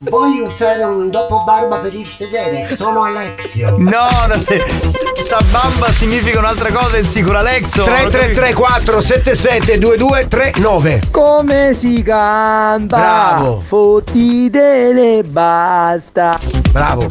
[0.00, 2.76] Vuoi usare un dopo barba per il sedere?
[2.76, 3.74] Sono Alexio.
[3.78, 4.90] No, no, se, se-
[5.24, 7.82] sta bamba significa un'altra cosa, è sicuro Alexo.
[7.82, 12.96] 333 477 2239 Come si campa?
[12.96, 13.60] Bravo.
[13.60, 16.38] Fottitele basta.
[16.70, 17.06] Bravo.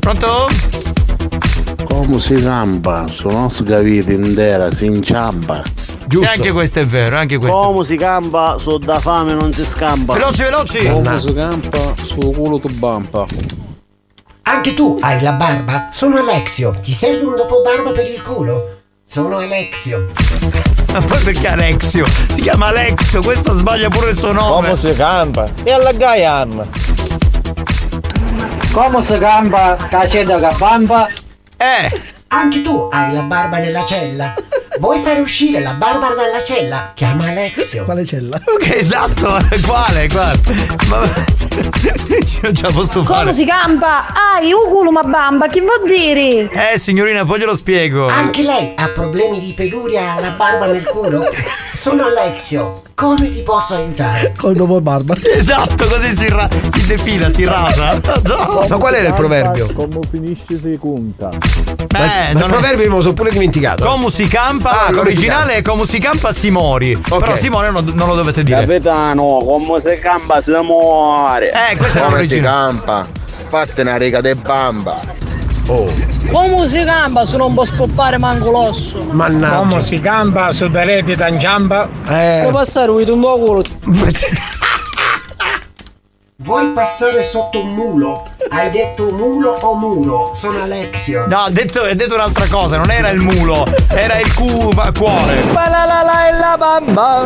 [0.00, 0.48] Pronto?
[1.88, 3.06] Come si campa?
[3.06, 5.62] Sono sgaviti intera, si inciampa.
[6.20, 7.56] E anche questo è vero, anche questo.
[7.56, 10.14] Come si campa, so da fame non si scampa.
[10.14, 10.86] Veloci, veloci.
[10.86, 13.26] Come si campa, su culo tu bampa.
[14.42, 15.88] Anche tu hai la barba?
[15.92, 16.76] Sono Alexio.
[16.82, 18.80] Ti serve un dopo barba per il culo?
[19.08, 20.10] Sono Alexio.
[20.92, 22.04] Ma poi perché Alexio?
[22.04, 24.68] Si chiama Alexio, questo sbaglia pure il suo nome.
[24.68, 25.48] Come si campa?
[25.62, 26.68] E alla Gaian?
[28.72, 29.76] Come si campa?
[29.76, 31.06] Caceta che bamba?
[31.56, 32.00] Eh!
[32.28, 34.34] Anche tu hai la barba nella cella?
[34.82, 36.90] Vuoi fare uscire la barba dalla cella?
[36.96, 37.84] Chiama Alexio.
[37.86, 38.36] Quale cella?
[38.44, 40.08] Ok, esatto, quale?
[40.08, 40.40] Quale?
[40.88, 41.02] Ma
[42.42, 43.32] io già posso Come fare.
[43.32, 44.06] si campa?
[44.12, 46.50] Ai, un culo ma bamba, che vuol dire?
[46.50, 48.08] Eh, signorina, poi glielo spiego.
[48.08, 51.28] Anche lei ha problemi di peluria alla barba nel culo?
[51.80, 52.82] Sono Alexio.
[52.94, 54.34] Come ti posso aiutare?
[54.38, 55.14] Con dopo barba.
[55.34, 58.00] Esatto, così si, ra- si defila, si rasa.
[58.68, 59.66] Ma qual era il proverbio?
[59.72, 61.30] Come finisce si conta?
[61.30, 63.84] Eh, Ma il proverbio lo sono pure dimenticato.
[63.84, 64.70] Come si campa?
[64.70, 66.96] Ah, come si l'originale è come si campa si mori.
[66.96, 68.60] Però Simone non, non lo dovete dire.
[68.60, 71.50] Capitano, come si campa si muore.
[71.50, 72.72] Eh, questa è Come si l'originale.
[72.84, 73.06] campa?
[73.48, 75.00] Fate una riga de bamba.
[75.66, 75.90] Oh.
[76.30, 79.02] Come si campa se non può spoppare manco l'osso?
[79.10, 79.80] Mannaggia.
[79.80, 81.88] si campa su pareti da giamba?
[82.08, 82.40] Eh.
[82.42, 83.62] Puoi passare un tuo culo.
[86.42, 88.26] Vuoi passare sotto un mulo?
[88.50, 90.34] Hai detto mulo o muro?
[90.36, 91.24] Sono Alexio.
[91.28, 95.40] No, ha detto, ha detto un'altra cosa, non era il mulo, era il cu- cuore.
[95.52, 97.22] Balalala e la bamba.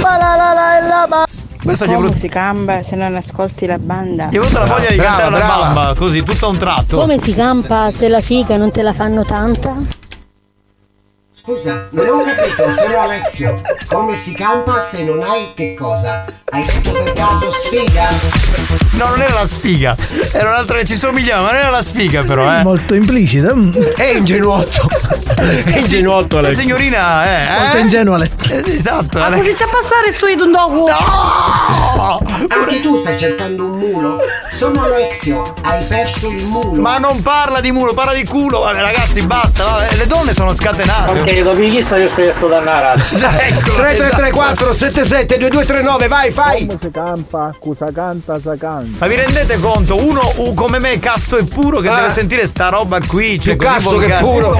[0.00, 1.25] Balalala e la bamba.
[1.66, 4.28] Questo gli è Come voluto, si camba se non ascolti la banda?
[4.30, 5.62] gli è voluta la voglia di Brava, cantare la brava.
[5.62, 6.96] bamba, così, tutto a un tratto.
[6.98, 9.74] Come si campa se la figa non te la fanno tanta?
[11.34, 13.60] Scusa, non ho capito, sono Alexio.
[13.88, 16.24] Come si campa se non hai che cosa?
[16.50, 18.08] Hai detto per caso sfiga?
[18.96, 19.94] No, non era la sfiga,
[20.32, 22.62] era un'altra che ci somigliava, ma non era la sfiga però, eh.
[22.62, 23.52] Molto implicita.
[23.96, 24.88] È ingenuotto.
[25.36, 26.58] È ingenuotto La Alex.
[26.60, 27.60] signorina, eh.
[27.60, 27.80] Molto eh?
[27.80, 28.14] ingenuo.
[28.14, 28.30] Ale.
[28.48, 29.18] Eh, Esatto.
[29.18, 30.88] Ma così c'è passare su di un dopo?
[32.48, 34.18] Anche tu stai cercando un mulo?
[34.56, 36.80] Sono Alexio, hai perso il mulo.
[36.80, 38.60] Ma non parla di mulo, parla di culo.
[38.60, 39.64] Vabbè, ragazzi, basta.
[39.64, 41.18] vabbè, Le donne sono scatenate.
[41.20, 43.38] Ok, dopo chi sta io sto da una razza?
[43.46, 46.66] Ecco, 333 477 2239 vai fai.
[46.66, 48.84] Come si campa, cosa canta, sa canta.
[48.98, 49.96] Ma vi rendete conto?
[50.02, 51.94] Uno uh, come me, casto e puro, che Eh.
[51.94, 53.38] deve sentire sta roba qui.
[53.40, 54.58] Cioè, Più casto che puro.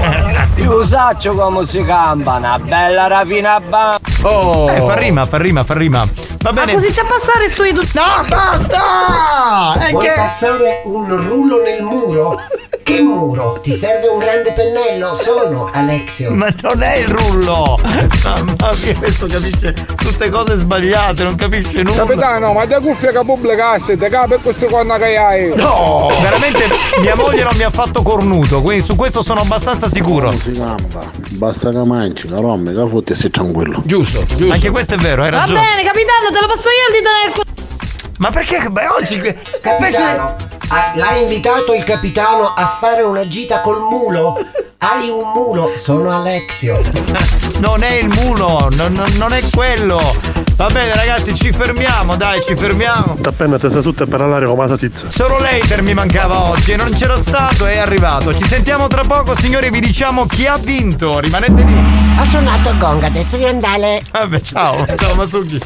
[0.57, 2.33] Io saccio come si campa.
[2.35, 3.97] Una bella rapina bamba.
[4.23, 4.69] Oh.
[4.69, 5.99] Eh, fa rima, fa rima, fa rima.
[6.39, 6.73] Va Ma bene.
[6.73, 9.79] così c'è passare su di No, basta!
[9.87, 10.13] È Vuoi che.
[10.15, 12.39] passare un rullo nel muro?
[12.87, 13.59] Che muro?
[13.61, 15.19] Ti serve un grande pennello?
[15.21, 16.31] Sono Alexio.
[16.31, 17.77] Ma non è il rullo!
[18.23, 22.05] Mamma mia, questo capisce tutte cose sbagliate, non capisce nulla.
[22.05, 25.53] Capitano, ma da cuffia che pubblicaste, te capi questo con che hai?
[25.53, 26.63] No, veramente
[27.01, 30.29] mia moglie non mi ha fatto cornuto, quindi su questo sono abbastanza sicuro.
[30.29, 33.81] Non si campa, basta che mangi, che rommi, che fotti e stai tranquillo.
[33.83, 34.53] Giusto, giusto.
[34.53, 35.59] Anche questo è vero, hai Va ragione.
[35.59, 37.45] bene, capitano, te lo posso io il dito nel culo.
[38.19, 38.69] Ma perché?
[38.69, 39.19] Beh, oggi.
[39.61, 40.35] Capitano, ah,
[40.95, 44.37] l'ha invitato il capitano a fare una gita col mulo?
[44.79, 45.71] Hai un mulo?
[45.77, 46.79] Sono Alexio.
[47.57, 49.99] Non è il mulo, non, non- non è quello.
[50.57, 53.17] Va bene ragazzi, ci fermiamo, dai, ci fermiamo.
[53.23, 55.09] Appena te sei sotto per parlare come la tizza.
[55.09, 58.31] Solo l'hater mi mancava oggi e non c'ero stato, è arrivato.
[58.35, 61.19] Ci sentiamo tra poco, signori, vi diciamo chi ha vinto.
[61.19, 62.15] Rimanete lì.
[62.19, 64.03] Ho suonato il gong, adesso devo andare.
[64.11, 65.59] Vabbè, ciao, ciao Masuki.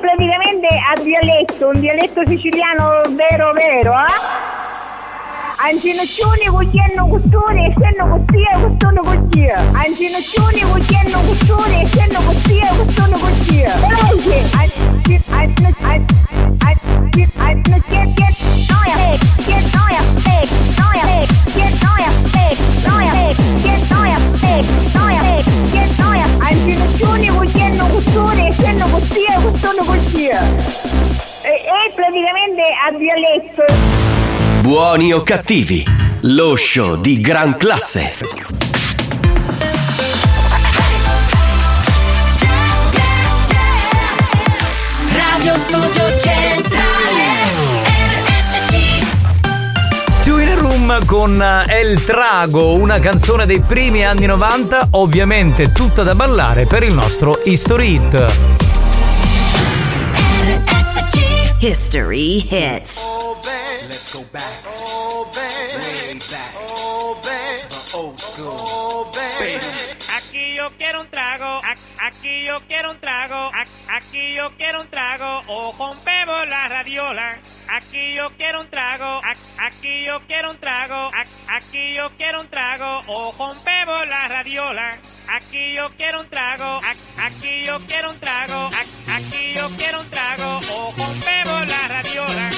[0.00, 4.49] Praticamente a dialetto, un dialetto siciliano vero vero, eh?
[5.62, 9.58] Ancinoccioni cucchiano custone e senno costia custone costia.
[9.72, 13.76] Ancinoccioni cucchiano custone e senno costia custone costia.
[13.76, 14.36] Veloce!
[14.38, 14.70] Eh,
[15.06, 16.20] eh, eh, eh, eh, eh, eh.
[26.42, 31.29] Ancinoccioni cucchiano custone e senno costia custone costia.
[31.42, 33.64] È praticamente a dialetto.
[34.60, 35.82] Buoni o cattivi,
[36.22, 38.12] lo show di gran classe.
[45.14, 47.24] Radio Studio Centrale
[48.26, 49.04] RSC
[50.22, 56.02] Two in a Room con El Trago, una canzone dei primi anni 90, ovviamente tutta
[56.02, 58.59] da ballare per il nostro History Hit.
[61.60, 63.04] History Hits
[72.02, 73.50] aquí yo quiero un trago,
[73.92, 77.30] aquí yo quiero un trago, o rompemos la radiola.
[77.72, 79.20] Aquí yo quiero un trago,
[79.58, 81.10] aquí yo quiero un trago,
[81.48, 84.90] aquí yo quiero un trago, o rompemos la radiola.
[85.32, 86.80] Aquí yo quiero un trago,
[87.22, 88.70] aquí yo quiero un trago,
[89.14, 92.50] aquí yo quiero un trago, o rompemos la radiola.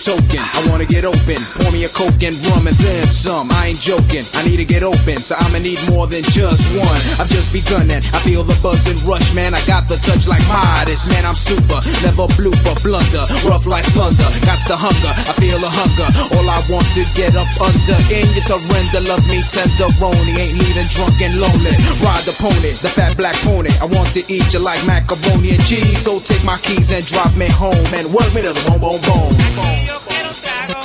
[0.00, 1.36] Token, I wanna get open.
[1.60, 3.52] Pour me a coke and rum and then some.
[3.52, 7.00] I ain't joking, I need to get open, so I'ma need more than just one.
[7.20, 9.52] I've just begun and I feel the buzz and rush, man.
[9.52, 11.28] I got the touch like Midas, man.
[11.28, 14.28] I'm super, never blooper, blunder, rough like thunder.
[14.48, 16.08] Got the hunger, I feel the hunger.
[16.32, 19.04] All I want is get up under in your surrender.
[19.04, 21.76] Love me tenderoni, ain't leaving drunk and lonely.
[22.00, 23.68] Ride the pony, the fat black pony.
[23.84, 27.36] I want to eat you like macaroni and cheese, so take my keys and drop
[27.36, 29.89] me home and work me to the bone, bone, bone.
[29.90, 30.78] yo quiero un trago,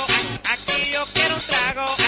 [0.52, 2.05] aquí yo quiero un trago.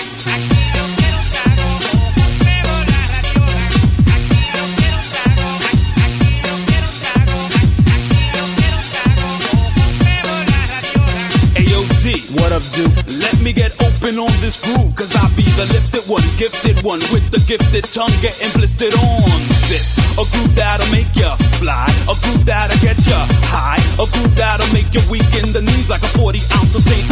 [12.41, 12.91] What up, dude?
[13.19, 17.01] Let me get open on this groove, cause I be the lifted one, gifted one,
[17.13, 19.39] with the gifted tongue getting blistered on
[19.71, 19.95] this.
[20.19, 24.67] A groove that'll make ya fly, a groove that'll get ya high, a groove that'll
[24.73, 27.07] make you weak in the knees like a 40 ounce of St.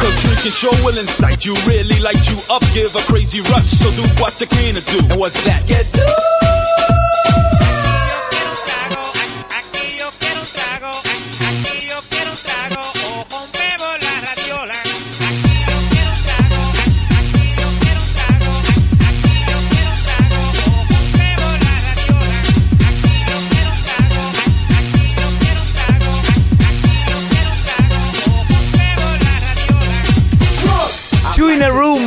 [0.00, 3.68] Cause drinking sure will incite you, really light you up, give a crazy rush.
[3.68, 5.00] So do what you can to do.
[5.18, 5.66] What's that?
[5.66, 7.01] Get to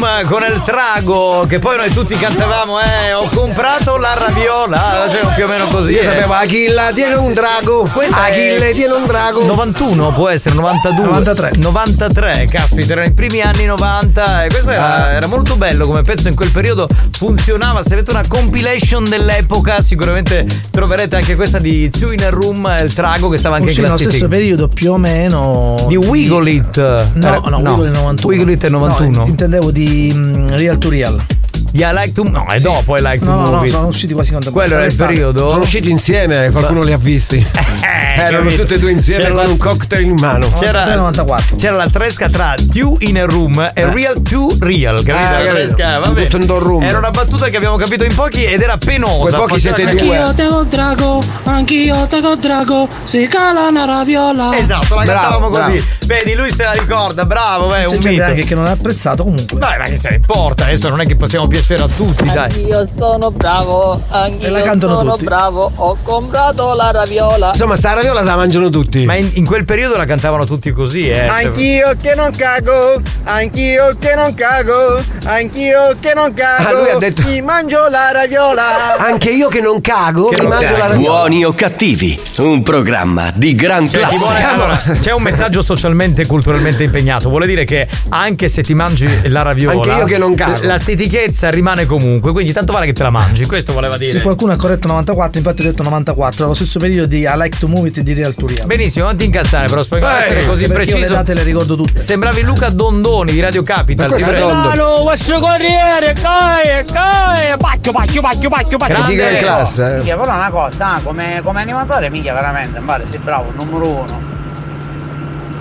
[0.06, 5.46] Con il trago, che poi noi tutti cantavamo, eh, ho comprato la raviola, cioè più
[5.46, 5.94] o meno così.
[5.94, 6.04] Io eh.
[6.04, 7.90] sapevo Achilla tiene un drago.
[7.92, 9.44] Questa Achille è- tiene un drago.
[9.44, 11.06] 91 può essere, 92.
[11.06, 11.52] 93.
[11.58, 15.12] 93, caspita, erano i primi anni 90 e questo era, Ah.
[15.14, 16.88] era molto bello come pezzo in quel periodo
[17.18, 17.82] funzionava.
[17.84, 22.94] Se avete una compilation dell'epoca, sicuramente troverete anche questa di Two in a Room, il
[22.94, 24.26] trago che stava anche Uscì in nello classifica.
[24.28, 26.78] stesso periodo più o meno Di Wiggle It.
[27.14, 28.16] No, no, Wiggle It 91.
[28.36, 29.18] Wiggle It è 91.
[29.18, 31.45] No, intendevo di Real to Real.
[31.72, 32.64] Di I Like to No, è Sì.
[32.64, 34.52] dopo I Like to No, no, Move no, sono usciti quasi contemporaneamente.
[34.52, 35.50] Quello era il periodo?
[35.52, 37.46] Sono usciti insieme, qualcuno li ha visti.
[38.18, 38.62] Erano capito.
[38.62, 40.50] tutti e due insieme C'era con la- un cocktail in mano.
[40.58, 41.58] C'era, 94.
[41.58, 45.18] c'era la tresca tra Two in a Room e Real to Real, capito?
[45.18, 46.28] Eh, la tresca, va bene.
[46.28, 46.82] tutto in do room.
[46.84, 49.36] Era una battuta che abbiamo capito in pochi ed era penosa.
[49.38, 50.32] Quei pochi siete due.
[50.34, 54.56] te col drago, anch'io te col drago, si cala una raviola.
[54.58, 55.72] Esatto, la Bravo, cantavamo così.
[55.74, 55.86] bravo.
[56.06, 58.24] Vedi, lui se la ricorda, bravo, beh, C'è un gente mito.
[58.24, 59.60] anche che non ha apprezzato comunque.
[59.60, 60.64] Dai, ma che se ne importa?
[60.64, 62.38] Adesso non è che possiamo piacere a tutti, dai.
[62.52, 65.24] Anch'io sono bravo, E la anch'io cantano sono tutti.
[65.26, 67.50] bravo, ho comprato la raviola.
[67.54, 69.04] Insomma, sta raviola la mangiano tutti.
[69.06, 71.26] Ma in, in quel periodo la cantavano tutti così, eh.
[71.28, 76.68] Anch'io che non cago, anch'io che non cago, anch'io che non cago.
[76.68, 78.98] Ah, lui ha detto- Mi mangio la raviola.
[78.98, 80.78] Anche io che non cago, Che mi non mangio cago.
[80.78, 81.18] la raviola.
[81.18, 84.18] Buoni o cattivi, un programma di gran Cioè, classe.
[84.18, 87.30] vuole- allora, c'è un messaggio socialmente e culturalmente impegnato.
[87.30, 90.60] Vuole dire che anche se ti mangi la raviola, Anche io che non cago.
[90.64, 92.32] la stitichezza rimane comunque.
[92.32, 93.46] Quindi tanto vale che te la mangi.
[93.46, 94.12] Questo voleva dire.
[94.12, 97.58] Se qualcuno ha corretto 94, infatti ho detto 94, allo stesso periodo di I Like
[97.60, 98.66] to Move It di Real to Real.
[98.66, 100.98] Benissimo, non ti incazzare, però Eh, essere così preciso.
[100.98, 101.98] le date le ricordo tutte.
[102.00, 104.14] Sembravi Luca Dondoni di Radio Capital.
[104.14, 104.52] Ti prego.
[104.52, 109.16] Mano, questo corriere, cae, cae, pacchio, pacchio, pacchio, pacchio, pacchio.
[109.16, 109.40] Grande.
[109.40, 110.16] Classe, eh.
[110.16, 114.34] Però una cosa, ah, come, come animatore, minchia, veramente, pare, sei bravo, numero uno.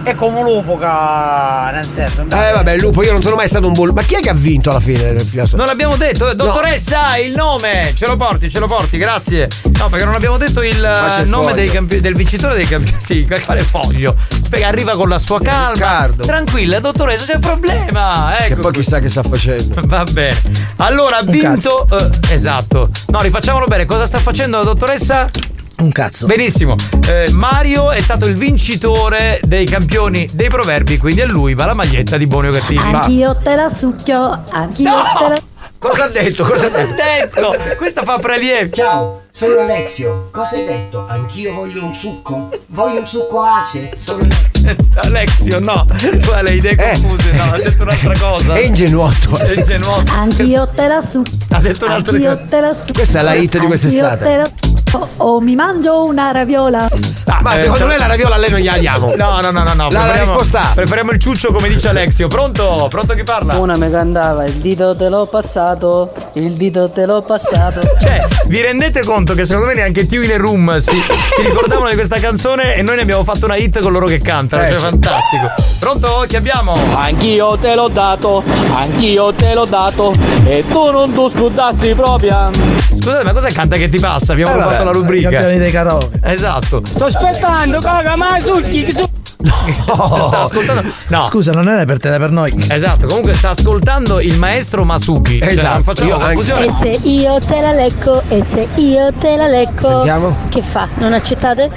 [0.05, 2.23] È come un lupo che, nel senso...
[2.25, 3.91] Eh vabbè, il lupo, io non sono mai stato un bull.
[3.95, 5.15] Ma chi è che ha vinto alla fine?
[5.55, 7.93] Non l'abbiamo detto, eh, dottoressa, il nome!
[7.97, 9.49] Ce lo porti, ce lo porti, grazie.
[9.79, 12.99] No, perché non abbiamo detto il eh, il nome campi- del vincitore dei campioni.
[13.01, 14.15] Sì, quale foglio?
[14.29, 15.73] Spiega, arriva con la sua calma.
[15.73, 16.27] Riccardo.
[16.27, 18.35] Tranquilla, dottoressa, c'è problema.
[18.37, 18.61] Che Ecco.
[18.61, 19.81] poi chissà che sta facendo.
[19.87, 20.39] Va bene.
[20.77, 21.87] Allora, ha Un vinto.
[21.91, 22.91] eh, esatto.
[23.07, 23.87] No, rifacciamolo bene.
[23.87, 25.31] Cosa sta facendo la dottoressa?
[25.79, 26.27] Un cazzo.
[26.27, 26.77] Benissimo.
[27.07, 31.75] Eh, Mario è stato il vincitore dei campioni dei proverbi, quindi a lui va la
[31.75, 32.79] maglietta di buoni o cattivi.
[32.83, 35.03] Anch'io te la succhio, anch'io No!
[35.19, 35.43] te la
[35.79, 36.45] Cosa ha detto?
[36.49, 37.51] Cosa ha Cosa hai detto?
[37.51, 37.77] detto?
[37.77, 38.75] Questa fa prelievo.
[38.75, 40.31] Ciao, sono Alexio.
[40.33, 41.07] Cosa hai detto?
[41.07, 42.49] Anch'io voglio un succo.
[42.69, 43.91] Voglio un succo ace.
[44.03, 44.83] Sono Alexio.
[45.03, 45.85] Alexio, no,
[46.23, 46.93] tu hai le idee Eh.
[47.03, 48.55] confuse, no, ha detto un'altra cosa.
[48.55, 49.37] È ingenuoto.
[49.37, 50.13] È ingenuoto.
[50.13, 51.37] Anch'io te la succhio.
[51.51, 52.47] Ha detto un'altra Anch'io cosa.
[52.49, 52.95] te la succhio.
[52.95, 54.25] Questa è la hit di quest'estate.
[54.25, 54.74] Anch'io te la succhio.
[55.19, 56.89] O mi mangio una raviola.
[57.27, 59.15] Ah, Ma eh, secondo cioè- me la raviola a lei non gliela diamo.
[59.17, 59.89] No, no, no, no, no.
[59.91, 60.71] La- la risposta.
[60.75, 62.29] Preferiamo il ciuccio come dice Alexio.
[62.29, 62.87] Pronto?
[62.91, 63.57] Pronto chi parla?
[63.57, 67.81] Una mi cantava, il dito te l'ho passato, il dito te l'ho passato.
[68.05, 71.95] Cioè, vi rendete conto che secondo me neanche Tiu in Room si, si ricordavano di
[71.95, 74.63] questa canzone e noi ne abbiamo fatto una hit con loro che cantano.
[74.65, 74.83] Eh, cioè, sì.
[74.83, 75.51] fantastico.
[75.79, 76.25] Pronto?
[76.29, 76.75] Chi abbiamo?
[76.95, 78.43] Anch'io te l'ho dato,
[78.75, 80.13] anch'io te l'ho dato
[80.45, 82.51] e tu non tu scudassi proprio.
[82.91, 84.33] Scusate, ma cosa canta che ti passa?
[84.33, 85.31] Abbiamo Eh, fatto la I rubrica.
[85.31, 86.21] campioni dei karaoke.
[86.23, 86.83] Esatto.
[86.85, 89.03] Sto aspettando, caga, ma succhi, che su...
[89.45, 90.83] Sta ascoltando.
[91.09, 91.23] No.
[91.25, 92.55] Scusa, non era per te, era per noi.
[92.69, 95.39] Esatto, comunque sta ascoltando il maestro Masuki.
[95.39, 96.35] Cioè, Esatto, non facciamo io anche.
[96.35, 96.67] confusione.
[96.67, 99.89] E se io te la lecco, e se io te la lecco.
[99.89, 100.37] Sentiamo.
[100.49, 100.89] Che fa?
[100.97, 101.71] Non accettate?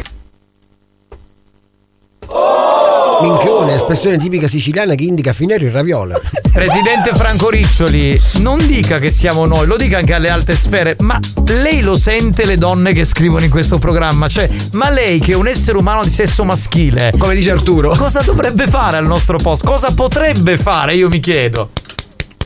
[3.22, 6.20] Minchione, espressione tipica siciliana che indica finero il raviola.
[6.54, 11.20] Presidente Franco Riccioli, non dica che siamo noi, lo dica anche alle alte sfere, ma
[11.48, 14.28] lei lo sente le donne che scrivono in questo programma?
[14.28, 17.96] Cioè, ma lei che è un essere umano di sesso maschile, Come dice Arturo.
[17.96, 19.68] cosa dovrebbe fare al nostro posto?
[19.68, 21.70] Cosa potrebbe fare, io mi chiedo.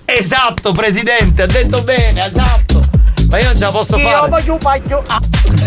[0.06, 2.90] Esatto, presidente, ha detto bene, esatto.
[3.31, 4.29] Ma io non ce la posso Io fare.
[4.29, 5.01] voglio un paglio.
[5.07, 5.19] Ah.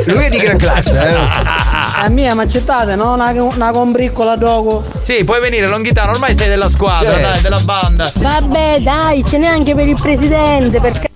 [0.05, 1.15] Lui è di gran classe, eh.
[2.05, 3.15] A mia, ma accettate, no?
[3.15, 4.85] Una, una combriccola dopo.
[5.01, 7.27] Sì, puoi venire, Longhitano, ormai sei della squadra, Certo.
[7.27, 8.13] dai, della banda.
[8.15, 11.09] Vabbè, dai, ce n'è anche per il presidente, perché.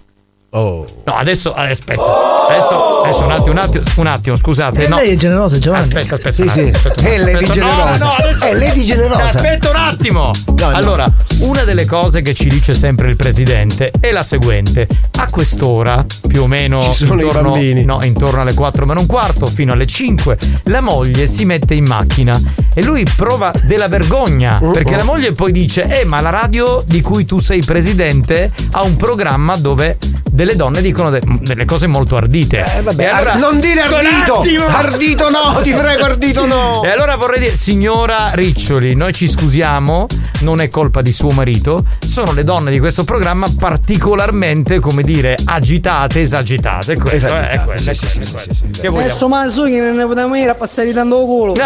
[0.51, 0.87] Oh.
[1.05, 2.01] No, adesso, eh, aspetta.
[2.49, 4.85] Adesso, adesso un attimo, un attimo, un attimo, scusate.
[4.87, 4.97] E no.
[4.97, 5.85] lei è generosa, Giovanni.
[5.85, 6.43] Aspetta, aspetta.
[6.43, 6.71] Sì, sì.
[6.75, 7.53] aspetta È lei di attimo.
[7.53, 7.97] generosa.
[7.99, 8.45] No, no, adesso.
[8.47, 9.23] È lei di generosa.
[9.25, 10.31] Aspetta un attimo.
[10.47, 10.69] no.
[10.69, 11.07] Allora,
[11.41, 14.87] una delle cose che ci dice sempre il presidente è la seguente:
[15.19, 17.85] a quest'ora, più o meno Ci sono i intorno, bambini.
[17.85, 21.85] no, intorno alle 4 meno un quarto, fino alle 5, la moglie si mette in
[21.87, 22.41] macchina
[22.73, 24.61] e lui prova della vergogna.
[24.63, 24.71] Uh-oh.
[24.71, 28.81] Perché la moglie poi dice: Eh, ma la radio di cui tu sei presidente ha
[28.83, 29.99] un programma dove
[30.39, 32.65] delle donne dicono de- delle cose molto ardite.
[32.77, 34.45] Eh, vabbè, E allora- ar- non dire ardito!
[34.69, 36.83] Ardito no, ti prego, ardito no!
[36.87, 40.07] E allora vorrei dire, signora Riccioli, noi ci scusiamo,
[40.43, 45.37] non è colpa di suo marito, sono le donne di questo programma particolarmente, come dire,
[45.45, 46.97] agitate, esagitate.
[46.97, 48.55] Questo è, è quello, è quello, è quello.
[48.81, 48.87] Che?
[48.87, 51.55] Adesso Manzughi non ne potevamo dire a passare tanto culo.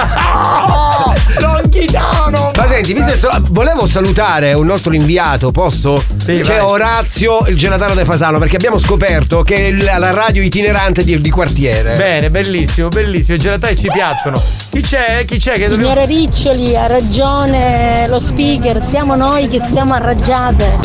[1.40, 2.50] Non chitano!
[2.54, 6.02] Ma senti, visto che sto- volevo salutare un nostro inviato, posso?
[6.16, 6.58] Sì, C'è vai.
[6.60, 11.20] Orazio, il gelataro de Fasano, perché abbiamo scoperto che è la, la radio itinerante di,
[11.20, 11.94] di quartiere.
[11.94, 13.34] Bene, bellissimo, bellissimo.
[13.34, 14.40] I gelatai ci piacciono.
[14.70, 15.24] Chi c'è?
[15.24, 15.92] Chi c'è che dobbiamo...
[15.92, 20.78] Signore Riccioli, ha ragione lo speaker, siamo noi che siamo arraggiate.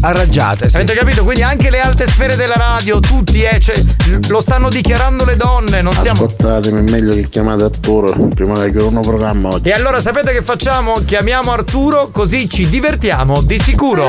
[0.00, 0.74] Arraggiate, sì.
[0.74, 1.22] Avete capito?
[1.22, 3.80] Quindi anche le alte sfere della radio, tutti, eh, cioè,
[4.28, 6.24] lo stanno dichiarando le donne, non siamo.
[6.24, 9.68] Ascoltatemi, è meglio che chiamate Arturo prima un programma oggi.
[9.68, 10.94] E allora sapete che facciamo?
[11.04, 14.08] Chiamiamo Arturo così ci divertiamo, di sicuro.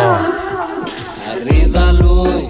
[1.29, 2.47] Arriva lui,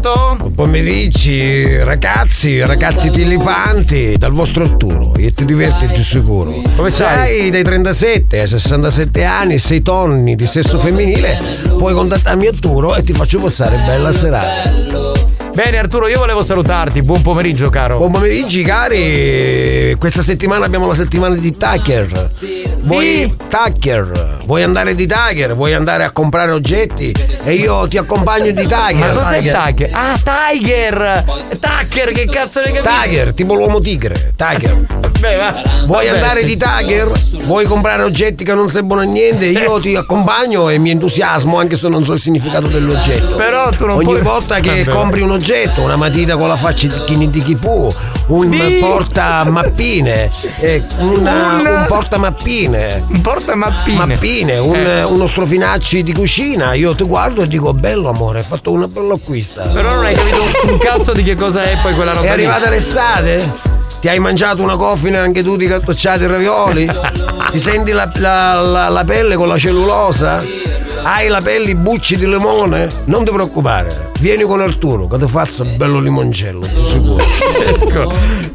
[0.00, 0.36] Pronto?
[0.38, 5.14] Buon pomeriggio, ragazzi, ragazzi tilipanti, dal vostro Arturo.
[5.16, 6.52] E ti diverti di sicuro.
[6.76, 7.50] Come sai?
[7.50, 11.38] dai 37 ai 67 anni, 6 tonni di sesso femminile,
[11.76, 15.16] puoi contattarmi Arturo e ti faccio passare bella serata.
[15.52, 17.98] Bene Arturo, io volevo salutarti, buon pomeriggio caro.
[17.98, 22.30] Buon pomeriggio cari, questa settimana abbiamo la settimana di Tucker.
[22.82, 24.36] Vuoi Tucker?
[24.46, 25.54] Vuoi andare di Tiger?
[25.54, 27.12] Vuoi andare a comprare oggetti?
[27.44, 28.94] E io ti accompagno di Tiger.
[28.94, 29.90] Ma cos'è Tiger?
[29.92, 31.24] Ah, Tiger!
[31.60, 33.00] Tucker, che cazzo ne capisci?
[33.02, 34.32] Tiger, tipo l'uomo tigre.
[34.36, 34.76] Tiger.
[35.18, 35.50] Beh, va.
[35.86, 37.10] Vuoi Vabbè, andare di Tiger?
[37.44, 39.46] Vuoi comprare oggetti che non servono a niente?
[39.46, 43.36] Io ti accompagno e mi entusiasmo anche se non so il significato dell'oggetto.
[43.36, 44.96] Però tu non Ogni puoi- volta che Vabbè.
[44.96, 47.92] compri un oggetto, una matita con la faccia di Chini di Kipu,
[48.28, 50.30] un porta mappine,
[50.60, 53.02] eh, una- Un- un porta mappine.
[53.08, 54.06] Un porta mappine.
[54.06, 55.02] Mappine, un- Eh.
[55.04, 56.74] uno strofinacci di cucina.
[56.74, 59.62] Io ti guardo e dico bello amore, hai fatto una bella acquista.
[59.64, 60.36] Però non hai capito
[60.66, 62.44] un, cazzo di che cosa è poi quella roba È lì.
[62.44, 63.76] arrivata l'estate?
[64.00, 66.86] Ti hai mangiato una coffina anche tu di cartocciati e ravioli?
[67.50, 70.44] Ti senti la, la- la- la pelle con la cellulosa?
[71.02, 72.88] Hai la pelle bucci di limone?
[73.06, 77.24] Non ti preoccupare, vieni con Arturo che ti faccio un bello limoncello, sicuro.
[77.68, 78.12] Ecco.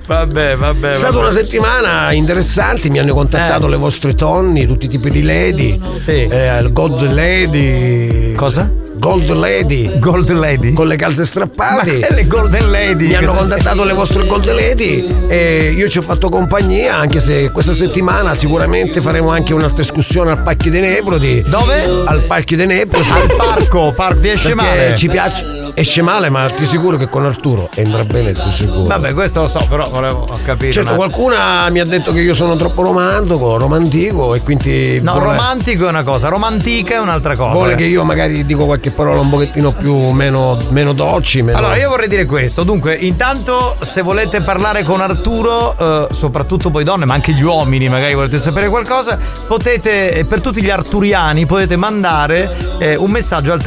[0.08, 0.92] Vabbè, vabbè.
[0.92, 1.24] È stata vabbè.
[1.26, 5.80] una settimana interessante, mi hanno contattato le vostre tonni, tutti i tipi di lady.
[6.06, 8.34] Eh, il Gold Lady.
[8.34, 8.70] Cosa?
[9.04, 10.00] Gold Lady.
[10.00, 10.72] Gold Lady.
[10.72, 12.00] Con le calze strappate.
[12.10, 13.08] Ma le Golden Lady.
[13.08, 17.52] Mi hanno contattato le vostre Gold Lady e io ci ho fatto compagnia, anche se
[17.52, 21.44] questa settimana sicuramente faremo anche un'altra escursione al Parco dei Nebrodi.
[21.46, 21.84] Dove?
[22.06, 23.10] Al Parco dei Nebrodi.
[23.10, 24.96] Al parco, par- ti esce male.
[24.96, 25.63] Ci piace.
[25.76, 28.84] Esce male, ma ti sicuro che con Arturo andrà bene, ti sicuro.
[28.84, 30.72] Vabbè, questo lo so, però volevo capire.
[30.72, 35.02] Certo, qualcuna mi ha detto che io sono troppo romantico, romantico e quindi.
[35.02, 37.54] No, vuole- romantico è una cosa, romantica è un'altra cosa.
[37.54, 41.42] Vuole che io magari dico qualche parola un pochettino più meno, meno dolci.
[41.42, 41.58] Meno...
[41.58, 42.64] Allora, io vorrei dire questo.
[42.64, 47.90] Dunque, intanto, se volete parlare con Arturo, eh, soprattutto voi donne, ma anche gli uomini,
[47.90, 49.18] magari volete sapere qualcosa,
[49.48, 53.62] potete, eh, per tutti gli arturiani, potete mandare eh, un messaggio al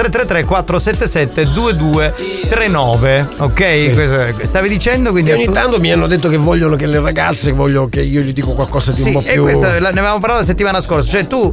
[1.97, 3.27] 333-477-2239.
[3.39, 3.61] Ok?
[3.61, 5.31] È- stavi dicendo quindi.
[5.31, 8.33] E ogni tanto mi hanno detto che vogliono che le ragazze, voglio che io gli
[8.33, 9.43] dico qualcosa di Sì, un po' e più.
[9.43, 11.09] questa la- ne avevamo parlato la settimana scorsa.
[11.11, 11.53] Cioè, tu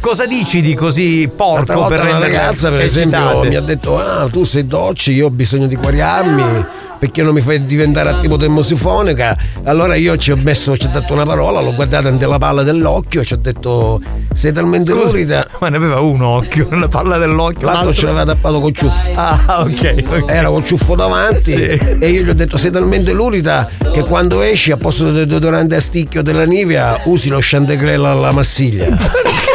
[0.00, 3.48] cosa dici di così porco per una rendere ragazza, per esempio, eccitate?
[3.48, 6.64] mi ha detto: Ah, tu sei docci, io ho bisogno di guariarmi.
[6.98, 9.36] Perché non mi fai diventare attivo termosifonica?
[9.64, 13.20] Allora io ci ho messo, ci ho dato una parola, l'ho guardata nella palla dell'occhio
[13.20, 14.00] e ci ho detto:
[14.32, 15.46] Sei talmente Scusa, lurida.
[15.60, 17.66] Ma ne aveva uno occhio, nella palla dell'occhio.
[17.66, 18.94] L'altro ce l'aveva tappato col ciuffo.
[19.14, 20.24] Ah, ok, ok.
[20.26, 21.62] Era col ciuffo davanti Sì.
[21.64, 25.76] e io gli ho detto sei talmente lurida che quando esci a posto del deodorante
[25.76, 28.86] a sticchio della Nivea usi lo chantegrella alla massiglia.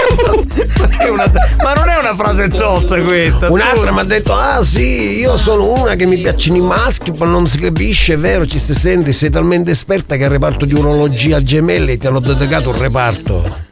[1.11, 1.31] Una-
[1.63, 3.49] ma non è una frase zozza questa.
[3.51, 7.25] Un'altra mi ha detto: Ah sì, io sono una che mi piacciono i maschi, ma
[7.25, 10.73] non si capisce, è vero, ci si sente, sei talmente esperta che al reparto di
[10.73, 13.69] urologia gemelli ti hanno dedicato un reparto.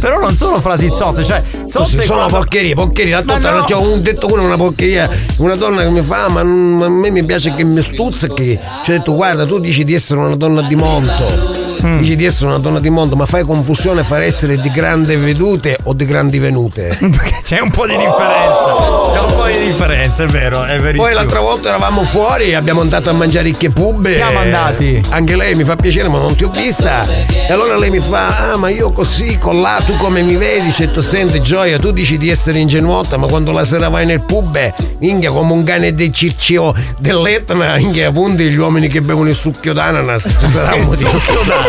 [0.00, 3.14] Però non sono frasi zozze, cioè zozze sono quando- porcherie, porcherie.
[3.14, 3.64] Ma volta no.
[3.64, 5.08] c'ho un detto uno una porcheria,
[5.38, 8.58] una donna che mi fa, "Ah, ma a me mi piace che mi stuzzichi.
[8.84, 11.62] Ci ho detto, guarda, tu dici di essere una donna di monto.
[11.86, 11.98] Mm.
[11.98, 15.76] Dici di essere una donna di monto, ma fai confusione fra essere di grandi vedute
[15.82, 16.96] o di grandi venute.
[17.44, 19.12] C'è un po' di differenza.
[19.12, 21.02] C'è un po' di differenza, è vero, è verissimo.
[21.04, 24.14] Poi l'altra volta eravamo fuori, abbiamo andato a mangiare ricche pubbe.
[24.14, 25.00] Siamo andati.
[25.10, 27.02] Anche lei mi fa piacere, ma non ti ho vista.
[27.02, 30.72] E allora lei mi fa: Ah, ma io così, con là, tu come mi vedi?
[30.72, 34.06] Ci ho detto, senti, Gioia, tu dici di essere ingenuota, ma quando la sera vai
[34.06, 39.28] nel pub, minchia, come un cane del circio dell'Etna, minchia, appunto gli uomini che bevono
[39.28, 40.22] il succhio d'ananas.
[40.22, 41.10] Ci sarà un motivo.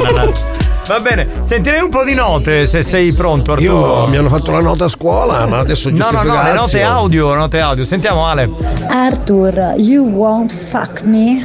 [0.06, 0.46] D'ananas.
[0.88, 4.02] Va bene, sentirei un po' di note se sei pronto, Arturo.
[4.04, 6.44] Io mi hanno fatto la nota a scuola, ma adesso No, no, no, le note
[6.52, 6.84] giustificazione.
[6.86, 7.84] audio, note audio.
[7.84, 8.50] Sentiamo Ale.
[8.90, 11.44] Arthur, you won't fuck me.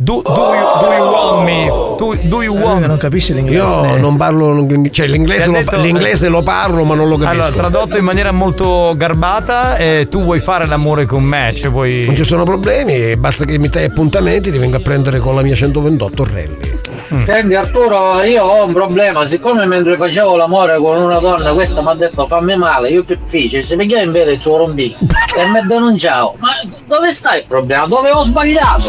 [0.00, 1.66] Do, do, you, do you want me?
[1.98, 3.60] Do, do you want Non capisci l'inglese?
[3.80, 7.42] Io non parlo, cioè l'inglese, lo, detto- l'inglese lo parlo, ma non lo capisco.
[7.44, 12.04] Allora, tradotto in maniera molto garbata, eh, tu vuoi fare l'amore con me, cioè vuoi.
[12.06, 15.42] Non ci sono problemi, basta che mi dai appuntamenti, ti vengo a prendere con la
[15.42, 16.77] mia 128 Rally.
[17.24, 21.88] Senti Arturo, io ho un problema, siccome mentre facevo l'amore con una donna questa mi
[21.88, 24.94] ha detto fammi male, io più difficile, se mi chiede in vede il suo rombino
[25.00, 26.50] e mi denunciavo, ma
[26.86, 27.86] dove sta il problema?
[27.86, 28.84] Dove ho sbagliato?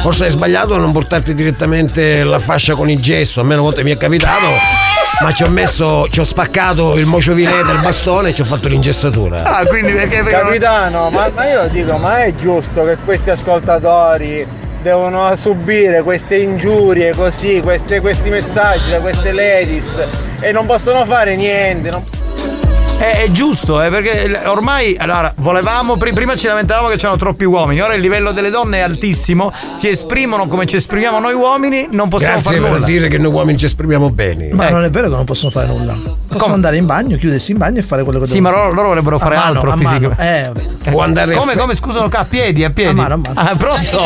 [0.00, 3.62] Forse hai sbagliato a non portarti direttamente la fascia con il gesso, a me una
[3.62, 4.46] volta mi è capitato,
[5.20, 8.68] ma ci ho messo, ci ho spaccato il mociovilè del bastone e ci ho fatto
[8.68, 9.42] l'ingessatura.
[9.42, 14.46] Ah, quindi perché Capitano, ma, ma io dico, ma è giusto che questi ascoltatori
[14.88, 20.02] devono subire queste ingiurie così, queste- questi messaggi da queste ladies
[20.40, 21.90] e non possono fare niente.
[21.90, 22.02] non-
[22.98, 27.44] È, è giusto, eh, perché ormai allora, volevamo, pri- prima ci lamentavamo che c'erano troppi
[27.44, 31.86] uomini, ora il livello delle donne è altissimo, si esprimono come ci esprimiamo noi uomini,
[31.92, 32.86] non possiamo Grazie fare per nulla.
[32.86, 34.48] dire che noi uomini ci esprimiamo bene.
[34.52, 35.96] Ma non è vero che non possono fare nulla.
[36.26, 38.72] Possono andare in bagno, chiudersi in bagno e fare quello che Sì, devono ma loro,
[38.74, 40.22] loro vorrebbero fare mano, altro fisicamente.
[40.22, 40.90] Eh, vabbè.
[40.90, 42.90] Può andare come, come, scusano, a piedi, a piedi.
[42.98, 43.40] A mano, a mano.
[43.40, 43.98] Ah, pronto?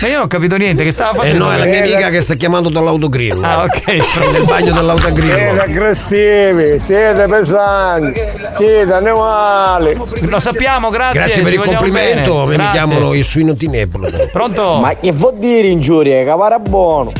[0.00, 1.44] Ma io non ho capito niente, che stava Eh facendo?
[1.44, 3.42] no, è la mia amica che sta chiamando dall'autogrill.
[3.42, 3.86] Ah, ok.
[4.32, 5.58] Nel bagno Siete dell'autogrill.
[5.58, 8.20] aggressivi, siete pesanti,
[8.56, 9.96] siete animali.
[10.20, 11.18] Lo sappiamo, grazie.
[11.20, 12.46] Grazie per il complimento, bene.
[12.50, 12.72] mi Grazie.
[12.72, 14.08] chiamano il suino tinebolo.
[14.32, 14.78] Pronto?
[14.80, 16.24] Ma che vuol dire ingiurie?
[16.24, 17.12] Cavara buono.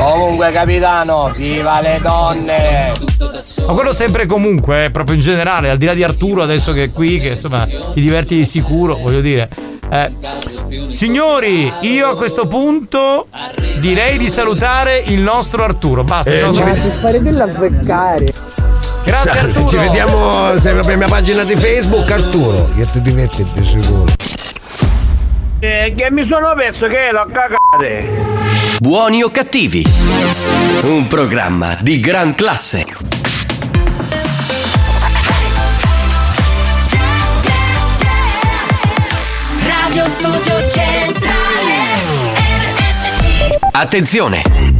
[0.00, 2.92] Comunque capitano, viva le donne!
[3.66, 6.72] Ma quello sempre e comunque, eh, proprio in generale, al di là di Arturo adesso
[6.72, 9.46] che è qui, che insomma ti diverti di sicuro, voglio dire.
[9.90, 10.10] Eh,
[10.92, 13.26] signori, io a questo punto
[13.78, 16.02] direi di salutare il nostro Arturo.
[16.02, 18.26] Basta, Eh, ci vedi- fare della beccare.
[19.04, 19.68] Grazie Arturo.
[19.68, 22.70] Ci vediamo sempre per la mia pagina di Facebook, Arturo.
[22.74, 24.04] Che ti diverti di sicuro.
[25.62, 28.08] Eh, che mi sono perso che l'ho cagate!
[28.78, 29.84] Buoni o cattivi?
[30.84, 32.86] Un programma di gran classe.
[39.66, 41.76] Radio Studio Centrale
[42.46, 44.79] RSC Attenzione!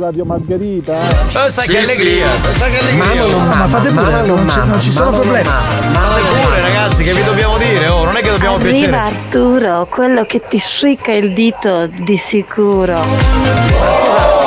[0.00, 0.94] Radio Margherita?
[1.28, 3.04] Eh, sai che allegria, sai che allegria.
[3.26, 5.48] Mamma, mamma, fate pure, mamma, non, ci, mamma, non ci sono mamma, problemi.
[5.48, 7.88] Fate pure ragazzi, che vi dobbiamo dire?
[7.88, 8.96] Oh, non è che dobbiamo Arriva piacere.
[8.96, 12.94] Arturo, quello che ti scicca il dito di sicuro.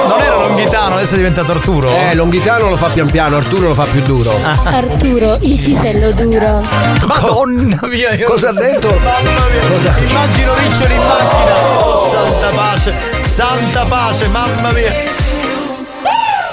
[0.07, 1.89] Non era Longhitano, adesso è diventato Arturo.
[1.89, 4.37] Eh, Longhitano lo fa pian piano, Arturo lo fa più duro.
[4.63, 6.61] Arturo, il pisello duro.
[7.05, 8.87] Madonna mia, io- Cosa ha detto?
[8.87, 9.97] Mamma mia.
[10.09, 11.53] Immagino Riccioli in macchina.
[11.85, 12.93] Oh, santa pace,
[13.27, 14.91] santa pace, mamma mia.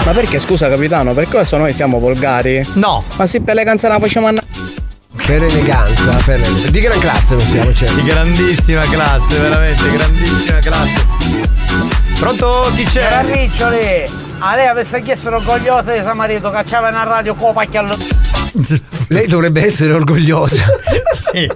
[0.03, 2.61] Ma perché scusa capitano, per cosa noi siamo volgari?
[2.73, 3.03] No.
[3.17, 4.47] Ma se per eleganza la facciamo andare.
[5.25, 6.69] Per eleganza, per eleganza.
[6.69, 7.89] Di gran classe possiamo, cioè.
[7.91, 11.05] Di grandissima classe, veramente, grandissima classe.
[12.19, 12.71] Pronto?
[12.75, 13.31] Chi Era c'è?
[13.31, 14.03] Riccioli,
[14.39, 17.95] a lei avesse chiesto orgogliosa di suo marito, cacciava in radio con pacchiallo.
[19.07, 20.63] Lei dovrebbe essere orgogliosa.
[21.13, 21.47] sì.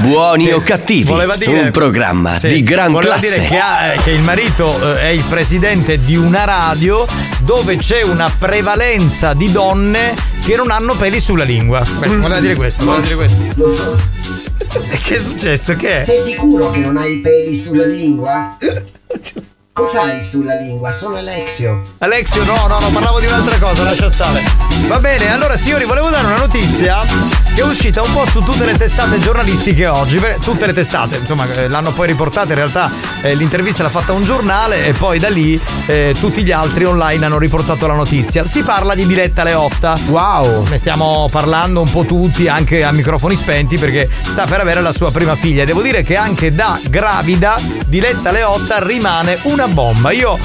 [0.00, 3.34] Buoni o cattivi, Voleva dire- un programma Sì, di gran voleva classe.
[3.34, 7.04] dire che, ha- che il marito eh, è il presidente di una radio
[7.48, 10.14] dove c'è una prevalenza di donne
[10.44, 11.78] che non hanno peli sulla lingua.
[11.96, 13.96] Questo, voleva dire questo, voleva dire questo.
[14.90, 15.74] E che è successo?
[15.74, 16.04] Che è?
[16.04, 18.54] Sei sicuro che non hai i peli sulla lingua?
[19.72, 20.92] Cos'hai sulla lingua?
[20.92, 21.80] Sono Alexio.
[21.98, 24.42] Alexio, no, no, no, parlavo di un'altra cosa, lascia stare.
[24.86, 27.02] Va bene, allora signori, volevo dare una notizia
[27.54, 30.18] che è uscita un po' su tutte le testate giornalistiche oggi.
[30.18, 32.48] per- Tutte le testate, insomma, eh, l'hanno poi riportata.
[32.48, 32.90] In realtà
[33.22, 37.24] eh, l'intervista l'ha fatta un giornale e poi da lì eh, tutti gli altri online
[37.24, 38.46] hanno riportato la notizia.
[38.46, 39.96] Si parla di Diletta Leotta.
[40.06, 40.66] Wow!
[40.68, 44.92] Ne stiamo parlando un po' tutti, anche a microfoni spenti, perché sta per avere la
[44.92, 45.64] sua prima figlia.
[45.64, 50.10] Devo dire che anche da gravida Diletta Leotta rimane una bomba.
[50.12, 50.38] Io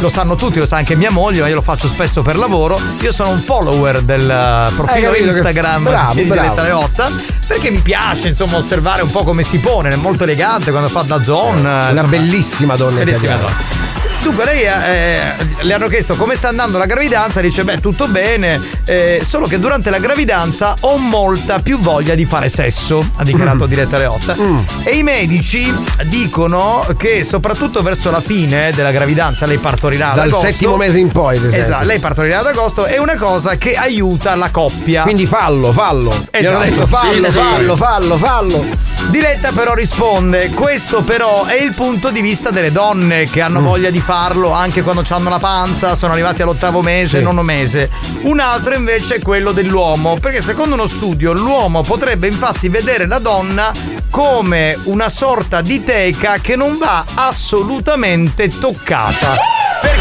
[0.00, 2.78] lo sanno tutti, lo sa anche mia moglie, ma io lo faccio spesso per lavoro.
[3.00, 6.40] Io sono un follower del eh, profilo capito che- Instagram bravo, di bravo.
[6.40, 7.10] Diletta Leotta
[7.48, 11.00] perché mi piace insomma osservare un po' come si pone, è molto elegante quando fa
[11.02, 11.60] da zone.
[11.60, 13.50] Una bellissima donna Bellissima italiana.
[13.50, 13.77] donna.
[14.22, 15.18] Dunque lei eh,
[15.62, 19.58] le hanno chiesto come sta andando la gravidanza, dice beh tutto bene, eh, solo che
[19.58, 23.68] durante la gravidanza ho molta più voglia di fare sesso, ha dichiarato Mm.
[23.68, 24.36] Diletta Leotta.
[24.84, 25.72] E i medici
[26.06, 30.46] dicono che soprattutto verso la fine della gravidanza, lei partorirà ad Dal agosto.
[30.46, 31.58] settimo mese in poi, ad.
[31.58, 35.02] Esatto, lei partorirà ad agosto, è una cosa che aiuta la coppia.
[35.02, 36.10] Quindi fallo, fallo.
[36.32, 37.38] Hanno detto fallo, Sì, sì.
[37.38, 38.87] fallo, fallo, fallo.
[39.08, 43.44] Diletta però risponde, questo però è il punto di vista delle donne che Mm.
[43.44, 47.24] hanno voglia di farlo anche quando hanno la panza, sono arrivati all'ottavo mese, Sì.
[47.24, 47.90] nono mese.
[48.22, 53.18] Un altro invece è quello dell'uomo, perché secondo uno studio l'uomo potrebbe infatti vedere la
[53.18, 53.70] donna
[54.10, 59.57] come una sorta di teca che non va assolutamente toccata.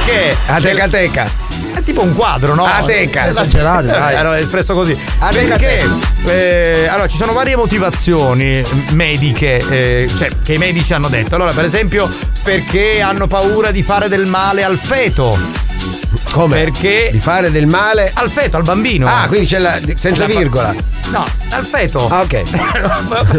[0.07, 0.37] Perché?
[0.47, 1.29] A teca teca.
[1.73, 2.63] È tipo un quadro, no?
[2.65, 3.27] A teca.
[3.27, 4.15] Esagerato, dai.
[4.15, 4.97] Allora, è espresso così.
[5.19, 5.89] A teca, Perché?
[6.25, 8.61] eh, allora, ci sono varie motivazioni
[8.91, 11.35] mediche, eh, cioè, che i medici hanno detto.
[11.35, 12.09] Allora, per esempio,
[12.41, 15.37] perché hanno paura di fare del male al feto.
[16.31, 16.55] Come?
[16.55, 17.09] Perché?
[17.11, 19.07] Di fare del male Al feto, al bambino.
[19.07, 20.73] Ah, quindi c'è la senza La- virgola.
[21.09, 22.07] No, al feto.
[22.09, 22.41] Ah, ok.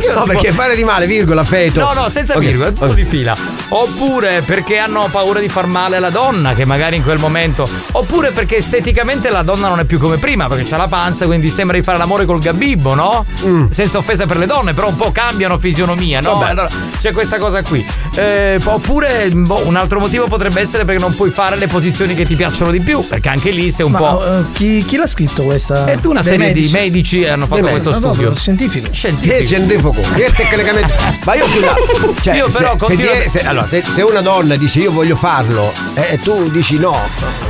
[0.18, 1.80] No, perché può- fare di male, virgola, feto.
[1.80, 2.94] No, no, senza Ok, virgola, tutto ok.
[2.94, 3.34] di fila.
[3.70, 7.68] Oppure perché hanno paura di far male alla donna, che magari in quel momento.
[7.92, 11.48] Oppure perché esteticamente la donna non è più come prima, perché c'ha la panza, quindi
[11.48, 13.24] sembra di fare l'amore col gabibbo, no?
[13.68, 16.36] Senza offesa per le donne, però un po' cambiano fisionomia, no?
[16.36, 16.38] Mm.
[16.38, 16.50] Vabbè.
[16.50, 16.68] Allora
[16.98, 17.86] c'è questa cosa qui.
[18.16, 22.24] Eh, oppure boh, un altro motivo potrebbe essere perché non puoi fare le posizioni che
[22.26, 24.26] ti piacciono di più, perché anche lì sei un Ma po'.
[24.30, 25.86] eh, chi, chi l'ha scritto questa?
[25.86, 26.72] E tu una Dei serie medici?
[26.72, 28.34] di medici hanno fatto Dei questo studio.
[28.34, 28.88] scientifico.
[28.90, 30.94] Che è scientifico, che è tecnicamente.
[31.24, 31.74] Ma io scusa,
[32.22, 34.78] cioè, Io però se, se continuo- ti è- se- allora, se, se una donna dice
[34.80, 36.98] io voglio farlo eh, e tu dici no.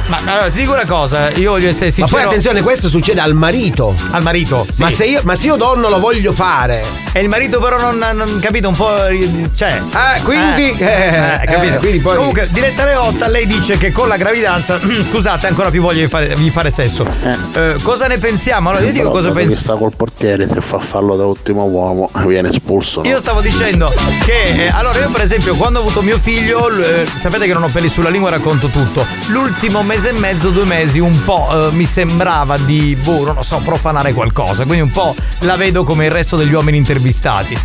[0.06, 2.16] Ma allora ti dico una cosa, io voglio essere Ma sincero.
[2.20, 3.94] poi attenzione, questo succede al marito.
[4.10, 4.82] Al marito, sì.
[4.82, 6.82] Ma se io, ma se io donna lo voglio fare.
[7.12, 8.90] E il marito però non, non capito un po'.
[9.55, 9.80] Cioè.
[9.93, 10.74] Ah, quindi.
[10.78, 11.74] Eh, eh, eh, capito?
[11.74, 12.16] eh, quindi poi.
[12.16, 14.80] Comunque, Diletta Leotta, lei dice che con la gravidanza,
[15.10, 17.06] scusate, ha ancora più voglia di fare, di fare sesso.
[17.52, 18.70] Eh, cosa ne pensiamo?
[18.70, 19.56] Allora, io dico cosa penso.
[19.56, 23.03] sta col portiere, se fa fallo da ultimo uomo, viene espulso.
[23.03, 23.09] no?
[23.09, 23.93] Io stavo dicendo
[24.25, 27.65] che eh, allora io per esempio quando ho avuto mio figlio, eh, sapete che non
[27.65, 29.05] ho peli sulla lingua, racconto tutto.
[29.31, 33.43] L'ultimo mese e mezzo, due mesi, un po' eh, mi sembrava di, boh, non lo
[33.43, 34.62] so, profanare qualcosa.
[34.65, 37.59] Quindi un po' la vedo come il resto degli uomini intervistati.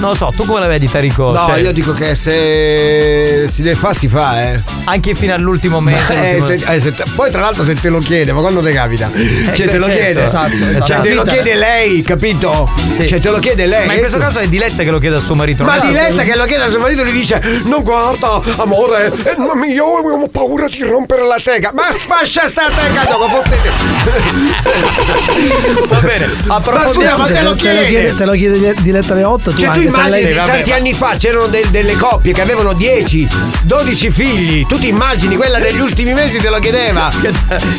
[0.00, 1.30] Non lo so, tu come la vedi Tarico?
[1.30, 4.60] No, Cioè, io dico che se si deve fare, si fa, eh.
[4.84, 6.12] Anche fino all'ultimo mese.
[6.14, 8.62] Eh, l'ultimo- se- eh, se te- poi tra l'altro se te lo chiede, ma quando
[8.62, 9.10] ti capita?
[9.12, 9.88] cioè te lo certo.
[10.00, 10.24] chiede.
[10.24, 11.02] Esatto, Cioè, esatto.
[11.02, 12.70] te lo Vita- chiede chiede lei, capito?
[12.94, 13.86] Cioè te lo chiede lei.
[13.86, 15.64] Ma in questo caso è Diletta che lo chiede a suo marito.
[15.64, 19.34] Ma non Diletta che lo chiede a suo marito gli dice No guarda amore eh,
[19.36, 23.70] ma io ho paura di rompere la tega Ma sfascia sta tega dopo fottete
[25.88, 29.12] Va bene, approfondiamo Ma Scusa, te lo te lo chiede, te lo chiede di- Diletta
[29.12, 32.40] alle 8 tu cioè tu immagini lei tanti anni fa c'erano del- delle coppie che
[32.40, 33.26] avevano 10,
[33.62, 37.10] 12 figli Tu ti immagini quella negli ultimi mesi te lo chiedeva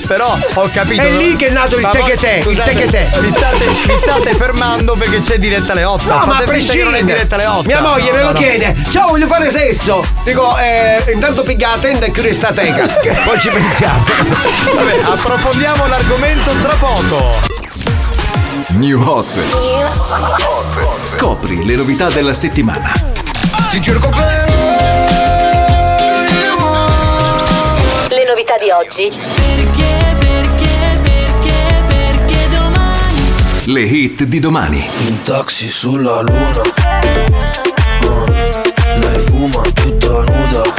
[0.08, 1.02] Però ho capito.
[1.02, 3.32] È lì che è nato il Ma te che te Il te che te Mi
[3.32, 6.10] state, mi state fermando perché c'è diretta alle 8.
[6.10, 7.64] No, ma Fate finta che non è diretta alle 8.
[7.64, 8.76] Mia moglie me lo chiede.
[8.90, 10.04] Ciao, voglio fare sesso.
[10.24, 12.86] Dico, eh, intanto piglia la tenda e chiudi sta teca.
[13.24, 14.04] Poi ci pensiamo.
[14.76, 17.40] Vabbè, approfondiamo l'argomento tra poco.
[18.70, 19.40] New Hot.
[21.04, 22.92] Scopri le novità della settimana.
[23.70, 24.52] Ti cerco per
[28.10, 29.12] Le novità di oggi.
[29.12, 30.03] Perché,
[33.66, 34.86] Le hit di domani.
[35.08, 36.62] In taxi sulla luna
[38.02, 38.26] Uh,
[39.00, 40.74] Lei fuma tutta nuda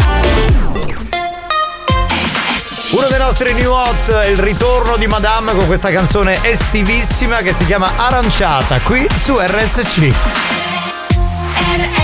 [2.90, 7.54] Uno dei nostri new hot è il ritorno di Madame con questa canzone estivissima che
[7.54, 10.12] si chiama Aranciata qui su RSC.
[11.76, 12.03] RSC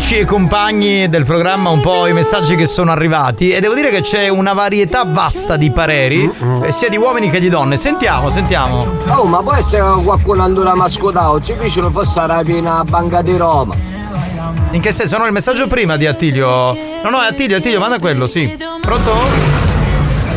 [0.00, 3.90] amici e compagni del programma un po' i messaggi che sono arrivati e devo dire
[3.90, 6.28] che c'è una varietà vasta di pareri,
[6.62, 7.76] eh, sia di uomini che di donne.
[7.76, 8.86] Sentiamo, sentiamo.
[9.08, 11.42] Oh, ma può essere che qualcuno andrà a scotare?
[11.42, 13.74] Ci vicino fosse la piena banca di Roma.
[14.70, 15.18] In che senso?
[15.18, 16.72] No, il messaggio prima di Attilio.
[17.02, 18.56] No, no, è Attilio, Attilio, manda quello, sì.
[18.80, 19.12] Pronto?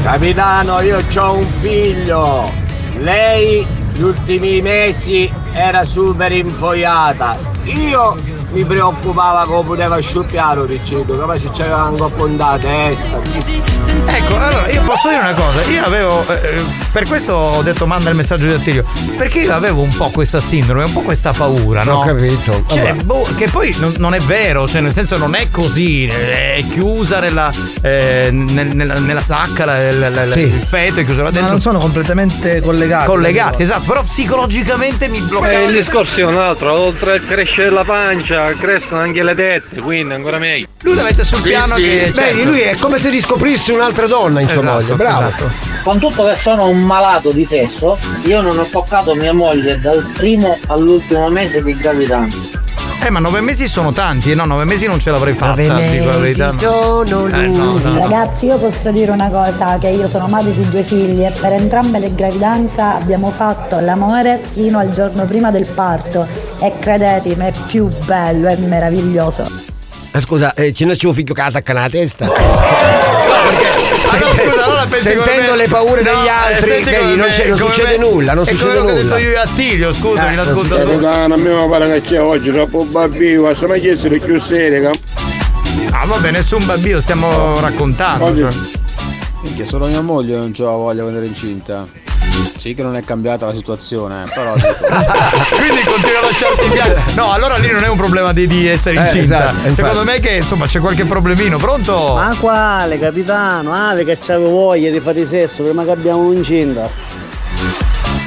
[0.04, 2.52] Capitano, io ho un figlio.
[3.00, 7.38] Lei gli ultimi mesi era super infoiata.
[7.64, 8.18] Io
[8.54, 13.20] mi preoccupava come poteva scoppiare Ricciardo, capace c'aveva un po' a testa.
[14.06, 17.86] Ecco, allora io posso dire una cosa, io avevo, eh, eh, per questo ho detto
[17.88, 18.84] manda il messaggio di Attilio,
[19.18, 22.00] perché io avevo un po' questa sindrome, un po' questa paura, no?
[22.00, 22.64] Ho capito.
[22.68, 26.56] Cioè, boh, che poi non, non è vero, cioè nel senso non è così, eh,
[26.56, 27.50] è chiusa nella,
[27.82, 30.42] eh, nel- nella, nella sacca la- la- la- Sì.
[30.42, 31.52] il feto è chiuso là Ma dentro.
[31.52, 33.06] non sono completamente collegati.
[33.08, 35.52] collegati, esatto, però psicologicamente mi bloccava.
[35.54, 39.82] Eh, il discorso è un altro, oltre a crescere la pancia, crescono anche le tette,
[39.82, 40.68] quindi ancora meglio.
[40.82, 42.12] Lui la mette sul piano che.
[42.14, 42.44] Vedi, certo.
[42.44, 44.96] lui è come se riscoprisse un'altra donna in sua Esatto, moglie.
[44.96, 45.28] Bravo.
[45.28, 45.52] esatto.
[45.84, 50.04] Con tutto che sono un malato di sesso, io non ho toccato mia moglie dal
[50.14, 52.63] primo all'ultimo mese di gravidanza.
[53.06, 56.06] Eh, ma nove mesi sono tanti, e no, nove mesi non ce l'avrei fatta, dico
[56.06, 56.56] la verità.
[56.58, 58.00] sono Eh, no, no.
[58.00, 61.52] Ragazzi, io posso dire una cosa, che io sono madre di due figli e per
[61.52, 66.26] entrambe le gravidanze abbiamo fatto l'amore fino al giorno prima del parto
[66.62, 69.52] e credetemi, è più bello, è meraviglioso.
[70.14, 72.32] Eh, Scusa, eh, ce ne c'è un figlio casa a la testa.
[74.84, 77.98] Allora Sentendo me- le paure No, degli eh, altri, senti vedi, non, me- non succede
[77.98, 79.20] me- nulla, non è succede quello che ho detto nulla.
[79.20, 83.68] io a Attilio, scusami, Eh, a me mi pare che c'è oggi troppo bambino, se
[83.68, 84.90] mi chiedere più seria.
[85.92, 88.26] Ah, vabbè, nessun bambino, stiamo raccontando.
[88.26, 88.52] Oggi- cioè.
[89.42, 91.86] Minchia, solo mia moglie non c'ha voglia di venire incinta.
[92.64, 94.68] Sì che non è cambiata la situazione, però dico.
[95.58, 97.02] Quindi continua a lasciarti piangere.
[97.16, 99.44] No, allora lì non è un problema di, di essere Eh, incinta.
[99.44, 99.74] esatto, infatti.
[99.74, 101.58] Secondo me che insomma c'è qualche problemino.
[101.58, 102.14] Pronto?
[102.16, 103.74] Ma quale capitano?
[103.74, 106.88] Ah, che c'avevo voglia di fare sesso prima che abbiamo incinta.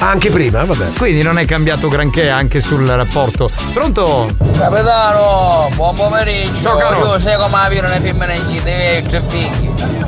[0.00, 0.92] Anche prima, vabbè.
[0.98, 3.48] Quindi non è cambiato granché anche sul rapporto.
[3.72, 4.28] Pronto?
[4.58, 6.60] Capitano, buon pomeriggio.
[6.60, 7.16] Ciao, caro.
[7.16, 10.05] Io avere una femmina in città e tre figli.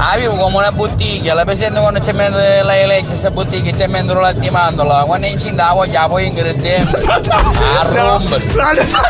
[0.00, 3.86] La vivo come una bottiglia, la presente quando c'è mezzo la legge questa bottiglia, c'è
[3.86, 6.90] mezzo la di mandola, quando è incinta la voglia poi ingressiamo.
[7.30, 8.42] A rompere.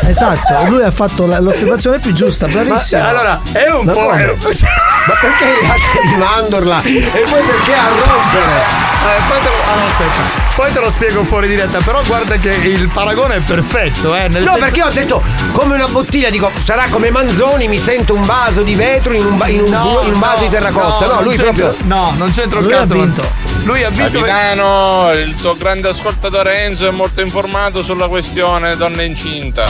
[0.03, 3.01] Esatto, lui ha fatto l'osservazione più giusta, bravissimo.
[3.01, 3.99] Ma, allora, è un Ma po'.
[4.01, 4.25] come?
[4.25, 6.81] Ma perché il latte di mandorla?
[6.83, 8.89] E poi perché a rompere?
[9.01, 10.39] Eh, poi, te lo, ah, aspetta.
[10.53, 14.27] Poi te lo spiego fuori diretta, però guarda che il paragone è perfetto, eh.
[14.27, 15.23] Nel No, senso- perché ho detto
[15.53, 19.41] come una bottiglia, dico, sarà come Manzoni, mi sento un vaso di vetro in un,
[19.47, 20.80] in un, No, in un vaso no, di terracotta.
[20.87, 21.85] No, non lui c'entra- proprio.
[21.87, 22.93] No, non c'entra un Lui ha cazzo.
[22.93, 23.23] vinto.
[23.63, 24.17] Lui ha vinto.
[24.19, 29.63] Capitano, il tuo grande ascoltatore Enzo è molto informato sulla questione donna incinta.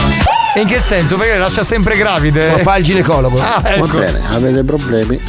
[0.54, 1.16] E in che senso?
[1.16, 2.50] Perché lascia sempre gravide?
[2.52, 3.40] Lo fa il ginecologo.
[3.40, 3.86] Ah, ecco.
[3.86, 5.20] Va bene, avete problemi?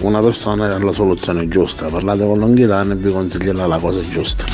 [0.00, 4.44] Una persona ha la soluzione giusta, parlate con l'Anghitano e vi consiglierà la cosa giusta.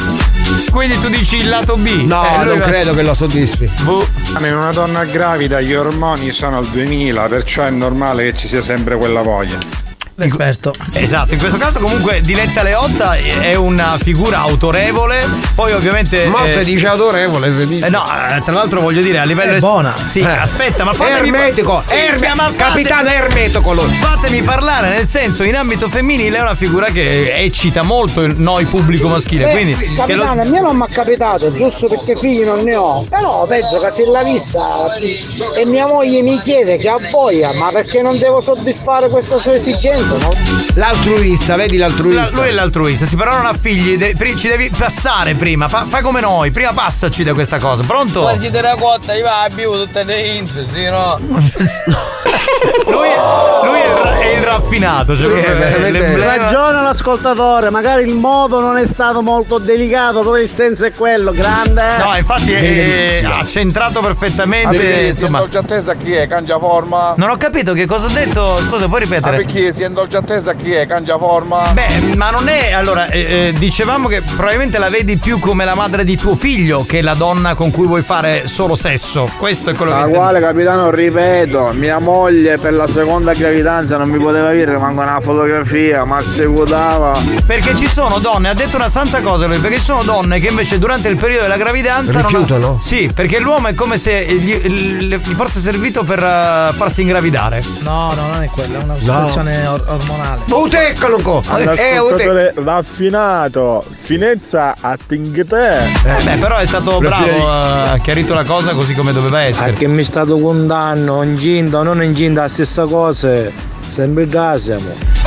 [0.71, 1.89] Quindi tu dici il lato B?
[2.05, 3.65] No, Eh, non va- credo che lo soddisfi.
[4.41, 8.61] In una donna gravida gli ormoni sono al 2000, perciò è normale che ci sia
[8.61, 9.57] sempre quella voglia.
[10.21, 10.75] L'esperto.
[10.95, 15.25] Esatto, in questo caso comunque Diletta Leotta è una figura autorevole,
[15.55, 16.27] poi ovviamente...
[16.27, 17.87] Ma eh, se dice autorevole, se dice.
[17.87, 19.53] eh, no, eh, tra l'altro voglio dire a livello...
[19.53, 19.95] È es- buona.
[19.97, 20.27] Sì, Eh.
[20.27, 21.29] aspetta, ma fatemi...
[21.29, 23.93] Ermetico, erme- ma fate- capitano ermetico lui.
[24.01, 28.65] Fatemi parlare, nel senso, in ambito femminile è una figura che eccita molto il noi
[28.65, 29.77] pubblico maschile, Eh, quindi...
[29.77, 33.07] che lo- capitano, a me non mi è capitato, giusto perché figli non ne ho.
[33.09, 34.67] Però penso che se l'ha vista
[35.57, 39.55] e mia moglie mi chiede che ha voglia, ma perché non devo soddisfare questa sua
[39.55, 40.07] esigenza?
[40.17, 40.33] No?
[40.75, 42.23] L'altruista, vedi l'altruista.
[42.23, 45.69] La- lui è l'altruista, sì, però non ha figli, de- pri- ci devi passare prima,
[45.69, 48.21] fa- fai come noi, prima passaci da questa cosa, pronto?
[48.23, 51.19] Poi si terracotta, io la bevo tutte le intre, sì no?
[52.87, 56.37] Lui, lui è, il, ra- è il raffinato, cioè proprio è l'emblema.
[56.37, 61.33] Ragiona l'ascoltatore, magari il modo non è stato molto delicato, però il senso è quello,
[61.33, 61.85] grande.
[61.99, 65.43] No, infatti è, è- ha centrato perfettamente, insomma.
[65.45, 67.15] È chi è, cangia forma.
[67.17, 69.37] Non ho capito che cosa ho detto, scusa, puoi ripetere?
[69.37, 71.71] perché si è attesa chi è, cangia forma.
[71.73, 72.73] Beh, ma non è.
[72.73, 73.19] Allora, eh,
[73.49, 77.15] eh, dicevamo che probabilmente la vedi più come la madre di tuo figlio che la
[77.15, 79.29] donna con cui vuoi fare solo sesso.
[79.39, 84.09] Questo è quello che La quale capitano ripeto, mia moglie per la seconda gravidanza non
[84.09, 87.13] mi poteva dire manco una fotografia, ma seguitava.
[87.47, 90.49] Perché ci sono donne, ha detto una santa cosa lui, perché ci sono donne che
[90.49, 92.79] invece durante il periodo della gravidanza non- Rifiutano?
[92.81, 97.61] Sì, perché l'uomo è come se gli, gli- gli fosse servito per eh, farsi ingravidare.
[97.81, 100.43] No, no, non è quella, è una situazione or- ormonale.
[100.51, 101.43] Un tecnico!
[101.57, 105.15] Eh, un tec- Ascoltatore raffinato, finezza a te.
[105.45, 109.73] Eh beh, però è stato bravo, eh, ha chiarito la cosa così come doveva essere.
[109.73, 113.33] che mi è stato condanno, incinta o non incinta, la stessa cosa,
[113.89, 115.27] sempre da siamo.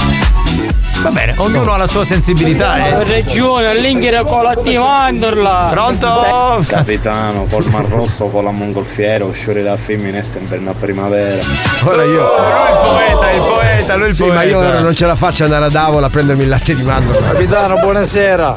[1.01, 2.83] Va bene, ognuno ha la sua sensibilità.
[2.85, 3.03] Eh.
[3.03, 5.67] ragione, all'inghia con la timandola.
[5.69, 6.63] Pronto?
[6.67, 11.41] Capitano, col mar rosso, con la mongolfiera, uscire da femmine è sempre una primavera.
[11.85, 12.23] Ora io.
[12.23, 14.35] Oh, lui il poeta, il poeta, lui il Sì, poeta.
[14.37, 16.83] ma io ora non ce la faccio andare a Davola a prendermi il latte di
[16.83, 17.31] mandorla.
[17.31, 18.53] Capitano, buonasera.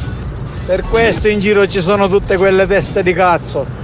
[0.67, 3.83] Per questo in giro ci sono tutte quelle teste di cazzo.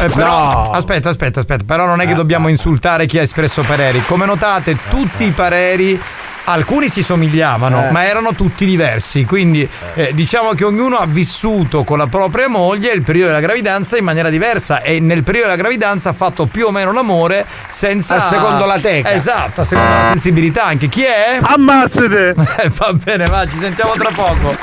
[0.00, 4.02] Eh, però- Aspetta, aspetta, aspetta, però non è che dobbiamo insultare chi ha espresso pareri.
[4.04, 5.98] Come notate, tutti i pareri.
[6.46, 7.90] Alcuni si somigliavano, Eh.
[7.90, 9.24] ma erano tutti diversi.
[9.24, 13.96] Quindi eh, diciamo che ognuno ha vissuto con la propria moglie il periodo della gravidanza
[13.96, 14.82] in maniera diversa.
[14.82, 18.16] E nel periodo della gravidanza ha fatto più o meno l'amore senza.
[18.16, 19.12] A secondo la teca.
[19.12, 20.88] Esatto, a secondo la sensibilità anche.
[20.88, 21.38] Chi è?
[21.40, 22.34] Ammazzate!
[22.64, 24.56] Eh, Va bene, va, ci sentiamo tra poco.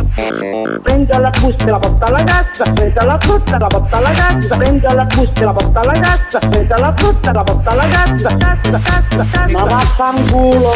[0.83, 4.11] Prendi la busta e la porta alla cassa, prendi la frutta e la porta alla
[4.11, 7.71] cassa, prendi la busta e la porta alla cassa, prendi la frutta e la porta
[7.71, 9.49] alla cassa, cassa, cassa, cassa.
[9.51, 10.73] Ma vaffanculo.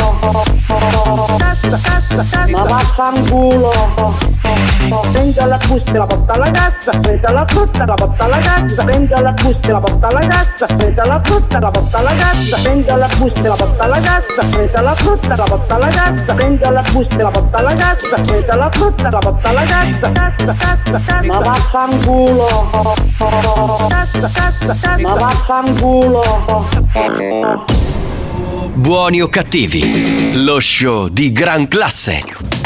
[1.39, 2.47] Cassa, cassa, cassa.
[2.51, 4.34] Ma vaffanculo.
[5.13, 8.39] Prendi la busta e la porta alla cassa, prendi la frutta e la porta alla
[8.39, 11.99] cassa, prendi la busta e la porta alla cassa, prendi la frutta e la porta
[11.99, 15.45] alla cassa, prendi la busta e la porta alla cassa, prendi la frutta e la
[15.45, 19.11] porta alla cassa, prendi la busta e la porta alla cassa, prendi la frutta e
[19.11, 21.23] la porta alla cassa, cassa, cassa, cassa.
[21.23, 22.47] Ma vaffanculo.
[23.89, 24.99] Cassa, cassa, cassa.
[24.99, 26.23] Ma vaffanculo.
[28.75, 32.64] Buoni o cattivi, lo show di gran classe.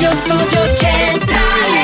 [0.00, 1.78] Radio Studio Centrale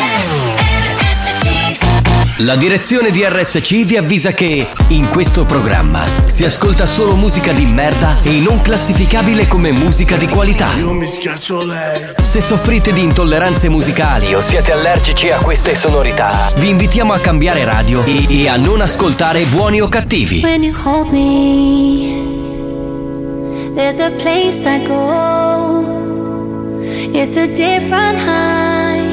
[0.89, 7.53] RSC La direzione di RSC vi avvisa che in questo programma si ascolta solo musica
[7.53, 10.73] di merda e non classificabile come musica di qualità.
[10.79, 12.15] Io mi schiaccio lei.
[12.23, 17.65] Se soffrite di intolleranze musicali o siete allergici a queste sonorità, vi invitiamo a cambiare
[17.65, 20.41] radio e, e a non ascoltare buoni o cattivi.
[20.43, 22.25] When you hold me
[23.75, 25.46] There's a place I go
[27.15, 29.07] It's a different high.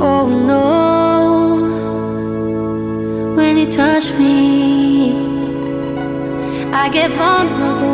[0.00, 0.88] Oh no.
[3.36, 5.12] When you touch me
[6.72, 7.88] I get vulnerable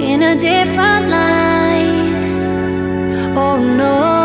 [0.00, 2.14] In a different light.
[3.36, 4.19] Oh no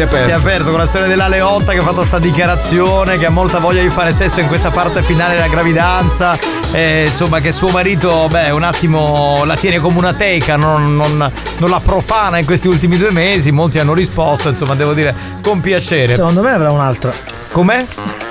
[0.00, 0.24] aperto, storia.
[0.24, 0.70] si è aperto.
[0.70, 3.90] con la storia della Leotta che ha fatto sta dichiarazione, che ha molta voglia di
[3.90, 6.38] fare sesso in questa parte finale della gravidanza.
[6.72, 11.30] E, insomma, che suo marito, beh, un attimo la tiene come una teca, non, non-
[11.58, 13.50] non la profana in questi ultimi due mesi.
[13.50, 16.14] Molti hanno risposto, insomma, devo dire, con piacere.
[16.14, 17.12] Secondo me avrà un'altra.
[17.52, 17.84] Com'è?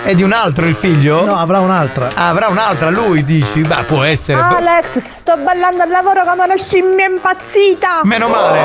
[0.03, 1.23] È di un altro il figlio?
[1.23, 2.07] No, avrà un'altra.
[2.15, 3.61] Ah, avrà un'altra, lui dici?
[3.61, 4.41] Beh, può essere.
[4.41, 8.01] Alex, sto ballando al lavoro come una scimmia impazzita.
[8.03, 8.59] Meno male.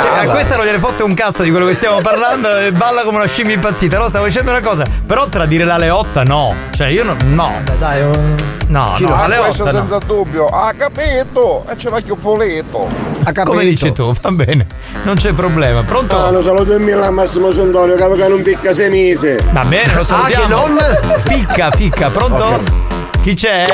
[0.00, 3.02] Cioè, a questa non gliene fotte un cazzo di quello che stiamo parlando e balla
[3.04, 3.96] come una scimmia impazzita.
[3.98, 4.84] No, stavo dicendo una cosa.
[5.06, 6.54] Però tradire la Leotta no.
[6.70, 7.16] Cioè, io no.
[7.24, 7.62] No.
[7.78, 8.02] dai,
[8.66, 9.78] No, Chi no, lo- la Ah, questo Leotta no.
[9.88, 10.46] senza dubbio.
[10.46, 11.64] Ha capito?
[11.68, 12.00] E ce l'ha
[13.32, 13.50] chioppoletto.
[13.50, 14.66] Come dici tu, va bene.
[15.04, 15.82] Non c'è problema.
[15.82, 16.16] Pronto?
[16.22, 19.34] Ah, lo saluto in Milan Massimo Sondorio, capo che non picca sei mesi.
[19.52, 20.44] Va bene, lo Ah, salutiamo.
[20.46, 20.78] che non?
[21.24, 22.92] Ficca, ficca, pronto?
[23.22, 23.64] Chi c'è?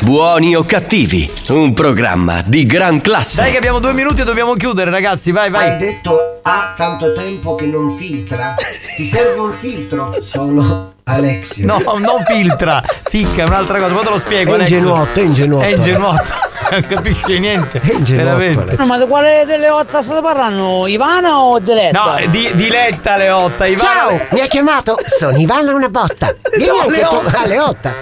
[0.00, 3.42] Buoni o cattivi, un programma di gran classe.
[3.42, 5.30] Dai che abbiamo due minuti e dobbiamo chiudere, ragazzi.
[5.30, 5.72] Vai, vai.
[5.72, 8.54] Hai detto ha tanto tempo che non filtra.
[8.96, 10.14] Ti serve un filtro?
[10.22, 11.66] Sono Alexio.
[11.66, 14.52] No, non filtra, ficca, è un'altra cosa, poi te lo spiego.
[14.52, 14.76] È Alexio.
[14.76, 15.64] ingenuotto, è ingenuotto.
[15.64, 16.32] È ingenuotto.
[16.70, 17.80] non capisce niente.
[17.82, 18.76] veramente.
[18.78, 20.86] No, ma di quale delle otto state parlando?
[20.86, 22.02] Ivana o Deletta?
[22.04, 23.88] No, di, diletta Leotta, Ivana.
[23.92, 24.98] Ciao, mi ha chiamato?
[25.06, 26.34] Sono Ivana una botta.
[26.56, 27.30] Vieni No, anche Leotta.
[27.42, 27.48] tu.
[27.48, 27.92] Leotta.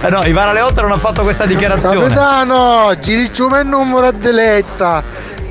[0.00, 2.00] Eh no, Ivana Leotta non ha fatto questa dichiarazione.
[2.00, 5.02] Capitano, ci diciamo il numero a deletta.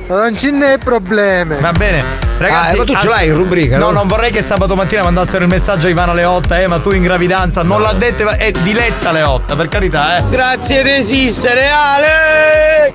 [0.06, 1.56] Non ce n'è problemi.
[1.60, 2.04] Va bene.
[2.36, 3.90] Ragazzi, Ah, ma tu ce l'hai in rubrica, No, no?
[3.92, 7.02] non vorrei che sabato mattina mandassero il messaggio a Ivana Leotta, eh, ma tu in
[7.02, 10.24] gravidanza non l'ha detto, è diletta Leotta, per carità, eh.
[10.28, 12.94] Grazie di esistere, Ale!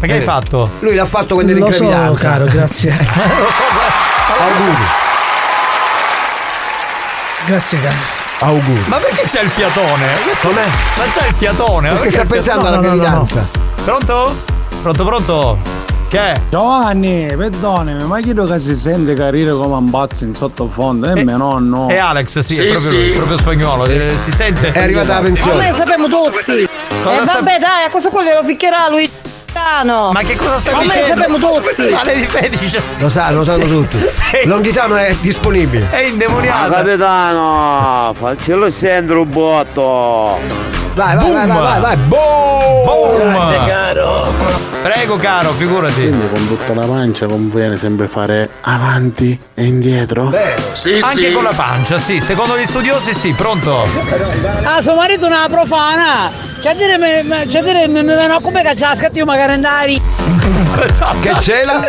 [0.00, 0.68] Ma che hai fatto?
[0.80, 2.28] Lui l'ha fatto quando era in Lo so, gravidanza.
[2.28, 2.90] caro, grazie.
[4.40, 4.84] Auguri.
[7.46, 7.96] Grazie, caro.
[8.40, 8.82] Auguri.
[8.86, 10.06] Ma perché c'è il fiatone?
[10.42, 10.64] Com'è?
[10.96, 11.88] Ma c'è il fiatone?
[11.88, 13.46] Perché Perché sta pensando alla gravidanza.
[13.84, 14.36] Pronto?
[14.82, 15.58] Pronto, pronto?
[16.12, 16.38] Che è?
[16.50, 21.38] Giovanni, perdonami, ma chiedo che si sente carire come un pazzo in sottofondo, è mio
[21.38, 21.88] nonno.
[21.88, 23.10] È Alex, sì, è Sì, proprio sì.
[23.16, 23.84] proprio spagnolo.
[23.86, 24.72] eh, Si sente?
[24.72, 25.70] È arrivata la Ma pensione.
[25.70, 26.68] noi sappiamo tutti.
[27.02, 29.10] Cosa e sap- vabbè, dai, a questo qua glielo ficcherà lui.
[29.54, 31.08] Ma che cosa stai Ma noi dicendo?
[31.08, 31.90] sappiamo tutti.
[31.90, 33.98] Ma lei di dice Lo sa, lo sanno Sì, tutti.
[34.08, 34.46] sì.
[34.46, 35.88] Longitano è disponibile.
[35.90, 36.76] È indemoniata.
[36.76, 40.38] capitano, faccelo scendere un botto.
[40.94, 41.96] Vai, vai, vai, vai, vai, vai.
[41.96, 43.18] Boom!
[43.18, 44.32] Grazie, caro.
[44.82, 45.94] Prego, caro, figurati.
[45.94, 50.26] Quindi con tutta la pancia conviene sempre fare avanti e indietro?
[51.02, 52.20] Anche con la pancia, sì.
[52.20, 53.86] Secondo gli studiosi, sì, pronto?
[54.64, 56.50] Ah, suo marito è una profana!
[56.60, 56.96] C'è a dire,
[57.48, 57.88] c'è a dire,
[58.40, 60.00] come che c'è la scattiva magari andare.
[61.20, 61.80] Che c'era?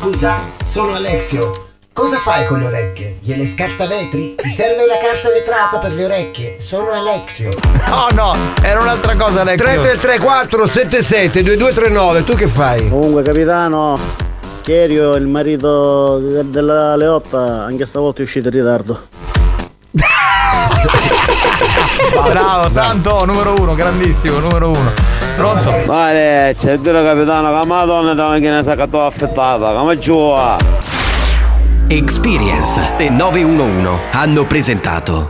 [0.00, 0.38] Scusa,
[0.70, 1.66] sono Alexio.
[1.92, 3.18] Cosa fai con le orecchie?
[3.20, 4.36] Gliele scartavetri?
[4.36, 6.56] Ti serve la carta vetrata per le orecchie?
[6.58, 7.50] Sono Alexio.
[7.90, 9.66] Oh no, era un'altra cosa, Alexio.
[9.66, 12.88] 3334 77 2239, tu che fai?
[12.88, 13.98] Comunque, capitano,
[14.62, 19.08] Cherio, il marito de- della Leotta, anche stavolta è uscito in ritardo.
[22.24, 25.11] Bravo, Santo, numero uno, grandissimo, numero uno.
[25.36, 25.72] Pronto?
[25.86, 30.34] Vale, c'è dire capitano che la madonna da macchina si è cattata affettata, come giù.
[31.88, 35.28] Experience e 911 hanno presentato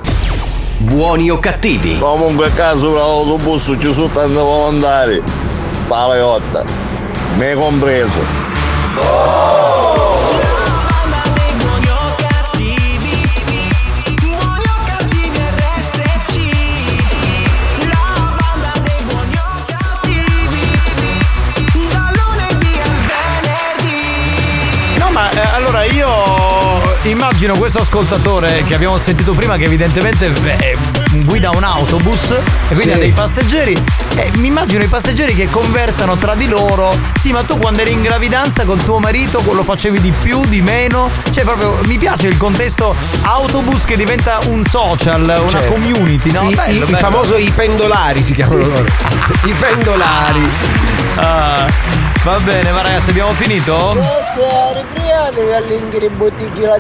[0.83, 1.97] Buoni o cattivi?
[1.99, 5.23] Comunque caso l'autobus ci sono tanti volontari.
[5.87, 6.65] Paleotta.
[7.37, 8.21] Me compreso.
[8.95, 9.82] No,
[27.05, 30.77] immagino questo ascoltatore che abbiamo sentito prima che evidentemente eh,
[31.25, 32.91] guida un autobus e quindi Sì.
[32.91, 33.77] ha dei passeggeri
[34.17, 36.95] e mi immagino i passeggeri che conversano tra di loro.
[37.17, 40.61] Sì, ma tu quando eri in gravidanza con tuo marito lo facevi di più, di
[40.63, 41.11] meno?
[41.31, 45.73] Cioè proprio mi piace il contesto autobus che diventa un social, una Certo.
[45.73, 46.49] community, no?
[46.51, 46.97] I, Bello, i- bello.
[46.99, 48.77] famoso i pendolari si chiamano Sì, sì.
[48.77, 48.93] loro.
[49.47, 50.49] I pendolari.
[51.17, 51.67] Ah,
[52.25, 53.97] va bene, ma ragazzi, abbiamo finito?
[55.55, 56.11] All'ingri
[56.67, 56.79] la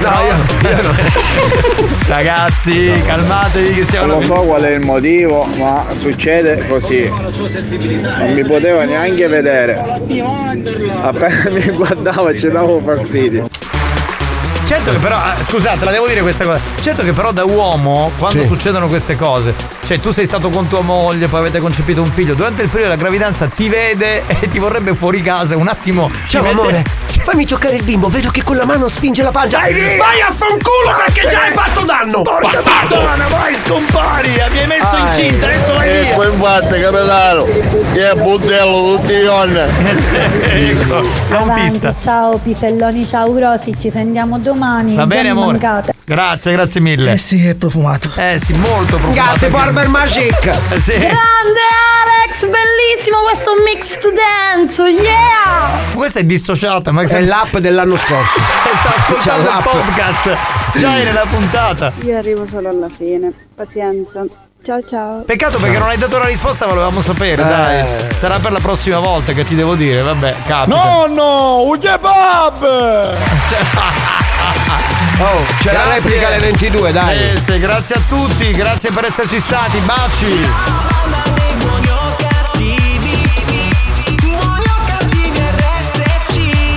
[0.00, 0.94] No, io, io no.
[2.06, 7.08] Ragazzi, calmatevi che stiamo Non so qual è il motivo, ma succede così.
[7.08, 9.82] Non mi potevo neanche vedere.
[11.02, 13.48] Appena mi guardavo ci davo fastidio.
[14.66, 16.58] Certo che però, ah, scusate, la devo dire questa cosa.
[16.80, 18.48] Certo che però da uomo, quando Sì.
[18.48, 19.54] succedono queste cose,
[19.84, 22.90] cioè tu sei stato con tua moglie, poi avete concepito un figlio, durante il periodo
[22.92, 26.10] della gravidanza ti vede e ti vorrebbe fuori casa un attimo.
[26.24, 26.82] ci Ciao mette- amore,
[27.24, 29.58] fammi giocare il bimbo, vedo che con la mano spinge la pancia.
[29.58, 29.96] Vai via!
[29.96, 32.22] Vai a fanculo perché già hai fatto danno!
[32.22, 34.30] Porca puttana, vai, scompari!
[34.30, 36.14] Mi hai messo Ah, incinta, adesso vai E via!
[36.14, 37.44] poi infatti capitano,
[37.92, 39.58] che è budello tutti i giorni.
[39.58, 40.96] ecco,
[41.30, 41.94] Avanti, l'autista.
[41.98, 44.94] ciao piselloni, ciao grossi, ci sentiamo domani.
[44.94, 45.52] Va bene, amore.
[45.58, 45.92] mancate.
[46.06, 47.12] Grazie, grazie mille.
[47.12, 48.10] Eh sì, è profumato.
[48.16, 49.14] Eh sì, molto profumato.
[49.32, 50.50] Gatte Barber Magic!
[50.78, 50.92] Sì.
[50.92, 51.64] Grande
[51.98, 55.80] Alex, bellissimo questo mix to dance, yeah!
[55.92, 58.38] Questa è dissociata, ma È l'app dell'anno scorso.
[58.38, 60.36] sta ascoltando il podcast.
[60.78, 61.92] Già è nella puntata.
[62.04, 64.22] Io arrivo solo alla fine, pazienza.
[64.62, 65.22] Ciao ciao.
[65.22, 67.44] Peccato perché non hai dato la risposta, volevamo sapere, Eh.
[67.44, 67.84] dai.
[68.14, 70.76] Sarà per la prossima volta che ti devo dire, vabbè, capita.
[70.76, 73.12] Nonno, un kebab!
[75.18, 75.94] Oh, c'è la Grazie.
[75.94, 77.40] replica alle 22, dai.
[77.42, 80.48] Sì, grazie a tutti, grazie per esserci stati, baci.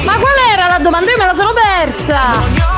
[0.05, 1.09] Ma qual era la domanda?
[1.09, 2.75] Io me la sono persa!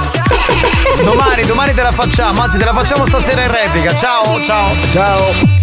[1.03, 3.95] Domani, domani te la facciamo, anzi te la facciamo stasera in replica.
[3.95, 4.69] Ciao, ciao.
[4.91, 5.58] Ciao.